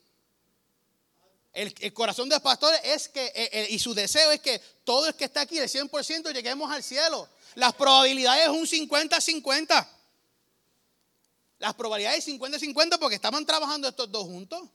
El, 1.53 1.93
corazón 1.93 2.29
del 2.29 2.41
pastor 2.41 2.73
es 2.85 3.09
que, 3.09 3.27
eh, 3.27 3.51
eh, 3.53 3.67
y 3.71 3.81
su 3.81 3.95
deseo 3.95 4.31
es 4.31 4.41
que 4.41 4.61
todo 4.85 5.09
el 5.09 5.17
que 5.17 5.25
está 5.25 5.41
aquí, 5.41 5.59
de 5.59 5.67
100%, 5.67 6.33
lleguemos 6.33 6.71
al 6.71 6.85
cielo. 6.85 7.29
Las 7.57 7.75
probabilidades 7.75 8.45
es 8.45 8.51
un 8.51 8.65
50-50. 8.65 9.89
Las 11.59 11.75
probabilidades 11.75 12.29
50-50 12.29 13.01
porque 13.01 13.17
estaban 13.17 13.45
trabajando 13.45 13.89
estos 13.89 14.09
dos 14.13 14.23
juntos. 14.23 14.69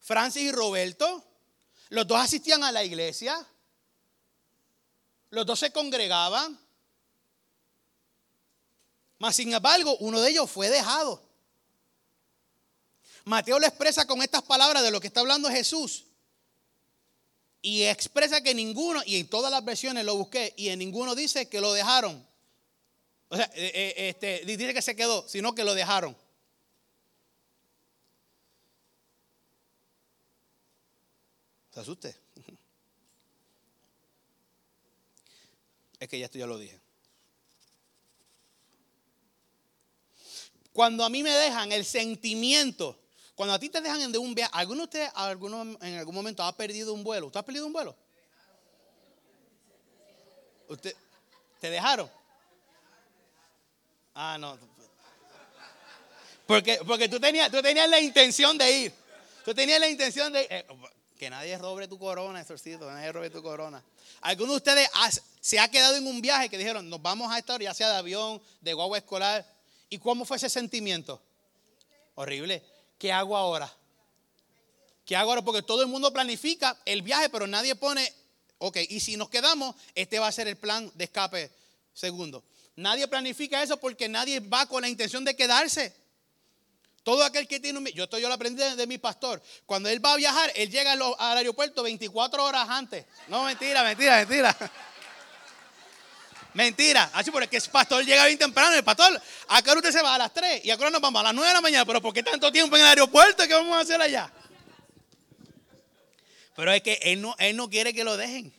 Francis 0.00 0.42
y 0.42 0.50
Roberto. 0.50 1.24
Los 1.90 2.04
dos 2.04 2.18
asistían 2.18 2.64
a 2.64 2.72
la 2.72 2.82
iglesia. 2.82 3.46
Los 5.30 5.46
dos 5.46 5.60
se 5.60 5.70
congregaban. 5.70 6.58
Mas 9.20 9.36
sin 9.36 9.54
embargo, 9.54 9.96
uno 10.00 10.20
de 10.20 10.30
ellos 10.30 10.50
fue 10.50 10.68
dejado. 10.68 11.23
Mateo 13.24 13.58
lo 13.58 13.66
expresa 13.66 14.06
con 14.06 14.22
estas 14.22 14.42
palabras 14.42 14.82
de 14.82 14.90
lo 14.90 15.00
que 15.00 15.06
está 15.06 15.20
hablando 15.20 15.48
Jesús. 15.48 16.04
Y 17.62 17.84
expresa 17.84 18.42
que 18.42 18.54
ninguno, 18.54 19.02
y 19.06 19.16
en 19.16 19.28
todas 19.28 19.50
las 19.50 19.64
versiones 19.64 20.04
lo 20.04 20.16
busqué, 20.16 20.52
y 20.56 20.68
en 20.68 20.78
ninguno 20.78 21.14
dice 21.14 21.48
que 21.48 21.62
lo 21.62 21.72
dejaron. 21.72 22.26
O 23.28 23.36
sea, 23.36 23.50
eh, 23.54 23.72
eh, 23.74 24.08
este, 24.10 24.44
dice 24.44 24.74
que 24.74 24.82
se 24.82 24.94
quedó, 24.94 25.26
sino 25.26 25.54
que 25.54 25.64
lo 25.64 25.74
dejaron. 25.74 26.14
¿Se 31.72 31.80
asuste? 31.80 32.16
Es 35.98 36.08
que 36.08 36.18
ya 36.18 36.26
esto 36.26 36.36
ya 36.36 36.46
lo 36.46 36.58
dije. 36.58 36.78
Cuando 40.74 41.02
a 41.02 41.08
mí 41.08 41.22
me 41.22 41.30
dejan 41.30 41.72
el 41.72 41.86
sentimiento, 41.86 43.03
cuando 43.34 43.54
a 43.54 43.58
ti 43.58 43.68
te 43.68 43.80
dejan 43.80 44.12
de 44.12 44.18
un 44.18 44.34
viaje, 44.34 44.50
¿alguno 44.54 44.80
de 44.80 44.84
ustedes 44.84 45.10
alguno, 45.14 45.62
en 45.80 45.98
algún 45.98 46.14
momento 46.14 46.42
ha 46.42 46.56
perdido 46.56 46.94
un 46.94 47.02
vuelo? 47.02 47.26
¿Usted 47.26 47.40
ha 47.40 47.44
perdido 47.44 47.66
un 47.66 47.72
vuelo? 47.72 47.96
¿Usted, 50.68 50.94
¿Te 51.60 51.70
dejaron? 51.70 52.10
Ah, 54.14 54.36
no. 54.38 54.58
Porque, 56.46 56.78
porque 56.86 57.08
tú, 57.08 57.18
tenías, 57.18 57.50
tú 57.50 57.62
tenías 57.62 57.88
la 57.88 57.98
intención 57.98 58.58
de 58.58 58.70
ir. 58.70 58.94
Tú 59.44 59.54
tenías 59.54 59.80
la 59.80 59.88
intención 59.88 60.32
de 60.32 60.42
ir. 60.42 60.46
Eh, 60.50 60.66
que 61.18 61.30
nadie 61.30 61.56
robe 61.58 61.88
tu 61.88 61.98
corona, 61.98 62.40
exorcito, 62.40 62.90
nadie 62.90 63.10
robe 63.12 63.30
tu 63.30 63.42
corona. 63.42 63.82
¿Alguno 64.20 64.52
de 64.52 64.56
ustedes 64.58 64.88
se 65.40 65.58
ha 65.58 65.68
quedado 65.68 65.96
en 65.96 66.06
un 66.06 66.20
viaje 66.20 66.48
que 66.48 66.58
dijeron, 66.58 66.88
nos 66.90 67.00
vamos 67.00 67.32
a 67.32 67.38
estar, 67.38 67.60
ya 67.60 67.72
sea 67.72 67.88
de 67.88 67.96
avión, 67.96 68.42
de 68.60 68.74
guagua 68.74 68.98
escolar? 68.98 69.46
¿Y 69.88 69.98
cómo 69.98 70.24
fue 70.24 70.36
ese 70.36 70.50
sentimiento? 70.50 71.22
Horrible. 72.14 72.62
¿Qué 72.98 73.12
hago 73.12 73.36
ahora? 73.36 73.72
¿Qué 75.04 75.16
hago 75.16 75.30
ahora? 75.30 75.42
Porque 75.42 75.62
todo 75.62 75.82
el 75.82 75.88
mundo 75.88 76.12
planifica 76.12 76.76
el 76.84 77.02
viaje, 77.02 77.28
pero 77.28 77.46
nadie 77.46 77.74
pone, 77.74 78.12
ok, 78.58 78.78
y 78.88 79.00
si 79.00 79.16
nos 79.16 79.28
quedamos, 79.28 79.74
este 79.94 80.18
va 80.18 80.28
a 80.28 80.32
ser 80.32 80.48
el 80.48 80.56
plan 80.56 80.90
de 80.94 81.04
escape 81.04 81.50
segundo. 81.92 82.44
Nadie 82.76 83.06
planifica 83.06 83.62
eso 83.62 83.78
porque 83.78 84.08
nadie 84.08 84.40
va 84.40 84.66
con 84.66 84.82
la 84.82 84.88
intención 84.88 85.24
de 85.24 85.36
quedarse. 85.36 85.94
Todo 87.04 87.22
aquel 87.22 87.46
que 87.46 87.60
tiene 87.60 87.78
un... 87.78 87.86
Yo 87.88 88.04
esto 88.04 88.18
yo 88.18 88.28
lo 88.28 88.34
aprendí 88.34 88.62
de, 88.62 88.86
mi 88.86 88.96
pastor. 88.96 89.40
Cuando 89.66 89.90
él 89.90 90.04
va 90.04 90.14
a 90.14 90.16
viajar, 90.16 90.50
él 90.56 90.70
llega 90.70 90.92
al, 90.92 91.36
aeropuerto 91.36 91.82
24 91.82 92.42
horas 92.42 92.66
antes. 92.68 93.04
No, 93.28 93.44
mentira, 93.44 93.84
mentira, 93.84 94.16
mentira. 94.16 94.56
Mentira. 96.54 97.10
Así 97.12 97.30
porque 97.30 97.56
el 97.56 97.62
pastor 97.70 98.04
llega 98.04 98.26
bien 98.26 98.38
temprano. 98.38 98.74
El 98.74 98.84
pastor, 98.84 99.20
acá 99.48 99.74
usted 99.74 99.90
se 99.90 100.02
va 100.02 100.14
a 100.14 100.18
las 100.18 100.32
3 100.32 100.64
y 100.64 100.70
acá 100.70 100.88
nos 100.88 101.00
vamos 101.00 101.20
a 101.20 101.24
las 101.24 101.34
9 101.34 101.48
de 101.48 101.54
la 101.54 101.60
mañana. 101.60 101.84
Pero 101.84 102.00
¿por 102.00 102.14
qué 102.14 102.22
tanto 102.22 102.50
tiempo 102.50 102.76
en 102.76 102.82
el 102.82 102.88
aeropuerto? 102.88 103.46
¿Qué 103.46 103.52
vamos 103.52 103.76
a 103.76 103.80
hacer 103.80 104.00
allá? 104.00 104.32
Pero 106.56 106.72
es 106.72 106.82
que 106.82 106.98
él 107.02 107.20
no, 107.20 107.34
él 107.38 107.56
no 107.56 107.68
quiere 107.68 107.92
que 107.92 108.04
lo 108.04 108.16
dejen. 108.16 108.52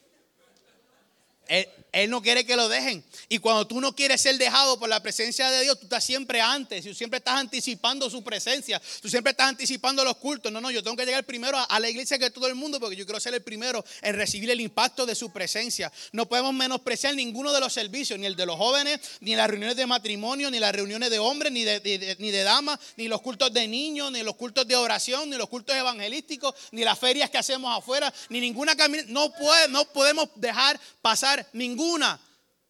Él, 1.48 1.70
no 2.10 2.22
quiere 2.22 2.46
que 2.46 2.56
lo 2.58 2.68
dejen. 2.68 3.04
Y 3.30 3.40
cuando 3.40 3.66
tú 3.66 3.80
no 3.80 3.96
quieres 3.96 4.22
ser 4.22 4.38
dejado 4.38 4.78
por 4.78 4.90
la 4.90 5.02
presencia 5.02 5.50
de 5.50 5.64
Dios, 5.64 5.80
tú 5.80 5.86
estás 5.86 6.04
siempre 6.04 6.42
antes. 6.42 6.84
Tú 6.84 6.94
siempre 6.94 7.20
estás 7.20 7.36
anticipando 7.36 8.10
su 8.10 8.22
presencia. 8.22 8.82
Tú 9.02 9.10
siempre 9.10 9.32
estás 9.32 9.48
anticipando 9.48 10.04
los 10.04 10.18
cultos. 10.18 10.52
No, 10.52 10.60
no, 10.60 10.72
yo 10.72 10.84
tengo 10.84 10.98
que 10.98 11.06
llegar 11.06 11.24
primero 11.24 11.58
a, 11.58 11.80
la 11.80 11.90
iglesia 11.90 12.20
que 12.20 12.30
todo 12.30 12.48
el 12.48 12.56
mundo 12.56 12.80
porque 12.82 12.98
yo 12.98 13.06
quiero 13.06 13.20
ser 13.20 13.34
el 13.34 13.42
primero 13.42 13.84
en 14.02 14.16
recibir 14.16 14.50
el 14.50 14.60
impacto 14.60 15.06
de 15.06 15.16
su 15.16 15.32
presencia. 15.32 15.92
No 16.12 16.28
podemos 16.28 16.54
menospreciar 16.54 17.16
ninguno 17.16 17.54
de 17.54 17.62
los 17.62 17.72
servicios, 17.72 18.20
ni 18.20 18.26
el 18.26 18.36
de 18.36 18.46
los 18.46 18.58
jóvenes, 18.58 19.00
ni 19.22 19.36
las 19.36 19.50
reuniones 19.50 19.78
de 19.78 19.86
matrimonio, 19.86 20.52
ni 20.52 20.60
las 20.60 20.76
reuniones 20.76 21.10
de 21.10 21.20
hombres, 21.20 21.54
ni 21.54 21.64
de, 21.64 22.18
ni 22.20 22.32
de 22.32 22.44
damas, 22.44 22.78
ni 22.98 23.08
los 23.08 23.22
cultos 23.22 23.54
de 23.54 23.68
niños, 23.70 24.12
ni 24.12 24.22
los 24.22 24.36
cultos 24.36 24.68
de 24.68 24.76
oración, 24.76 25.30
ni 25.30 25.38
los 25.38 25.48
cultos 25.48 25.74
evangelísticos, 25.74 26.54
ni 26.72 26.84
las 26.84 27.00
ferias 27.00 27.30
que 27.30 27.38
hacemos 27.38 27.78
afuera, 27.78 28.14
ni 28.28 28.42
ninguna 28.42 28.76
caminata. 28.76 29.10
No, 29.12 29.32
puede, 29.32 29.70
no 29.70 29.86
podemos 29.86 30.30
dejar 30.36 30.78
pasar 31.02 31.48
ninguna 31.86 32.20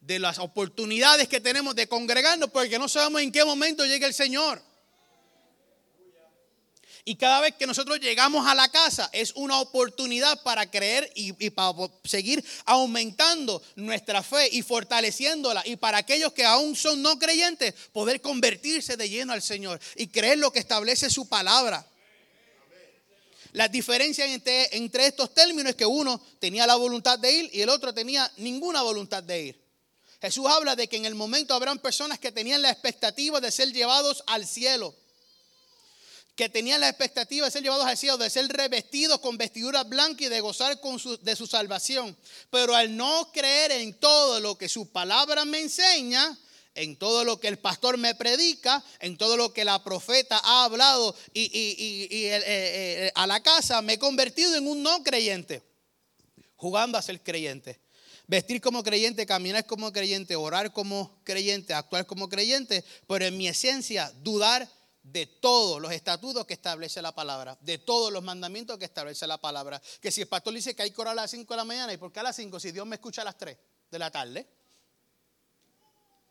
de 0.01 0.19
las 0.19 0.37
oportunidades 0.39 1.27
que 1.27 1.39
tenemos 1.39 1.75
de 1.75 1.87
congregarnos 1.87 2.49
porque 2.51 2.77
no 2.77 2.87
sabemos 2.87 3.21
en 3.21 3.31
qué 3.31 3.43
momento 3.43 3.85
llega 3.85 4.07
el 4.07 4.13
Señor. 4.13 4.61
Y 7.07 7.17
cada 7.17 7.39
vez 7.39 7.53
que 7.55 7.67
nosotros 7.67 7.99
llegamos 7.99 8.47
a 8.47 8.55
la 8.55 8.67
casa 8.69 9.09
es 9.13 9.31
una 9.35 9.59
oportunidad 9.59 10.41
para 10.41 10.69
creer 10.71 11.11
y, 11.13 11.33
para 11.51 11.73
seguir 12.03 12.43
aumentando 12.65 13.61
nuestra 13.75 14.23
fe 14.23 14.49
y 14.51 14.63
fortaleciéndola. 14.63 15.61
Y 15.65 15.75
para 15.75 15.99
aquellos 15.99 16.33
que 16.33 16.45
aún 16.45 16.75
son 16.75 17.03
no 17.03 17.19
creyentes, 17.19 17.75
poder 17.93 18.21
convertirse 18.21 18.97
de 18.97 19.07
lleno 19.07 19.33
al 19.33 19.43
Señor 19.43 19.79
y 19.95 20.07
creer 20.07 20.39
lo 20.39 20.51
que 20.51 20.59
establece 20.59 21.11
su 21.11 21.29
palabra. 21.29 21.87
La 23.55 23.69
diferencia 23.69 24.25
entre, 24.25 25.07
estos 25.07 25.33
términos 25.33 25.69
es 25.69 25.75
que 25.77 25.85
uno 25.85 26.21
tenía 26.39 26.67
la 26.67 26.75
voluntad 26.75 27.17
de 27.17 27.31
ir 27.31 27.49
y 27.53 27.61
el 27.61 27.69
otro 27.69 27.93
tenía 27.93 28.29
ninguna 28.35 28.81
voluntad 28.81 29.23
de 29.23 29.43
ir. 29.43 29.61
Jesús 30.21 30.45
habla 30.45 30.75
de 30.75 30.89
que 30.89 30.97
en 30.97 31.05
el 31.05 31.15
momento 31.15 31.53
habrán 31.53 31.79
personas 31.79 32.19
que 32.19 32.33
tenían 32.33 32.61
la 32.61 32.69
expectativa 32.69 33.39
de 33.39 33.49
ser 33.51 33.71
llevados 33.71 34.25
al 34.27 34.45
cielo. 34.45 34.93
Que 36.35 36.49
tenían 36.49 36.81
la 36.81 36.89
expectativa 36.89 37.45
de 37.45 37.51
ser 37.51 37.63
llevados 37.63 37.85
al 37.85 37.97
cielo, 37.97 38.17
de 38.17 38.29
ser 38.29 38.45
revestidos 38.49 39.21
con 39.21 39.37
vestiduras 39.37 39.87
blancas 39.87 40.23
y 40.23 40.29
de 40.29 40.41
gozar 40.41 40.77
de 41.21 41.35
su 41.37 41.47
salvación. 41.47 42.17
Pero 42.49 42.75
al 42.75 42.97
no 42.97 43.31
creer 43.31 43.71
en 43.71 43.97
todo 43.97 44.41
lo 44.41 44.57
que 44.57 44.67
su 44.67 44.91
palabra 44.91 45.45
me 45.45 45.61
enseña, 45.61 46.37
en 46.75 46.97
todo 46.97 47.23
lo 47.23 47.39
que 47.39 47.47
el 47.47 47.57
pastor 47.57 47.97
me 47.97 48.13
predica, 48.15 48.83
en 48.99 49.17
todo 49.17 49.37
lo 49.37 49.53
que 49.53 49.65
la 49.65 49.83
profeta 49.83 50.39
ha 50.43 50.65
hablado 50.65 51.15
y, 51.33 51.45
eh, 51.45 52.43
eh, 52.45 53.11
a 53.15 53.25
la 53.25 53.41
casa, 53.41 53.81
me 53.81 53.93
he 53.93 53.99
convertido 53.99 54.55
en 54.55 54.67
un 54.67 54.83
no 54.83 55.03
creyente, 55.03 55.63
jugando 56.55 56.97
a 56.97 57.01
ser 57.01 57.21
creyente. 57.23 57.79
Vestir 58.27 58.59
como 58.59 58.83
creyente, 58.83 59.25
caminar 59.25 59.65
como 59.65 59.91
creyente, 59.91 60.35
orar 60.35 60.73
como 60.73 61.21
creyente, 61.23 61.73
actuar 61.73 62.05
como 62.05 62.27
creyente, 62.27 62.83
pero 63.07 63.25
en 63.25 63.37
mi 63.37 63.47
esencia 63.47 64.11
dudar 64.21 64.67
de 65.03 65.27
todos 65.27 65.79
los 65.79 65.91
estatutos 65.91 66.45
que 66.47 66.55
establece 66.55 66.99
la 67.03 67.13
palabra, 67.13 67.55
de 67.61 67.77
todos 67.77 68.11
los 68.11 68.23
mandamientos 68.23 68.79
que 68.79 68.85
establece 68.85 69.27
la 69.27 69.37
palabra. 69.37 69.79
Que 70.01 70.11
si 70.11 70.21
el 70.21 70.27
pastor 70.27 70.55
dice 70.55 70.75
que 70.75 70.81
hay 70.81 70.91
que 70.91 70.99
orar 70.99 71.11
a 71.11 71.21
las 71.21 71.31
5 71.31 71.53
de 71.53 71.57
la 71.57 71.65
mañana, 71.65 71.93
¿y 71.93 71.97
por 71.97 72.11
qué 72.11 72.21
a 72.21 72.23
las 72.23 72.35
5 72.35 72.59
si 72.59 72.71
Dios 72.71 72.87
me 72.87 72.95
escucha 72.95 73.21
a 73.21 73.25
las 73.25 73.37
3 73.37 73.55
de 73.91 73.99
la 73.99 74.09
tarde? 74.09 74.47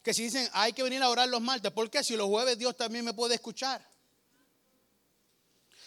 Que 0.04 0.14
si 0.14 0.24
dicen 0.24 0.48
hay 0.52 0.72
que 0.72 0.82
venir 0.82 1.02
a 1.02 1.08
orar 1.08 1.28
los 1.28 1.40
martes, 1.40 1.72
¿por 1.72 1.90
qué 1.90 2.04
si 2.04 2.14
los 2.14 2.28
jueves 2.28 2.58
Dios 2.58 2.76
también 2.76 3.04
me 3.04 3.14
puede 3.14 3.34
escuchar? 3.34 3.84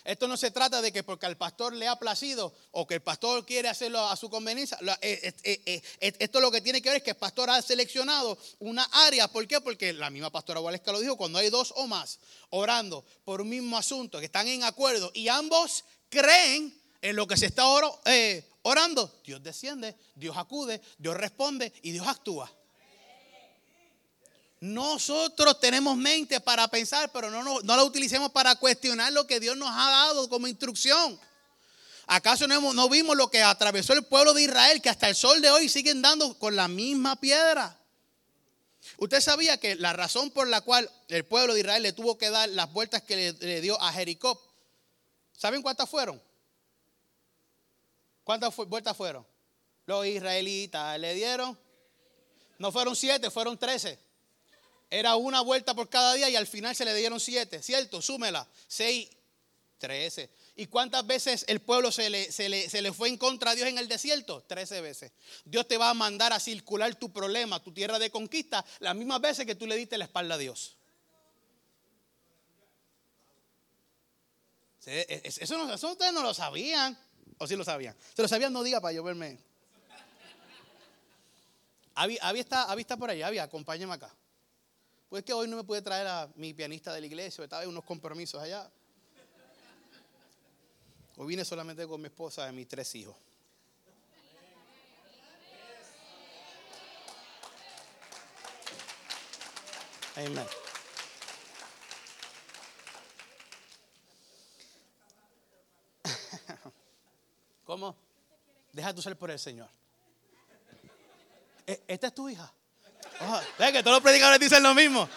Esto 0.08 0.30
no 0.30 0.38
se 0.38 0.52
trata 0.52 0.82
de 0.82 0.94
que 0.94 1.04
porque 1.04 1.26
al 1.26 1.36
pastor 1.36 1.74
le 1.74 1.86
ha 1.86 2.00
placido 2.00 2.56
o 2.72 2.88
que 2.88 2.94
el 2.94 3.02
pastor 3.02 3.46
quiere 3.46 3.68
hacerlo 3.68 4.00
a 4.08 4.16
su 4.16 4.30
conveniencia. 4.30 4.78
Eh, 5.02 5.34
eh, 5.44 5.62
eh, 6.00 6.14
esto 6.18 6.40
lo 6.40 6.50
que 6.50 6.62
tiene 6.62 6.82
que 6.82 6.88
ver 6.88 7.00
es 7.00 7.04
que 7.04 7.10
el 7.10 7.18
pastor 7.18 7.50
ha 7.50 7.62
seleccionado 7.62 8.38
una 8.60 8.86
área. 9.06 9.28
¿Por 9.28 9.46
qué? 9.50 9.60
Porque 9.60 9.92
la 9.92 10.10
misma 10.10 10.32
pastora 10.32 10.62
Waleska 10.62 10.94
lo 10.94 11.02
dijo, 11.02 11.18
cuando 11.18 11.40
hay 11.40 11.50
dos 11.50 11.74
o 11.76 11.88
más 11.88 12.20
orando 12.52 13.04
por 13.26 13.42
un 13.42 13.50
mismo 13.50 13.78
asunto, 13.78 14.20
que 14.20 14.28
están 14.28 14.48
en 14.48 14.64
acuerdo 14.64 15.12
y 15.14 15.28
ambos 15.28 15.84
creen 16.08 16.74
en 17.02 17.16
lo 17.18 17.28
que 17.28 17.36
se 17.36 17.48
está 17.48 17.66
orando, 18.62 19.20
Dios 19.26 19.44
desciende, 19.44 19.94
Dios 20.16 20.38
acude, 20.38 20.80
Dios 20.98 21.18
responde 21.18 21.74
y 21.82 21.92
Dios 21.92 22.08
actúa. 22.08 22.50
Nosotros 24.60 25.60
tenemos 25.60 25.96
mente 25.96 26.40
para 26.40 26.68
pensar, 26.68 27.12
pero 27.12 27.30
no, 27.30 27.60
la 27.62 27.84
utilicemos 27.84 28.32
para 28.32 28.56
cuestionar 28.56 29.14
lo 29.14 29.28
que 29.28 29.40
Dios 29.40 29.56
nos 29.56 29.70
ha 29.70 29.90
dado 29.90 30.28
como 30.30 30.48
instrucción. 30.48 31.20
¿Acaso 32.08 32.48
no, 32.48 32.90
vimos 32.90 33.16
lo 33.16 33.30
que 33.30 33.44
atravesó 33.44 33.94
el 33.94 34.04
pueblo 34.04 34.34
de 34.34 34.44
Israel, 34.44 34.82
que 34.82 34.90
hasta 34.90 35.10
el 35.10 35.16
sol 35.16 35.42
de 35.42 35.52
hoy 35.52 35.70
siguen 35.70 36.02
dando 36.02 36.38
con 36.40 36.56
la 36.56 36.68
misma 36.68 37.18
piedra? 37.18 37.78
Usted 38.98 39.22
sabía 39.22 39.60
que 39.60 39.76
la 39.76 39.94
razón 39.94 40.32
por 40.32 40.48
la 40.48 40.62
cual 40.62 40.90
el 41.10 41.26
pueblo 41.26 41.54
de 41.54 41.60
Israel 41.60 41.84
le 41.84 41.94
tuvo 41.94 42.18
que 42.18 42.30
dar 42.30 42.50
las 42.50 42.72
vueltas 42.72 43.04
que 43.04 43.34
le 43.34 43.62
dio 43.62 43.80
a 43.82 43.92
Jericó, 43.92 44.42
¿saben 45.34 45.62
cuántas 45.62 45.90
fueron? 45.90 46.22
¿Cuántas 48.24 48.56
vueltas 48.56 48.98
fueron? 48.98 49.26
Los 49.86 50.06
israelitas 50.06 51.00
le 51.00 51.14
dieron, 51.14 51.58
no 52.58 52.72
fueron 52.72 52.96
siete, 52.96 53.30
fueron 53.30 53.58
trece. 53.58 54.07
Era 54.90 55.16
una 55.16 55.42
vuelta 55.42 55.74
por 55.74 55.90
cada 55.90 56.14
día 56.14 56.30
y 56.30 56.36
al 56.36 56.48
final 56.48 56.76
se 56.76 56.86
le 56.86 56.94
dieron 56.96 57.20
siete, 57.20 57.62
¿cierto? 57.62 58.02
Súmela. 58.02 58.48
Seis, 58.68 59.10
trece. 59.78 60.30
¿Y 60.56 60.68
cuántas 60.68 61.06
veces 61.06 61.46
el 61.48 61.62
pueblo 61.62 61.92
se 61.92 62.10
le, 62.10 62.32
se, 62.32 62.50
le, 62.50 62.94
fue 62.94 63.10
en 63.10 63.18
contra 63.18 63.52
de 63.52 63.58
Dios 63.58 63.70
en 63.70 63.78
el 63.78 63.88
desierto? 63.88 64.44
Trece 64.44 64.82
veces. 64.82 65.12
Dios 65.46 65.68
te 65.68 65.78
va 65.78 65.90
a 65.90 65.94
mandar 65.94 66.34
a 66.34 66.40
circular 66.40 66.96
tu 66.96 67.12
problema, 67.12 67.62
tu 67.62 67.74
tierra 67.74 68.00
de 68.00 68.10
conquista, 68.10 68.66
las 68.80 68.96
mismas 68.96 69.22
veces 69.22 69.46
que 69.46 69.56
tú 69.56 69.68
le 69.68 69.76
diste 69.76 69.98
la 69.98 70.06
espalda 70.06 70.36
a 70.36 70.38
Dios. 70.38 70.78
Eso, 74.86 75.58
no, 75.58 75.74
eso 75.74 75.92
ustedes 75.92 76.14
no 76.14 76.24
lo 76.24 76.34
sabían. 76.34 76.98
¿O 77.40 77.46
sí 77.46 77.56
lo 77.56 77.64
sabían? 77.64 77.96
Se 78.16 78.22
lo 78.22 78.28
sabían, 78.28 78.54
no 78.54 78.64
diga 78.64 78.80
para 78.80 78.94
yo 78.94 79.04
verme. 79.04 79.38
Avi, 81.94 82.18
está, 82.40 82.74
está 82.78 82.96
por 82.96 83.10
allá, 83.10 83.28
Avi, 83.28 83.40
acompáñame 83.40 83.94
acá. 83.94 84.16
Pues 85.10 85.22
es 85.22 85.26
que 85.26 85.34
hoy 85.34 85.48
no 85.48 85.56
me 85.56 85.64
pude 85.64 85.82
traer 85.82 86.06
a 86.06 86.30
mi 86.36 86.54
pianista 86.54 86.94
de 86.94 87.00
la 87.00 87.08
iglesia, 87.08 87.44
estaba 87.44 87.64
en 87.64 87.70
unos 87.70 87.86
compromisos 87.86 88.42
allá. 88.42 88.70
Hoy 91.16 91.28
vine 91.28 91.46
solamente 91.46 91.88
con 91.88 92.02
mi 92.02 92.08
esposa 92.08 92.50
y 92.50 92.54
mis 92.54 92.68
tres 92.68 92.94
hijos. 92.96 93.16
Amén. 100.16 100.46
¿Cómo? 107.66 107.96
Deja 108.74 108.94
tu 108.94 109.02
ser 109.02 109.18
por 109.18 109.32
el 109.32 109.40
Señor. 109.40 109.70
E, 111.66 111.82
¿Esta 111.88 112.08
es 112.08 112.16
tu 112.16 112.28
hija? 112.30 112.52
Oh, 113.22 113.42
que 113.58 113.82
todos 113.84 113.96
los 113.96 114.04
predicadores 114.04 114.40
dicen 114.40 114.62
lo 114.64 114.74
mismo. 114.74 115.10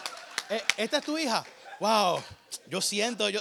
E, 0.49 0.63
¿Esta 0.77 0.97
es 0.97 1.03
tu 1.03 1.17
hija? 1.17 1.45
Wow, 1.79 2.23
yo 2.67 2.81
siento, 2.81 3.29
yo. 3.29 3.39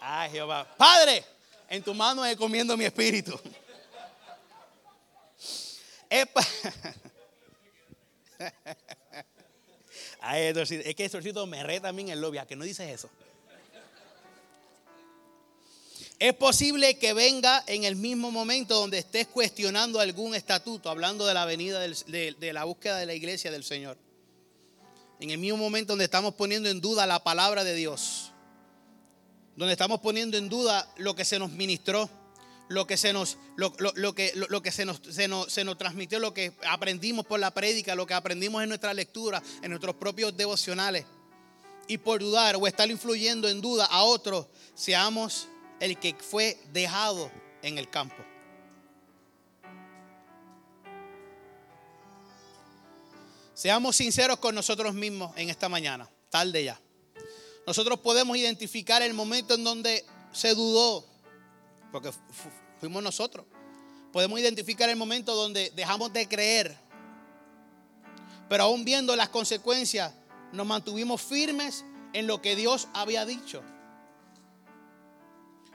Ay, 0.00 0.30
Jehová. 0.30 0.66
Padre, 0.76 1.24
en 1.68 1.82
tu 1.82 1.94
mano 1.94 2.24
he 2.24 2.36
comiendo 2.36 2.76
mi 2.76 2.84
espíritu. 2.84 3.40
Epa. 6.10 6.42
Ay, 10.20 10.42
es 10.44 10.94
que 10.94 11.04
el 11.04 11.46
me 11.46 11.62
reta 11.62 11.88
también 11.88 12.08
en 12.08 12.14
el 12.14 12.20
lobby. 12.20 12.38
¿A 12.38 12.46
que 12.46 12.54
no 12.54 12.64
dices 12.64 12.88
eso? 12.90 13.08
Es 16.22 16.34
posible 16.34 16.98
que 16.98 17.14
venga 17.14 17.64
en 17.66 17.82
el 17.82 17.96
mismo 17.96 18.30
momento 18.30 18.76
donde 18.76 18.96
estés 18.98 19.26
cuestionando 19.26 19.98
algún 19.98 20.36
estatuto, 20.36 20.88
hablando 20.88 21.26
de 21.26 21.34
la 21.34 21.44
venida 21.46 21.80
de, 21.80 22.52
la 22.52 22.62
búsqueda 22.62 22.96
de 22.98 23.06
la 23.06 23.14
iglesia 23.14 23.50
del 23.50 23.64
Señor. 23.64 23.98
En 25.18 25.30
el 25.30 25.38
mismo 25.38 25.56
momento 25.56 25.94
donde 25.94 26.04
estamos 26.04 26.34
poniendo 26.34 26.68
en 26.68 26.80
duda 26.80 27.08
la 27.08 27.24
palabra 27.24 27.64
de 27.64 27.74
Dios, 27.74 28.30
donde 29.56 29.72
estamos 29.72 29.98
poniendo 29.98 30.36
en 30.36 30.48
duda 30.48 30.88
lo 30.96 31.16
que 31.16 31.24
se 31.24 31.40
nos 31.40 31.50
ministró, 31.50 32.08
lo 32.68 32.86
que 32.86 32.96
se 32.96 33.12
nos, 33.12 33.36
lo, 33.56 33.72
que, 34.14 34.32
lo, 34.36 34.62
que 34.62 34.70
se 34.70 34.84
nos, 34.84 35.00
se, 35.10 35.26
nos, 35.26 35.52
se 35.52 35.64
nos 35.64 35.76
transmitió, 35.76 36.20
lo 36.20 36.32
que 36.32 36.52
aprendimos 36.68 37.26
por 37.26 37.40
la 37.40 37.52
prédica, 37.52 37.96
lo 37.96 38.06
que 38.06 38.14
aprendimos 38.14 38.62
en 38.62 38.68
nuestra 38.68 38.94
lectura, 38.94 39.42
en 39.60 39.70
nuestros 39.70 39.96
propios 39.96 40.36
devocionales. 40.36 41.04
Y 41.88 41.98
por 41.98 42.20
dudar 42.20 42.54
o 42.54 42.68
estar 42.68 42.88
influyendo 42.88 43.48
en 43.48 43.60
duda 43.60 43.86
a 43.86 44.04
otros, 44.04 44.46
seamos 44.76 45.48
el 45.82 45.98
que 45.98 46.14
fue 46.14 46.56
dejado 46.72 47.28
en 47.60 47.76
el 47.76 47.90
campo. 47.90 48.14
Seamos 53.52 53.96
sinceros 53.96 54.38
con 54.38 54.54
nosotros 54.54 54.94
mismos 54.94 55.36
en 55.36 55.50
esta 55.50 55.68
mañana, 55.68 56.08
tarde 56.30 56.62
ya. 56.62 56.80
Nosotros 57.66 57.98
podemos 57.98 58.36
identificar 58.36 59.02
el 59.02 59.12
momento 59.12 59.54
en 59.54 59.64
donde 59.64 60.04
se 60.30 60.54
dudó, 60.54 61.04
porque 61.90 62.12
fuimos 62.78 63.02
nosotros. 63.02 63.44
Podemos 64.12 64.38
identificar 64.38 64.88
el 64.88 64.96
momento 64.96 65.34
donde 65.34 65.72
dejamos 65.74 66.12
de 66.12 66.28
creer, 66.28 66.78
pero 68.48 68.64
aún 68.64 68.84
viendo 68.84 69.16
las 69.16 69.30
consecuencias, 69.30 70.12
nos 70.52 70.64
mantuvimos 70.64 71.20
firmes 71.20 71.84
en 72.12 72.28
lo 72.28 72.40
que 72.40 72.54
Dios 72.54 72.86
había 72.94 73.26
dicho 73.26 73.64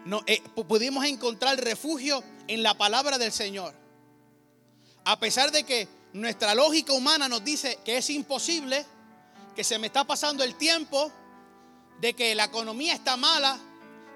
no, 0.08 0.24
eh, 0.26 0.42
pudimos 0.70 1.04
encontrar 1.04 1.60
refugio 1.60 2.24
en 2.48 2.64
la 2.64 2.78
palabra 2.78 3.18
del 3.18 3.34
Señor. 3.34 3.76
A 5.04 5.20
pesar 5.20 5.52
de 5.52 5.66
que 5.66 5.90
nuestra 6.14 6.56
lógica 6.56 6.94
humana 6.94 7.28
nos 7.28 7.44
dice 7.44 7.80
que 7.84 7.98
es 7.98 8.10
imposible, 8.10 8.86
que 9.54 9.66
se 9.66 9.78
me 9.78 9.88
está 9.88 10.06
pasando 10.06 10.46
el 10.46 10.56
tiempo, 10.56 11.12
de 12.00 12.14
que 12.14 12.36
la 12.36 12.46
economía 12.46 12.94
está 12.94 13.18
mala, 13.18 13.60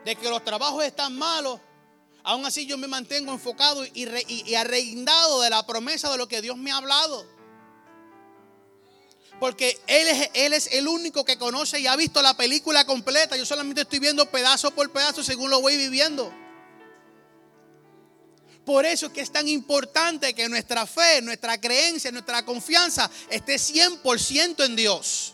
de 0.05 0.15
que 0.15 0.29
los 0.29 0.45
trabajos 0.45 0.81
están 0.85 1.17
malos, 1.17 1.59
aún 2.23 2.45
así 2.45 2.65
yo 2.65 2.77
me 2.77 2.87
mantengo 2.87 3.33
enfocado 3.33 3.83
y, 3.85 4.55
arreindado 4.55 5.41
de 5.41 5.49
la 5.49 5.65
promesa 5.65 6.09
de 6.09 6.17
lo 6.17 6.29
que 6.29 6.41
Dios 6.41 6.55
me 6.55 6.71
ha 6.71 6.77
hablado. 6.77 7.25
Porque 9.41 9.81
él 9.87 10.07
es, 10.07 10.29
él 10.35 10.53
es 10.53 10.69
el 10.71 10.87
único 10.87 11.25
que 11.25 11.35
conoce 11.35 11.79
y 11.79 11.87
ha 11.87 11.95
visto 11.95 12.21
la 12.21 12.37
película 12.37 12.85
completa. 12.85 13.35
Yo 13.35 13.43
solamente 13.43 13.81
estoy 13.81 13.97
viendo 13.97 14.29
pedazo 14.29 14.69
por 14.69 14.91
pedazo 14.91 15.23
según 15.23 15.49
lo 15.49 15.59
voy 15.59 15.77
viviendo. 15.77 16.31
Por 18.63 18.85
eso 18.85 19.07
es 19.07 19.13
que 19.13 19.21
es 19.21 19.31
tan 19.31 19.47
importante 19.47 20.35
que 20.35 20.47
nuestra 20.47 20.85
fe, 20.85 21.23
nuestra 21.23 21.59
creencia, 21.59 22.11
nuestra 22.11 22.45
confianza 22.45 23.09
esté 23.31 23.55
100% 23.55 24.63
en 24.63 24.75
Dios. 24.75 25.33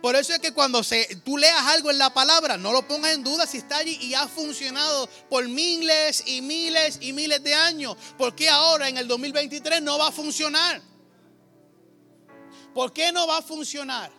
Por 0.00 0.14
eso 0.14 0.32
es 0.32 0.38
que 0.38 0.52
cuando 0.52 0.84
se, 0.84 1.16
tú 1.24 1.38
leas 1.38 1.66
algo 1.66 1.90
en 1.90 1.98
la 1.98 2.14
palabra, 2.14 2.56
no 2.56 2.72
lo 2.72 2.86
pongas 2.86 3.14
en 3.14 3.24
duda 3.24 3.48
si 3.48 3.58
está 3.58 3.78
allí 3.78 3.98
y 4.00 4.14
ha 4.14 4.28
funcionado 4.28 5.08
por 5.28 5.48
miles 5.48 6.22
y 6.24 6.40
miles 6.40 6.98
y 7.00 7.12
miles 7.12 7.42
de 7.42 7.52
años. 7.52 7.96
Porque 8.16 8.48
ahora 8.48 8.88
en 8.88 8.96
el 8.96 9.08
2023 9.08 9.82
no 9.82 9.98
va 9.98 10.06
a 10.06 10.12
funcionar? 10.12 10.89
¿Por 12.74 12.92
qué 12.92 13.12
no 13.12 13.26
va 13.26 13.38
a 13.38 13.42
funcionar? 13.42 14.12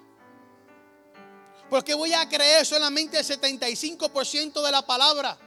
Porque 1.69 1.93
voy 1.93 2.13
a 2.13 2.27
creer 2.27 2.65
solamente 2.65 3.17
el 3.17 3.25
75% 3.25 4.61
de 4.61 4.71
la 4.71 4.85
palabra. 4.85 5.37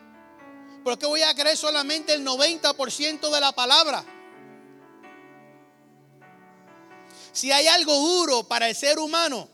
Porque 0.83 1.07
voy 1.07 1.23
a 1.23 1.35
creer 1.35 1.57
solamente 1.57 2.15
el 2.15 2.25
90% 2.25 3.31
de 3.31 3.41
la 3.41 3.53
palabra. 3.53 4.05
Si 7.33 7.53
hay 7.53 7.67
algo 7.67 7.95
duro 7.95 8.45
para 8.45 8.69
el 8.69 8.75
ser 8.75 8.99
humano, 8.99 9.49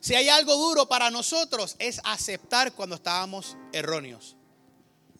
si 0.00 0.14
hay 0.14 0.28
algo 0.28 0.54
duro 0.56 0.86
para 0.86 1.10
nosotros, 1.10 1.76
es 1.78 2.00
aceptar 2.04 2.72
cuando 2.72 2.96
estábamos 2.96 3.56
erróneos. 3.72 4.36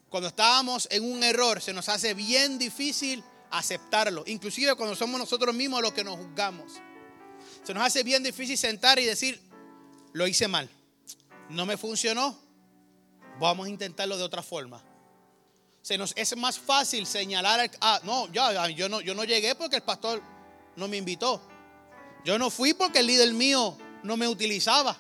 Cuando 0.09 0.29
estábamos 0.29 0.87
en 0.91 1.05
un 1.05 1.23
error, 1.23 1.61
se 1.61 1.73
nos 1.73 1.89
hace 1.89 2.15
bien 2.15 2.59
difícil 2.59 3.25
aceptarlo. 3.51 4.25
Inclusive 4.27 4.75
cuando 4.75 4.95
somos 4.95 5.19
nosotros 5.19 5.55
mismos 5.55 5.83
los 5.83 5.93
que 5.93 6.05
nos 6.05 6.17
juzgamos. 6.17 6.73
Se 7.65 7.73
nos 7.75 7.83
hace 7.83 8.03
bien 8.03 8.23
difícil 8.23 8.57
sentar 8.59 8.99
y 8.99 9.07
decir, 9.07 9.41
lo 10.13 10.27
hice 10.27 10.47
mal, 10.49 10.69
no 11.49 11.67
me 11.67 11.77
funcionó, 11.77 12.39
vamos 13.41 13.67
a 13.67 13.71
intentarlo 13.71 14.17
de 14.17 14.23
otra 14.23 14.43
forma. 14.43 14.83
Se 15.83 15.99
nos 15.99 16.13
es 16.17 16.37
más 16.37 16.59
fácil 16.59 17.07
señalar, 17.07 17.71
ah, 17.81 18.01
no, 18.05 18.31
yo 18.33 18.89
no, 18.89 19.01
yo 19.01 19.15
no 19.15 19.25
llegué 19.25 19.55
porque 19.55 19.77
el 19.77 19.83
pastor 19.83 20.23
no 20.77 20.89
me 20.89 20.99
invitó. 20.99 21.41
Yo 22.25 22.39
no 22.39 22.51
fui 22.51 22.73
porque 22.73 23.01
el 23.01 23.07
líder 23.07 23.33
mío 23.33 23.77
no 24.03 24.17
me 24.17 24.29
utilizaba. 24.29 24.97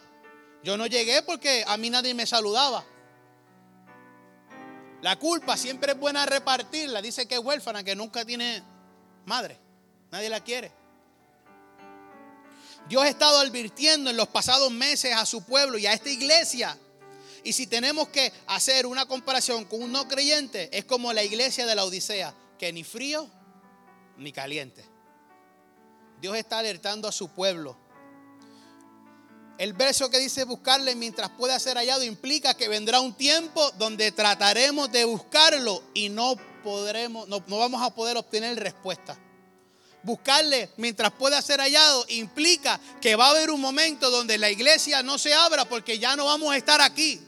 Yo 0.62 0.76
no 0.76 0.86
llegué 0.86 1.22
porque 1.22 1.64
a 1.66 1.76
mí 1.76 1.88
nadie 1.90 2.12
me 2.14 2.26
saludaba. 2.26 2.84
La 5.00 5.18
culpa 5.18 5.56
siempre 5.56 5.92
es 5.92 5.98
buena 5.98 6.26
repartirla. 6.26 7.02
Dice 7.02 7.26
que 7.26 7.34
es 7.34 7.40
huérfana, 7.40 7.82
que 7.82 7.94
nunca 7.94 8.24
tiene 8.24 8.62
madre. 9.26 9.58
Nadie 10.10 10.28
la 10.28 10.40
quiere. 10.40 10.83
Dios 12.88 13.02
ha 13.02 13.08
estado 13.08 13.38
advirtiendo 13.38 14.10
en 14.10 14.16
los 14.16 14.28
pasados 14.28 14.70
meses 14.70 15.14
a 15.14 15.24
su 15.24 15.42
pueblo 15.42 15.78
y 15.78 15.86
a 15.86 15.92
esta 15.92 16.10
iglesia. 16.10 16.78
Y 17.42 17.52
si 17.52 17.66
tenemos 17.66 18.08
que 18.08 18.32
hacer 18.46 18.86
una 18.86 19.06
comparación 19.06 19.64
con 19.64 19.82
un 19.82 19.92
no 19.92 20.06
creyente, 20.06 20.68
es 20.76 20.84
como 20.84 21.12
la 21.12 21.22
iglesia 21.22 21.66
de 21.66 21.74
la 21.74 21.84
Odisea, 21.84 22.34
que 22.58 22.72
ni 22.72 22.84
frío 22.84 23.28
ni 24.16 24.32
caliente. 24.32 24.84
Dios 26.20 26.36
está 26.36 26.58
alertando 26.58 27.08
a 27.08 27.12
su 27.12 27.28
pueblo. 27.28 27.76
El 29.56 29.72
verso 29.72 30.10
que 30.10 30.18
dice 30.18 30.44
buscarle 30.44 30.94
mientras 30.94 31.30
pueda 31.30 31.58
ser 31.60 31.76
hallado 31.76 32.02
implica 32.02 32.54
que 32.54 32.68
vendrá 32.68 33.00
un 33.00 33.14
tiempo 33.14 33.70
donde 33.78 34.10
trataremos 34.10 34.90
de 34.90 35.04
buscarlo 35.04 35.82
y 35.94 36.08
no 36.08 36.34
podremos, 36.64 37.28
no, 37.28 37.42
no 37.46 37.58
vamos 37.58 37.82
a 37.82 37.94
poder 37.94 38.16
obtener 38.16 38.58
respuesta 38.58 39.18
buscarle 40.04 40.70
mientras 40.76 41.10
pueda 41.12 41.42
ser 41.42 41.60
hallado 41.60 42.04
implica 42.08 42.78
que 43.00 43.16
va 43.16 43.26
a 43.26 43.30
haber 43.30 43.50
un 43.50 43.60
momento 43.60 44.10
donde 44.10 44.38
la 44.38 44.50
iglesia 44.50 45.02
no 45.02 45.18
se 45.18 45.34
abra 45.34 45.64
porque 45.64 45.98
ya 45.98 46.14
no 46.14 46.26
vamos 46.26 46.52
a 46.52 46.56
estar 46.56 46.80
aquí. 46.80 47.20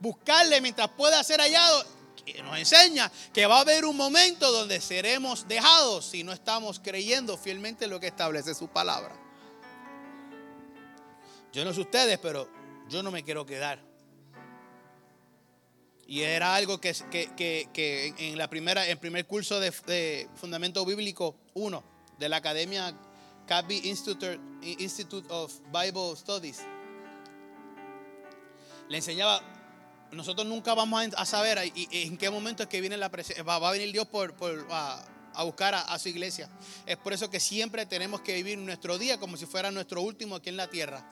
Buscarle 0.00 0.60
mientras 0.60 0.88
pueda 0.90 1.22
ser 1.24 1.40
hallado 1.40 1.84
nos 2.44 2.58
enseña 2.58 3.10
que 3.32 3.46
va 3.46 3.58
a 3.58 3.60
haber 3.60 3.84
un 3.84 3.96
momento 3.96 4.52
donde 4.52 4.80
seremos 4.80 5.46
dejados 5.48 6.06
si 6.06 6.22
no 6.22 6.32
estamos 6.32 6.80
creyendo 6.80 7.36
fielmente 7.36 7.86
lo 7.86 7.98
que 8.00 8.06
establece 8.08 8.54
su 8.54 8.68
palabra. 8.68 9.14
Yo 11.52 11.64
no 11.64 11.74
sé 11.74 11.80
ustedes, 11.80 12.18
pero 12.18 12.48
yo 12.88 13.02
no 13.02 13.10
me 13.10 13.22
quiero 13.24 13.44
quedar. 13.44 13.91
Y 16.12 16.24
era 16.24 16.54
algo 16.54 16.78
que, 16.78 16.94
en 18.18 18.36
la 18.36 18.50
primera, 18.50 18.86
en 18.86 18.98
primer 18.98 19.26
curso 19.26 19.58
de, 19.60 20.28
Fundamento 20.34 20.84
Bíblico 20.84 21.36
1 21.54 21.82
de 22.18 22.28
la 22.28 22.36
Academia 22.36 22.94
Cabby 23.46 23.80
Institute, 23.84 24.38
Institute 24.60 25.26
of 25.32 25.58
Bible 25.72 26.14
Studies 26.14 26.60
le 28.90 28.98
enseñaba 28.98 29.40
nosotros 30.10 30.46
nunca 30.46 30.74
vamos 30.74 31.02
a 31.16 31.24
saber 31.24 31.72
en 31.74 32.18
qué 32.18 32.28
momento 32.28 32.62
es 32.62 32.68
que 32.68 32.82
viene 32.82 32.98
la 32.98 33.08
va, 33.08 33.58
va 33.58 33.68
a 33.70 33.72
venir 33.72 33.90
Dios 33.90 34.06
por, 34.06 34.34
a, 34.70 35.02
buscar 35.44 35.74
a, 35.74 35.98
su 35.98 36.10
iglesia. 36.10 36.50
Es 36.84 36.98
por 36.98 37.14
eso 37.14 37.30
que 37.30 37.40
siempre 37.40 37.86
tenemos 37.86 38.20
que 38.20 38.34
vivir 38.34 38.58
nuestro 38.58 38.98
día 38.98 39.18
como 39.18 39.38
si 39.38 39.46
fuera 39.46 39.70
nuestro 39.70 40.02
último 40.02 40.36
aquí 40.36 40.50
en 40.50 40.58
la 40.58 40.68
tierra. 40.68 41.02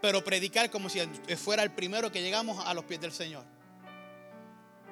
Pero 0.00 0.22
predicar 0.22 0.70
como 0.70 0.88
si 0.88 1.00
fuera 1.36 1.64
el 1.64 1.72
primero 1.72 2.12
que 2.12 2.22
llegamos 2.22 2.64
a 2.64 2.72
los 2.74 2.84
pies 2.84 3.00
del 3.00 3.10
Señor. 3.10 3.55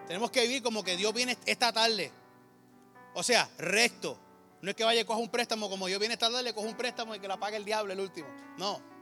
Tenemos 0.07 0.31
que 0.31 0.43
vivir 0.43 0.63
como 0.63 0.83
que 0.85 0.97
Dios 0.97 1.13
viene 1.15 1.37
esta 1.47 1.73
tarde. 1.73 2.13
O 3.15 3.23
sea, 3.23 3.49
recto. 3.59 4.19
No 4.61 4.71
es 4.71 4.77
que 4.77 4.85
vaya 4.85 5.01
y 5.01 5.05
coja 5.05 5.21
un 5.21 5.29
préstamo 5.29 5.69
como 5.69 5.87
Dios 5.87 5.99
viene 6.01 6.15
esta 6.15 6.29
tarde, 6.29 6.43
le 6.43 6.55
coja 6.55 6.67
un 6.67 6.77
préstamo 6.77 7.15
y 7.15 7.21
que 7.21 7.29
la 7.29 7.39
pague 7.39 7.57
el 7.57 7.65
diablo 7.65 7.93
el 7.93 8.01
último. 8.01 8.29
No. 8.59 8.95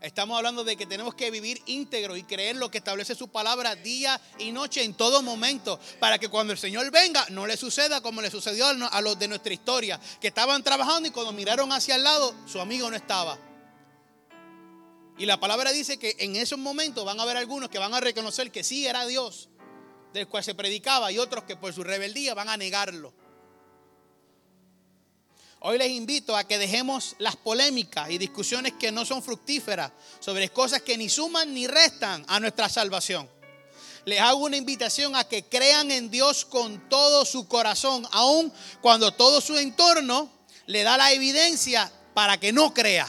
Estamos 0.00 0.36
hablando 0.36 0.64
de 0.64 0.76
que 0.76 0.84
tenemos 0.84 1.14
que 1.14 1.30
vivir 1.30 1.62
íntegro 1.66 2.16
y 2.16 2.24
creer 2.24 2.56
lo 2.56 2.72
que 2.72 2.78
establece 2.78 3.14
su 3.14 3.28
palabra 3.28 3.76
día 3.76 4.20
y 4.36 4.50
noche 4.50 4.82
en 4.82 4.94
todo 4.94 5.22
momento, 5.22 5.78
para 6.00 6.18
que 6.18 6.28
cuando 6.28 6.52
el 6.52 6.58
Señor 6.58 6.90
venga 6.90 7.24
no 7.30 7.46
le 7.46 7.56
suceda 7.56 8.00
como 8.00 8.20
le 8.20 8.28
sucedió 8.28 8.66
a 8.66 9.00
los 9.00 9.18
de 9.18 9.28
nuestra 9.28 9.52
historia, 9.52 10.00
que 10.20 10.26
estaban 10.28 10.64
trabajando 10.64 11.08
y 11.08 11.12
cuando 11.12 11.32
miraron 11.32 11.70
hacia 11.72 11.94
el 11.94 12.02
lado, 12.02 12.34
su 12.46 12.60
amigo 12.60 12.90
no 12.90 12.96
estaba. 12.96 13.38
Y 15.18 15.26
la 15.26 15.38
palabra 15.38 15.70
dice 15.70 15.98
que 15.98 16.16
en 16.18 16.34
esos 16.34 16.58
momentos 16.58 17.04
van 17.04 17.20
a 17.20 17.22
haber 17.22 17.36
algunos 17.36 17.68
que 17.68 17.78
van 17.78 17.94
a 17.94 18.00
reconocer 18.00 18.50
que 18.50 18.64
sí 18.64 18.84
era 18.84 19.06
Dios, 19.06 19.50
del 20.12 20.28
cual 20.28 20.44
se 20.44 20.54
predicaba, 20.54 21.10
y 21.10 21.18
otros 21.18 21.44
que 21.44 21.56
por 21.56 21.72
su 21.72 21.82
rebeldía 21.82 22.34
van 22.34 22.48
a 22.48 22.56
negarlo. 22.56 23.12
Hoy 25.64 25.78
les 25.78 25.90
invito 25.90 26.36
a 26.36 26.42
que 26.42 26.58
dejemos 26.58 27.14
las 27.20 27.36
polémicas 27.36 28.10
y 28.10 28.18
discusiones 28.18 28.72
que 28.80 28.90
no 28.90 29.04
son 29.04 29.22
fructíferas 29.22 29.92
sobre 30.18 30.48
cosas 30.48 30.82
que 30.82 30.98
ni 30.98 31.08
suman 31.08 31.54
ni 31.54 31.68
restan 31.68 32.24
a 32.26 32.40
nuestra 32.40 32.68
salvación. 32.68 33.30
Les 34.04 34.20
hago 34.20 34.40
una 34.40 34.56
invitación 34.56 35.14
a 35.14 35.22
que 35.22 35.44
crean 35.44 35.92
en 35.92 36.10
Dios 36.10 36.44
con 36.44 36.88
todo 36.88 37.24
su 37.24 37.46
corazón, 37.46 38.04
aun 38.10 38.52
cuando 38.80 39.12
todo 39.12 39.40
su 39.40 39.56
entorno 39.56 40.28
le 40.66 40.82
da 40.82 40.96
la 40.96 41.12
evidencia 41.12 41.92
para 42.12 42.40
que 42.40 42.52
no 42.52 42.74
crea. 42.74 43.08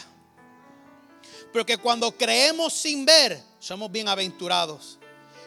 Porque 1.51 1.77
cuando 1.77 2.15
creemos 2.15 2.73
sin 2.73 3.03
ver, 3.03 3.43
somos 3.59 3.91
bienaventurados. 3.91 4.99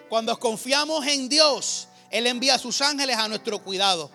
Cuando 0.08 0.38
confiamos 0.38 1.04
en 1.06 1.28
Dios, 1.28 1.88
Él 2.10 2.26
envía 2.26 2.54
a 2.54 2.58
sus 2.58 2.80
ángeles 2.80 3.16
a 3.16 3.28
nuestro 3.28 3.58
cuidado. 3.58 4.10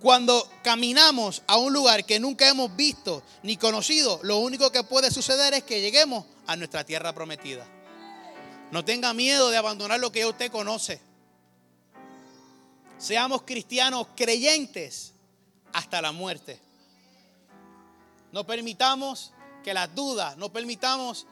Cuando 0.00 0.50
caminamos 0.62 1.42
a 1.46 1.56
un 1.56 1.72
lugar 1.72 2.04
que 2.04 2.18
nunca 2.18 2.48
hemos 2.48 2.74
visto 2.74 3.22
ni 3.42 3.56
conocido, 3.56 4.20
lo 4.22 4.38
único 4.38 4.70
que 4.70 4.82
puede 4.82 5.10
suceder 5.10 5.54
es 5.54 5.62
que 5.62 5.80
lleguemos 5.80 6.26
a 6.46 6.56
nuestra 6.56 6.84
tierra 6.84 7.12
prometida. 7.14 7.66
No 8.70 8.84
tenga 8.84 9.14
miedo 9.14 9.50
de 9.50 9.56
abandonar 9.56 10.00
lo 10.00 10.10
que 10.10 10.26
usted 10.26 10.50
conoce. 10.50 11.00
Seamos 12.98 13.42
cristianos 13.42 14.08
creyentes 14.16 15.12
hasta 15.72 16.02
la 16.02 16.12
muerte. 16.12 16.60
No 18.32 18.44
permitamos 18.44 19.32
que 19.62 19.72
las 19.72 19.94
dudas, 19.94 20.36
no 20.36 20.52
permitamos 20.52 21.26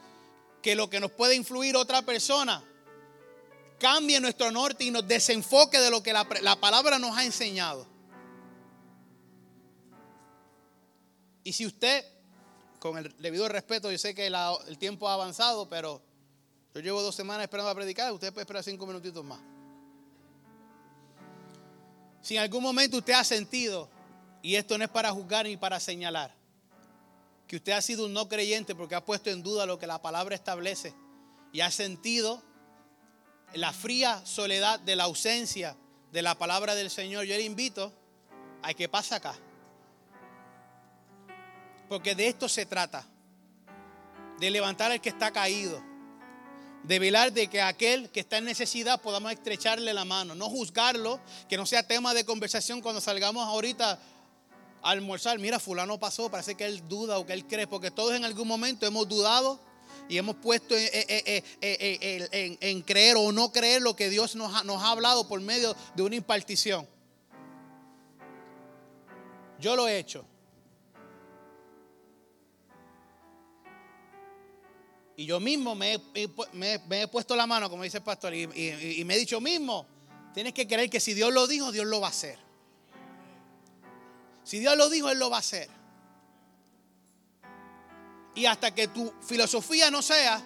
que 0.61 0.75
lo 0.75 0.89
que 0.89 1.01
nos 1.01 1.11
puede 1.11 1.35
influir 1.35 1.75
otra 1.75 2.01
persona 2.01 2.63
cambie 3.83 4.17
nuestro 4.21 4.49
norte 4.49 4.85
y 4.85 4.91
nos 4.91 5.05
desenfoque 5.05 5.77
de 5.77 5.91
lo 5.91 6.01
que 6.01 6.13
la, 6.13 6.25
la 6.41 6.55
palabra 6.55 6.97
nos 6.99 7.17
ha 7.17 7.25
enseñado. 7.25 7.85
Y 11.43 11.51
si 11.51 11.65
usted, 11.65 12.05
con 12.79 12.97
el 12.97 13.13
debido 13.17 13.49
respeto, 13.49 13.91
yo 13.91 13.97
sé 13.97 14.15
que 14.15 14.27
el 14.27 14.77
tiempo 14.77 15.09
ha 15.09 15.15
avanzado, 15.15 15.67
pero 15.67 16.01
yo 16.73 16.79
llevo 16.79 17.01
dos 17.01 17.13
semanas 17.13 17.43
esperando 17.43 17.69
a 17.69 17.75
predicar, 17.75 18.13
usted 18.13 18.31
puede 18.31 18.43
esperar 18.43 18.63
cinco 18.63 18.87
minutitos 18.87 19.21
más. 19.25 19.41
Si 22.21 22.37
en 22.37 22.41
algún 22.41 22.63
momento 22.63 22.99
usted 22.99 23.11
ha 23.11 23.25
sentido, 23.25 23.89
y 24.41 24.55
esto 24.55 24.77
no 24.77 24.85
es 24.85 24.89
para 24.89 25.11
juzgar 25.11 25.45
ni 25.45 25.57
para 25.57 25.81
señalar, 25.81 26.33
que 27.47 27.57
usted 27.57 27.73
ha 27.73 27.81
sido 27.81 28.05
un 28.05 28.13
no 28.13 28.29
creyente 28.29 28.75
porque 28.75 28.95
ha 28.95 29.03
puesto 29.03 29.29
en 29.29 29.43
duda 29.43 29.65
lo 29.65 29.77
que 29.77 29.87
la 29.87 30.01
palabra 30.01 30.35
establece 30.35 30.93
y 31.51 31.59
ha 31.59 31.69
sentido 31.69 32.41
la 33.53 33.73
fría 33.73 34.21
soledad 34.25 34.79
de 34.79 34.95
la 34.95 35.03
ausencia 35.03 35.75
de 36.11 36.21
la 36.21 36.37
palabra 36.37 36.75
del 36.75 36.89
Señor, 36.89 37.25
yo 37.25 37.35
le 37.35 37.43
invito 37.43 37.91
a 38.61 38.73
que 38.73 38.87
pase 38.87 39.15
acá. 39.15 39.35
Porque 41.89 42.15
de 42.15 42.27
esto 42.27 42.47
se 42.47 42.65
trata. 42.65 43.05
De 44.39 44.49
levantar 44.49 44.91
al 44.91 45.01
que 45.01 45.09
está 45.09 45.31
caído. 45.31 45.81
De 46.83 46.99
velar 46.99 47.31
de 47.31 47.47
que 47.47 47.61
aquel 47.61 48.09
que 48.09 48.19
está 48.21 48.37
en 48.37 48.45
necesidad 48.45 49.01
podamos 49.01 49.31
estrecharle 49.31 49.93
la 49.93 50.05
mano. 50.05 50.35
No 50.35 50.49
juzgarlo, 50.49 51.19
que 51.47 51.57
no 51.57 51.65
sea 51.65 51.87
tema 51.87 52.13
de 52.13 52.25
conversación 52.25 52.81
cuando 52.81 53.01
salgamos 53.01 53.45
ahorita 53.45 53.99
a 54.81 54.89
almorzar. 54.89 55.39
Mira, 55.39 55.59
fulano 55.59 55.99
pasó, 55.99 56.29
parece 56.29 56.55
que 56.55 56.65
él 56.65 56.87
duda 56.87 57.19
o 57.19 57.25
que 57.25 57.33
él 57.33 57.45
cree. 57.45 57.67
Porque 57.67 57.91
todos 57.91 58.13
en 58.15 58.25
algún 58.25 58.47
momento 58.47 58.85
hemos 58.85 59.07
dudado 59.07 59.59
y 60.09 60.17
hemos 60.17 60.35
puesto 60.35 60.75
en, 60.77 62.81
creer 62.81 63.15
o 63.17 63.31
no 63.31 63.51
creer 63.51 63.81
lo 63.81 63.95
que 63.95 64.09
Dios 64.09 64.35
nos 64.35 64.53
ha, 64.53 64.91
hablado 64.91 65.27
por 65.27 65.39
medio 65.41 65.75
de 65.95 66.03
una 66.03 66.15
impartición. 66.15 66.87
Yo 69.59 69.75
lo 69.75 69.87
he 69.87 69.97
hecho. 69.97 70.25
Y 75.15 75.25
yo 75.25 75.39
mismo 75.39 75.75
me 75.75 75.99
he, 76.15 77.07
puesto 77.07 77.35
la 77.35 77.45
mano, 77.45 77.69
como 77.69 77.83
dice 77.83 77.97
el 77.97 78.03
pastor, 78.03 78.33
y, 78.33 79.03
me 79.05 79.15
he 79.15 79.17
dicho 79.17 79.39
mismo, 79.39 79.85
tienes 80.33 80.53
que 80.53 80.67
creer 80.67 80.89
que 80.89 80.99
si 80.99 81.13
Dios 81.13 81.31
lo 81.31 81.47
dijo, 81.47 81.71
Dios 81.71 81.85
lo 81.85 82.01
va 82.01 82.07
a 82.07 82.09
hacer. 82.09 82.37
Si 84.43 84.59
Dios 84.59 84.75
lo 84.75 84.89
dijo, 84.89 85.09
Él 85.09 85.19
lo 85.19 85.29
va 85.29 85.37
a 85.37 85.39
hacer. 85.39 85.69
Y 88.35 88.45
hasta 88.45 88.73
que 88.73 88.87
tu 88.87 89.13
filosofía 89.21 89.91
no 89.91 90.01
sea 90.01 90.41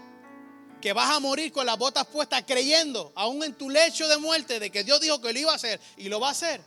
que 0.82 0.94
vas 0.94 1.10
a 1.10 1.20
morir 1.20 1.52
con 1.52 1.66
las 1.66 1.78
botas 1.78 2.06
puestas 2.08 2.44
creyendo, 2.46 3.12
aún 3.16 3.44
en 3.44 3.54
tu 3.54 3.70
lecho 3.70 4.08
de 4.08 4.18
muerte, 4.18 4.60
de 4.60 4.70
que 4.70 4.84
Dios 4.84 5.02
dijo 5.02 5.20
que 5.20 5.34
lo 5.34 5.40
iba 5.40 5.52
a 5.52 5.56
hacer 5.56 5.80
y 5.96 6.10
lo 6.10 6.20
va 6.20 6.30
a 6.30 6.32
hacer. 6.32 6.62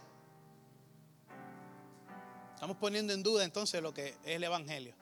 Estamos 2.55 2.77
poniendo 2.77 3.13
en 3.13 3.23
duda 3.23 3.45
entonces 3.45 3.81
lo 3.83 3.95
que 3.95 4.09
es 4.09 4.17
el 4.25 4.45
Evangelio. 4.45 4.95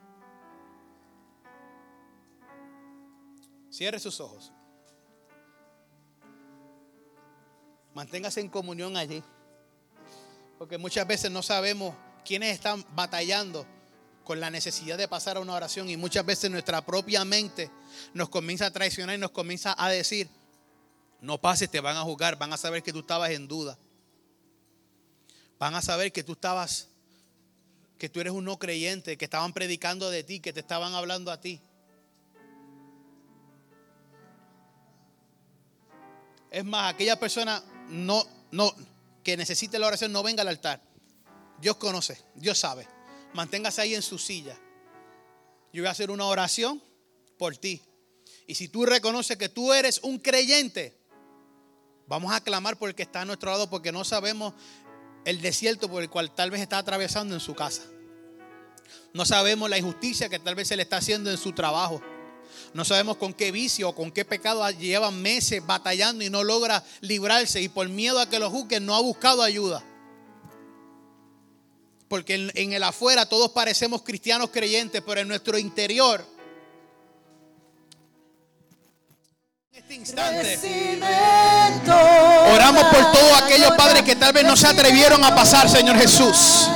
Cierre 3.69 3.99
sus 3.99 4.19
ojos. 4.19 4.51
Manténgase 7.93 8.39
en 8.39 8.49
comunión 8.49 8.95
allí. 8.95 9.23
Porque 10.57 10.77
muchas 10.77 11.05
veces 11.07 11.31
no 11.31 11.41
sabemos 11.41 11.95
quiénes 12.25 12.53
están 12.53 12.85
batallando 12.95 13.65
con 14.29 14.39
la 14.39 14.51
necesidad 14.51 14.95
de 14.95 15.07
pasar 15.07 15.37
a 15.37 15.39
una 15.39 15.55
oración 15.55 15.89
y 15.89 15.97
muchas 15.97 16.23
veces 16.23 16.51
nuestra 16.51 16.85
propia 16.85 17.25
mente 17.25 17.71
nos 18.13 18.29
comienza 18.29 18.67
a 18.67 18.71
traicionar 18.71 19.15
y 19.15 19.17
nos 19.17 19.31
comienza 19.31 19.73
a 19.75 19.89
decir, 19.89 20.29
no 21.19 21.41
pases, 21.41 21.71
te 21.71 21.79
van 21.79 21.97
a 21.97 22.03
juzgar, 22.03 22.37
van 22.37 22.53
a 22.53 22.57
saber 22.57 22.83
que 22.83 22.93
tú 22.93 22.99
estabas 22.99 23.31
en 23.31 23.47
duda. 23.47 23.79
Van 25.57 25.73
a 25.73 25.81
saber 25.81 26.11
que 26.11 26.23
tú 26.23 26.33
estabas, 26.33 26.89
que 27.97 28.07
tú 28.07 28.19
eres 28.19 28.31
un 28.31 28.45
no 28.45 28.59
creyente, 28.59 29.17
que 29.17 29.25
estaban 29.25 29.51
predicando 29.51 30.11
de 30.11 30.23
ti, 30.23 30.39
que 30.39 30.53
te 30.53 30.59
estaban 30.59 30.93
hablando 30.93 31.31
a 31.31 31.41
ti. 31.41 31.59
Es 36.51 36.63
más, 36.65 36.93
aquella 36.93 37.19
persona 37.19 37.63
no, 37.89 38.23
no, 38.51 38.75
que 39.23 39.35
necesite 39.37 39.79
la 39.79 39.87
oración 39.87 40.11
no 40.11 40.21
venga 40.21 40.43
al 40.43 40.49
altar. 40.49 40.83
Dios 41.59 41.77
conoce, 41.77 42.23
Dios 42.35 42.59
sabe. 42.59 42.98
Manténgase 43.33 43.81
ahí 43.81 43.95
en 43.95 44.01
su 44.01 44.17
silla. 44.17 44.57
Yo 45.71 45.81
voy 45.81 45.87
a 45.87 45.91
hacer 45.91 46.11
una 46.11 46.25
oración 46.25 46.81
por 47.37 47.55
ti. 47.57 47.81
Y 48.47 48.55
si 48.55 48.67
tú 48.67 48.85
reconoces 48.85 49.37
que 49.37 49.49
tú 49.49 49.73
eres 49.73 49.99
un 50.03 50.17
creyente, 50.17 50.97
vamos 52.07 52.33
a 52.33 52.41
clamar 52.41 52.77
por 52.77 52.89
el 52.89 52.95
que 52.95 53.03
está 53.03 53.21
a 53.21 53.25
nuestro 53.25 53.51
lado 53.51 53.69
porque 53.69 53.91
no 53.91 54.03
sabemos 54.03 54.53
el 55.25 55.41
desierto 55.41 55.89
por 55.89 56.01
el 56.01 56.09
cual 56.09 56.33
tal 56.33 56.49
vez 56.49 56.61
está 56.61 56.79
atravesando 56.79 57.35
en 57.35 57.39
su 57.39 57.53
casa. 57.53 57.83
No 59.13 59.25
sabemos 59.25 59.69
la 59.69 59.77
injusticia 59.77 60.29
que 60.29 60.39
tal 60.39 60.55
vez 60.55 60.67
se 60.67 60.75
le 60.75 60.83
está 60.83 60.97
haciendo 60.97 61.29
en 61.29 61.37
su 61.37 61.53
trabajo. 61.53 62.01
No 62.73 62.83
sabemos 62.85 63.17
con 63.17 63.33
qué 63.33 63.51
vicio 63.51 63.89
o 63.89 63.95
con 63.95 64.11
qué 64.11 64.25
pecado 64.25 64.67
lleva 64.71 65.11
meses 65.11 65.65
batallando 65.65 66.23
y 66.23 66.29
no 66.29 66.43
logra 66.43 66.83
librarse 67.01 67.61
y 67.61 67.69
por 67.69 67.87
miedo 67.89 68.19
a 68.19 68.29
que 68.29 68.39
lo 68.39 68.49
juzguen 68.49 68.85
no 68.85 68.95
ha 68.95 69.01
buscado 69.01 69.43
ayuda. 69.43 69.83
Porque 72.09 72.51
en, 72.55 72.73
el 72.73 72.83
afuera 72.83 73.27
todos 73.27 73.51
parecemos 73.51 74.01
cristianos 74.01 74.49
creyentes, 74.49 75.01
pero 75.05 75.21
en 75.21 75.27
nuestro 75.27 75.59
interior 75.59 76.25
en 79.71 79.79
este 79.79 79.93
instante 79.93 80.59
oramos 82.51 82.83
por 82.85 83.11
todos 83.11 83.41
aquellos 83.43 83.71
padres 83.73 84.01
que 84.01 84.15
tal 84.15 84.33
vez 84.33 84.43
no 84.43 84.57
se 84.57 84.65
atrevieron 84.65 85.23
a 85.23 85.35
pasar, 85.35 85.69
Señor 85.69 85.97
Jesús. 85.97 86.67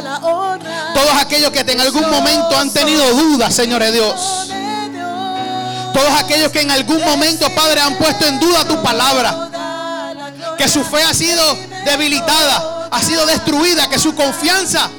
Todos 0.93 1.13
aquellos 1.19 1.49
que 1.49 1.61
en 1.61 1.81
algún 1.81 2.07
momento 2.11 2.55
han 2.55 2.71
tenido 2.71 3.11
dudas, 3.13 3.55
Señor 3.55 3.81
de 3.81 3.91
Dios 3.91 4.49
Todos 5.93 6.09
aquellos 6.19 6.51
que 6.51 6.61
en 6.61 6.69
algún 6.69 7.03
momento, 7.03 7.49
Padre, 7.55 7.81
han 7.81 7.97
puesto 7.97 8.27
en 8.27 8.39
duda 8.39 8.67
tu 8.67 8.81
palabra. 8.83 9.49
Que 10.59 10.67
su 10.67 10.83
fe 10.83 11.01
ha 11.01 11.13
sido 11.13 11.43
debilitada, 11.85 12.87
ha 12.91 13.01
sido 13.01 13.25
destruida, 13.25 13.89
que 13.89 13.97
su 13.97 14.13
confianza 14.13 14.91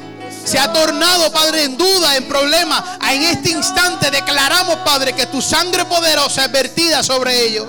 se 0.45 0.59
ha 0.59 0.72
tornado, 0.72 1.32
Padre, 1.32 1.64
en 1.64 1.76
duda, 1.76 2.16
en 2.16 2.28
problema. 2.28 2.99
En 3.11 3.22
este 3.22 3.51
instante 3.51 4.11
declaramos, 4.11 4.76
Padre, 4.84 5.14
que 5.14 5.26
tu 5.26 5.40
sangre 5.40 5.84
poderosa 5.84 6.45
es 6.45 6.53
vertida 6.53 7.03
sobre 7.03 7.47
ellos. 7.47 7.68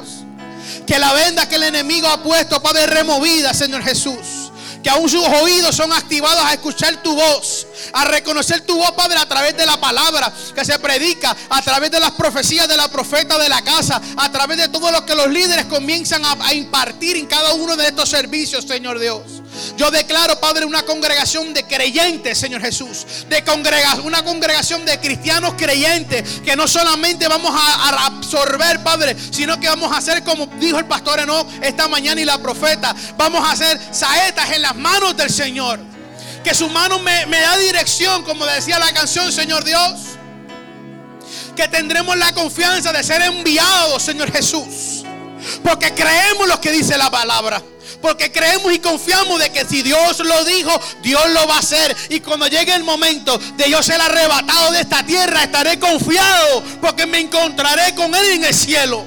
Que 0.86 1.00
la 1.00 1.14
venda 1.14 1.48
que 1.48 1.56
el 1.56 1.64
enemigo 1.64 2.08
ha 2.08 2.22
puesto, 2.22 2.62
Padre, 2.62 2.84
es 2.84 2.90
removida, 2.90 3.54
Señor 3.54 3.84
Jesús 3.84 4.46
que 4.86 4.92
aún 4.92 5.10
sus 5.10 5.26
oídos 5.42 5.76
son 5.76 5.92
activados 5.92 6.46
a 6.46 6.54
escuchar 6.54 7.02
tu 7.02 7.16
voz, 7.16 7.66
a 7.94 8.06
reconocer 8.06 8.62
tu 8.62 8.78
voz, 8.78 8.92
Padre, 8.92 9.18
a 9.18 9.28
través 9.28 9.56
de 9.58 9.66
la 9.66 9.80
palabra 9.80 10.32
que 10.54 10.66
se 10.66 10.78
predica, 10.80 11.36
a 11.50 11.62
través 11.62 11.92
de 11.92 12.00
las 12.00 12.12
profecías 12.12 12.68
de 12.68 12.78
la 12.78 12.88
profeta 12.88 13.38
de 13.38 13.50
la 13.50 13.62
casa, 13.62 14.02
a 14.18 14.32
través 14.32 14.58
de 14.58 14.70
todo 14.70 14.92
lo 14.92 15.06
que 15.06 15.16
los 15.16 15.28
líderes 15.28 15.66
comienzan 15.66 16.24
a, 16.26 16.54
impartir 16.54 17.18
en 17.18 17.26
cada 17.26 17.54
uno 17.54 17.76
de 17.76 17.88
estos 17.88 18.10
servicios, 18.10 18.66
Señor 18.66 19.00
Dios. 19.00 19.22
Yo 19.78 19.90
declaro, 19.92 20.40
Padre, 20.40 20.66
una 20.66 20.84
congregación 20.84 21.54
de 21.54 21.64
creyentes, 21.64 22.38
Señor 22.38 22.62
Jesús. 22.62 23.06
De 23.30 23.44
congregación, 23.44 24.06
una 24.06 24.24
congregación 24.24 24.86
de 24.86 25.00
cristianos 25.00 25.54
creyentes. 25.58 26.42
Que 26.44 26.56
no 26.56 26.68
solamente 26.68 27.28
vamos 27.28 27.54
a, 27.54 28.06
absorber, 28.06 28.84
Padre, 28.84 29.16
sino 29.32 29.60
que 29.60 29.68
vamos 29.68 29.92
a 29.92 29.98
hacer 29.98 30.24
como 30.24 30.48
dijo 30.60 30.78
el 30.78 30.86
pastor 30.86 31.20
Enoch 31.20 31.48
esta 31.62 31.88
mañana 31.88 32.22
y 32.22 32.26
la 32.26 32.38
profeta. 32.38 32.96
Vamos 33.18 33.48
a 33.48 33.52
hacer 33.52 33.80
saetas 33.92 34.52
en 34.52 34.62
las 34.62 34.76
manos 34.76 35.16
del 35.16 35.30
Señor. 35.30 35.95
Que 36.46 36.54
su 36.54 36.70
mano 36.70 37.00
me, 37.00 37.26
me 37.26 37.42
da 37.42 37.58
dirección, 37.58 38.24
como 38.24 38.46
decía 38.46 38.78
la 38.78 38.94
canción, 38.94 39.32
Señor 39.32 39.64
Dios. 39.64 39.94
Que 41.56 41.68
tendremos 41.68 42.16
la 42.18 42.34
confianza 42.34 42.94
de 42.94 43.04
ser 43.04 43.24
enviados, 43.24 44.04
Señor 44.04 44.32
Jesús. 44.32 45.04
Porque 45.64 45.92
creemos 45.96 46.48
lo 46.48 46.62
que 46.62 46.72
dice 46.72 47.00
la 47.00 47.10
palabra. 47.10 47.64
Porque 48.00 48.32
creemos 48.32 48.72
y 48.72 48.78
confiamos 48.78 49.40
de 49.40 49.50
que 49.50 49.66
si 49.66 49.82
Dios 49.82 50.20
lo 50.20 50.46
dijo, 50.46 50.80
Dios 51.02 51.28
lo 51.32 51.48
va 51.48 51.56
a 51.56 51.60
hacer. 51.60 51.98
Y 52.10 52.20
cuando 52.20 52.48
llegue 52.48 52.76
el 52.76 52.84
momento 52.84 53.40
de 53.58 53.68
yo 53.68 53.82
ser 53.82 54.00
arrebatado 54.00 54.72
de 54.72 54.82
esta 54.82 55.04
tierra, 55.04 55.46
estaré 55.46 55.80
confiado 55.80 56.64
porque 56.80 57.08
me 57.08 57.22
encontraré 57.22 57.96
con 57.96 58.14
Él 58.14 58.26
en 58.34 58.44
el 58.44 58.54
cielo. 58.54 59.04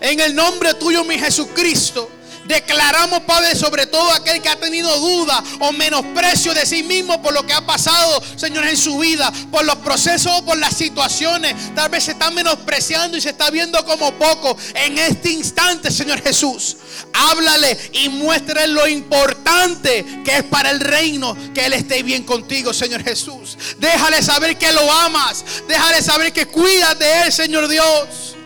En 0.00 0.20
el 0.20 0.36
nombre 0.36 0.74
tuyo, 0.74 1.02
mi 1.02 1.18
Jesucristo. 1.18 2.08
Declaramos, 2.46 3.20
Padre, 3.20 3.54
sobre 3.54 3.86
todo 3.86 4.10
aquel 4.12 4.42
que 4.42 4.48
ha 4.48 4.56
tenido 4.56 4.94
duda 4.98 5.42
o 5.60 5.72
menosprecio 5.72 6.52
de 6.52 6.66
sí 6.66 6.82
mismo 6.82 7.22
por 7.22 7.32
lo 7.32 7.46
que 7.46 7.54
ha 7.54 7.64
pasado, 7.64 8.22
Señor, 8.36 8.66
en 8.66 8.76
su 8.76 8.98
vida, 8.98 9.32
por 9.50 9.64
los 9.64 9.76
procesos 9.76 10.32
o 10.36 10.44
por 10.44 10.58
las 10.58 10.76
situaciones. 10.76 11.74
Tal 11.74 11.88
vez 11.88 12.04
se 12.04 12.12
está 12.12 12.30
menospreciando 12.30 13.16
y 13.16 13.20
se 13.20 13.30
está 13.30 13.50
viendo 13.50 13.82
como 13.86 14.12
poco. 14.12 14.56
En 14.74 14.98
este 14.98 15.30
instante, 15.30 15.90
Señor 15.90 16.22
Jesús, 16.22 16.76
háblale 17.12 17.78
y 17.92 18.10
muéstrale 18.10 18.68
lo 18.68 18.86
importante 18.86 20.04
que 20.24 20.36
es 20.36 20.44
para 20.44 20.70
el 20.70 20.80
reino 20.80 21.36
que 21.54 21.64
Él 21.64 21.72
esté 21.72 22.02
bien 22.02 22.24
contigo, 22.24 22.74
Señor 22.74 23.02
Jesús. 23.02 23.56
Déjale 23.78 24.22
saber 24.22 24.58
que 24.58 24.70
lo 24.72 24.90
amas. 24.92 25.44
Déjale 25.66 26.02
saber 26.02 26.32
que 26.32 26.46
cuidas 26.46 26.98
de 26.98 27.22
Él, 27.22 27.32
Señor 27.32 27.68
Dios. 27.68 28.36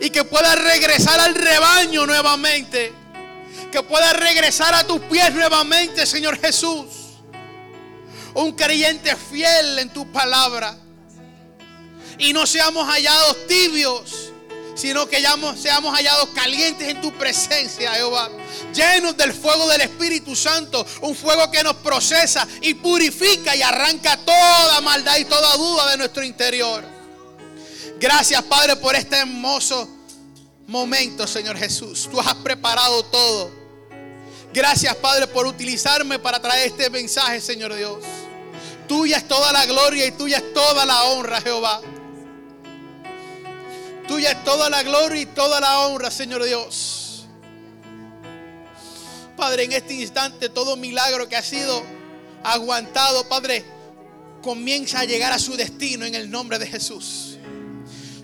Y 0.00 0.10
que 0.10 0.24
pueda 0.24 0.54
regresar 0.56 1.20
al 1.20 1.34
rebaño 1.34 2.06
nuevamente 2.06 3.03
que 3.74 3.82
pueda 3.82 4.12
regresar 4.12 4.72
a 4.72 4.86
tus 4.86 5.00
pies 5.00 5.34
nuevamente, 5.34 6.06
Señor 6.06 6.38
Jesús. 6.38 6.86
Un 8.32 8.52
creyente 8.52 9.16
fiel 9.16 9.80
en 9.80 9.92
tu 9.92 10.06
palabra. 10.12 10.78
Y 12.16 12.32
no 12.32 12.46
seamos 12.46 12.86
hallados 12.86 13.48
tibios, 13.48 14.30
sino 14.76 15.08
que 15.08 15.20
seamos 15.56 15.92
hallados 15.92 16.28
calientes 16.36 16.88
en 16.88 17.00
tu 17.00 17.12
presencia, 17.14 17.92
Jehová. 17.94 18.30
Llenos 18.72 19.16
del 19.16 19.32
fuego 19.32 19.66
del 19.66 19.80
Espíritu 19.80 20.36
Santo. 20.36 20.86
Un 21.00 21.16
fuego 21.16 21.50
que 21.50 21.64
nos 21.64 21.74
procesa 21.74 22.46
y 22.60 22.74
purifica 22.74 23.56
y 23.56 23.62
arranca 23.62 24.16
toda 24.18 24.80
maldad 24.82 25.16
y 25.16 25.24
toda 25.24 25.56
duda 25.56 25.90
de 25.90 25.96
nuestro 25.96 26.22
interior. 26.22 26.84
Gracias, 27.98 28.40
Padre, 28.44 28.76
por 28.76 28.94
este 28.94 29.16
hermoso 29.16 29.88
momento, 30.68 31.26
Señor 31.26 31.58
Jesús. 31.58 32.08
Tú 32.08 32.20
has 32.20 32.36
preparado 32.36 33.04
todo. 33.06 33.63
Gracias, 34.54 34.94
Padre, 34.94 35.26
por 35.26 35.48
utilizarme 35.48 36.20
para 36.20 36.40
traer 36.40 36.68
este 36.68 36.88
mensaje, 36.88 37.40
Señor 37.40 37.74
Dios. 37.74 37.98
Tuya 38.86 39.16
es 39.16 39.26
toda 39.26 39.52
la 39.52 39.66
gloria 39.66 40.06
y 40.06 40.12
tuya 40.12 40.36
es 40.36 40.54
toda 40.54 40.86
la 40.86 41.06
honra, 41.06 41.40
Jehová. 41.40 41.80
Tuya 44.06 44.30
es 44.30 44.44
toda 44.44 44.70
la 44.70 44.84
gloria 44.84 45.22
y 45.22 45.26
toda 45.26 45.58
la 45.58 45.80
honra, 45.80 46.08
Señor 46.08 46.44
Dios. 46.44 47.26
Padre, 49.36 49.64
en 49.64 49.72
este 49.72 49.94
instante 49.94 50.48
todo 50.48 50.76
milagro 50.76 51.28
que 51.28 51.34
ha 51.34 51.42
sido 51.42 51.82
aguantado, 52.44 53.28
Padre, 53.28 53.64
comienza 54.40 55.00
a 55.00 55.04
llegar 55.04 55.32
a 55.32 55.40
su 55.40 55.56
destino 55.56 56.06
en 56.06 56.14
el 56.14 56.30
nombre 56.30 56.60
de 56.60 56.68
Jesús. 56.68 57.38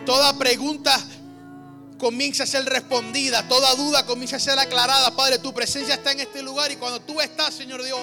Toda 0.06 0.38
pregunta 0.38 0.96
comienza 2.00 2.44
a 2.44 2.46
ser 2.46 2.64
respondida, 2.64 3.46
toda 3.46 3.74
duda 3.74 4.06
comienza 4.06 4.36
a 4.36 4.40
ser 4.40 4.58
aclarada. 4.58 5.14
Padre, 5.14 5.38
tu 5.38 5.52
presencia 5.52 5.94
está 5.94 6.12
en 6.12 6.20
este 6.20 6.42
lugar 6.42 6.72
y 6.72 6.76
cuando 6.76 7.00
tú 7.00 7.20
estás, 7.20 7.54
Señor 7.54 7.84
Dios, 7.84 8.00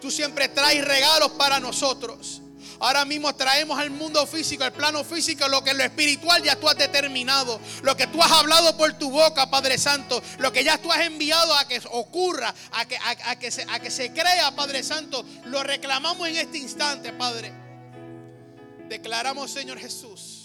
tú 0.00 0.10
siempre 0.10 0.48
traes 0.48 0.82
regalos 0.84 1.32
para 1.32 1.60
nosotros. 1.60 2.40
Ahora 2.78 3.04
mismo 3.04 3.32
traemos 3.34 3.78
al 3.78 3.90
mundo 3.90 4.26
físico, 4.26 4.64
al 4.64 4.72
plano 4.72 5.04
físico, 5.04 5.46
lo 5.48 5.62
que 5.62 5.70
en 5.70 5.78
lo 5.78 5.84
espiritual 5.84 6.42
ya 6.42 6.56
tú 6.56 6.68
has 6.68 6.76
determinado, 6.76 7.60
lo 7.82 7.96
que 7.96 8.08
tú 8.08 8.20
has 8.22 8.32
hablado 8.32 8.76
por 8.76 8.92
tu 8.94 9.10
boca, 9.10 9.50
Padre 9.50 9.78
Santo, 9.78 10.20
lo 10.38 10.52
que 10.52 10.64
ya 10.64 10.78
tú 10.78 10.90
has 10.90 11.00
enviado 11.00 11.54
a 11.54 11.68
que 11.68 11.80
ocurra, 11.90 12.52
a 12.72 12.84
que, 12.84 12.96
a 12.96 13.38
que, 13.38 13.50
se, 13.52 13.64
a 13.68 13.78
que 13.78 13.90
se 13.90 14.12
crea, 14.12 14.56
Padre 14.56 14.82
Santo, 14.82 15.24
lo 15.44 15.62
reclamamos 15.62 16.26
en 16.28 16.36
este 16.36 16.58
instante, 16.58 17.12
Padre. 17.12 17.52
Declaramos, 18.88 19.50
Señor 19.52 19.78
Jesús, 19.78 20.41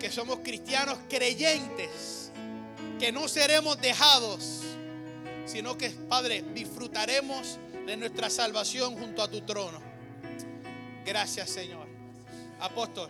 que 0.00 0.10
somos 0.10 0.40
cristianos 0.40 0.98
creyentes, 1.08 2.32
que 2.98 3.12
no 3.12 3.28
seremos 3.28 3.80
dejados, 3.80 4.62
sino 5.46 5.76
que, 5.78 5.90
Padre, 5.90 6.42
disfrutaremos 6.54 7.58
de 7.86 7.96
nuestra 7.96 8.30
salvación 8.30 8.96
junto 8.96 9.22
a 9.22 9.30
tu 9.30 9.42
trono. 9.42 9.80
Gracias, 11.04 11.50
Señor. 11.50 11.86
Apóstol. 12.60 13.08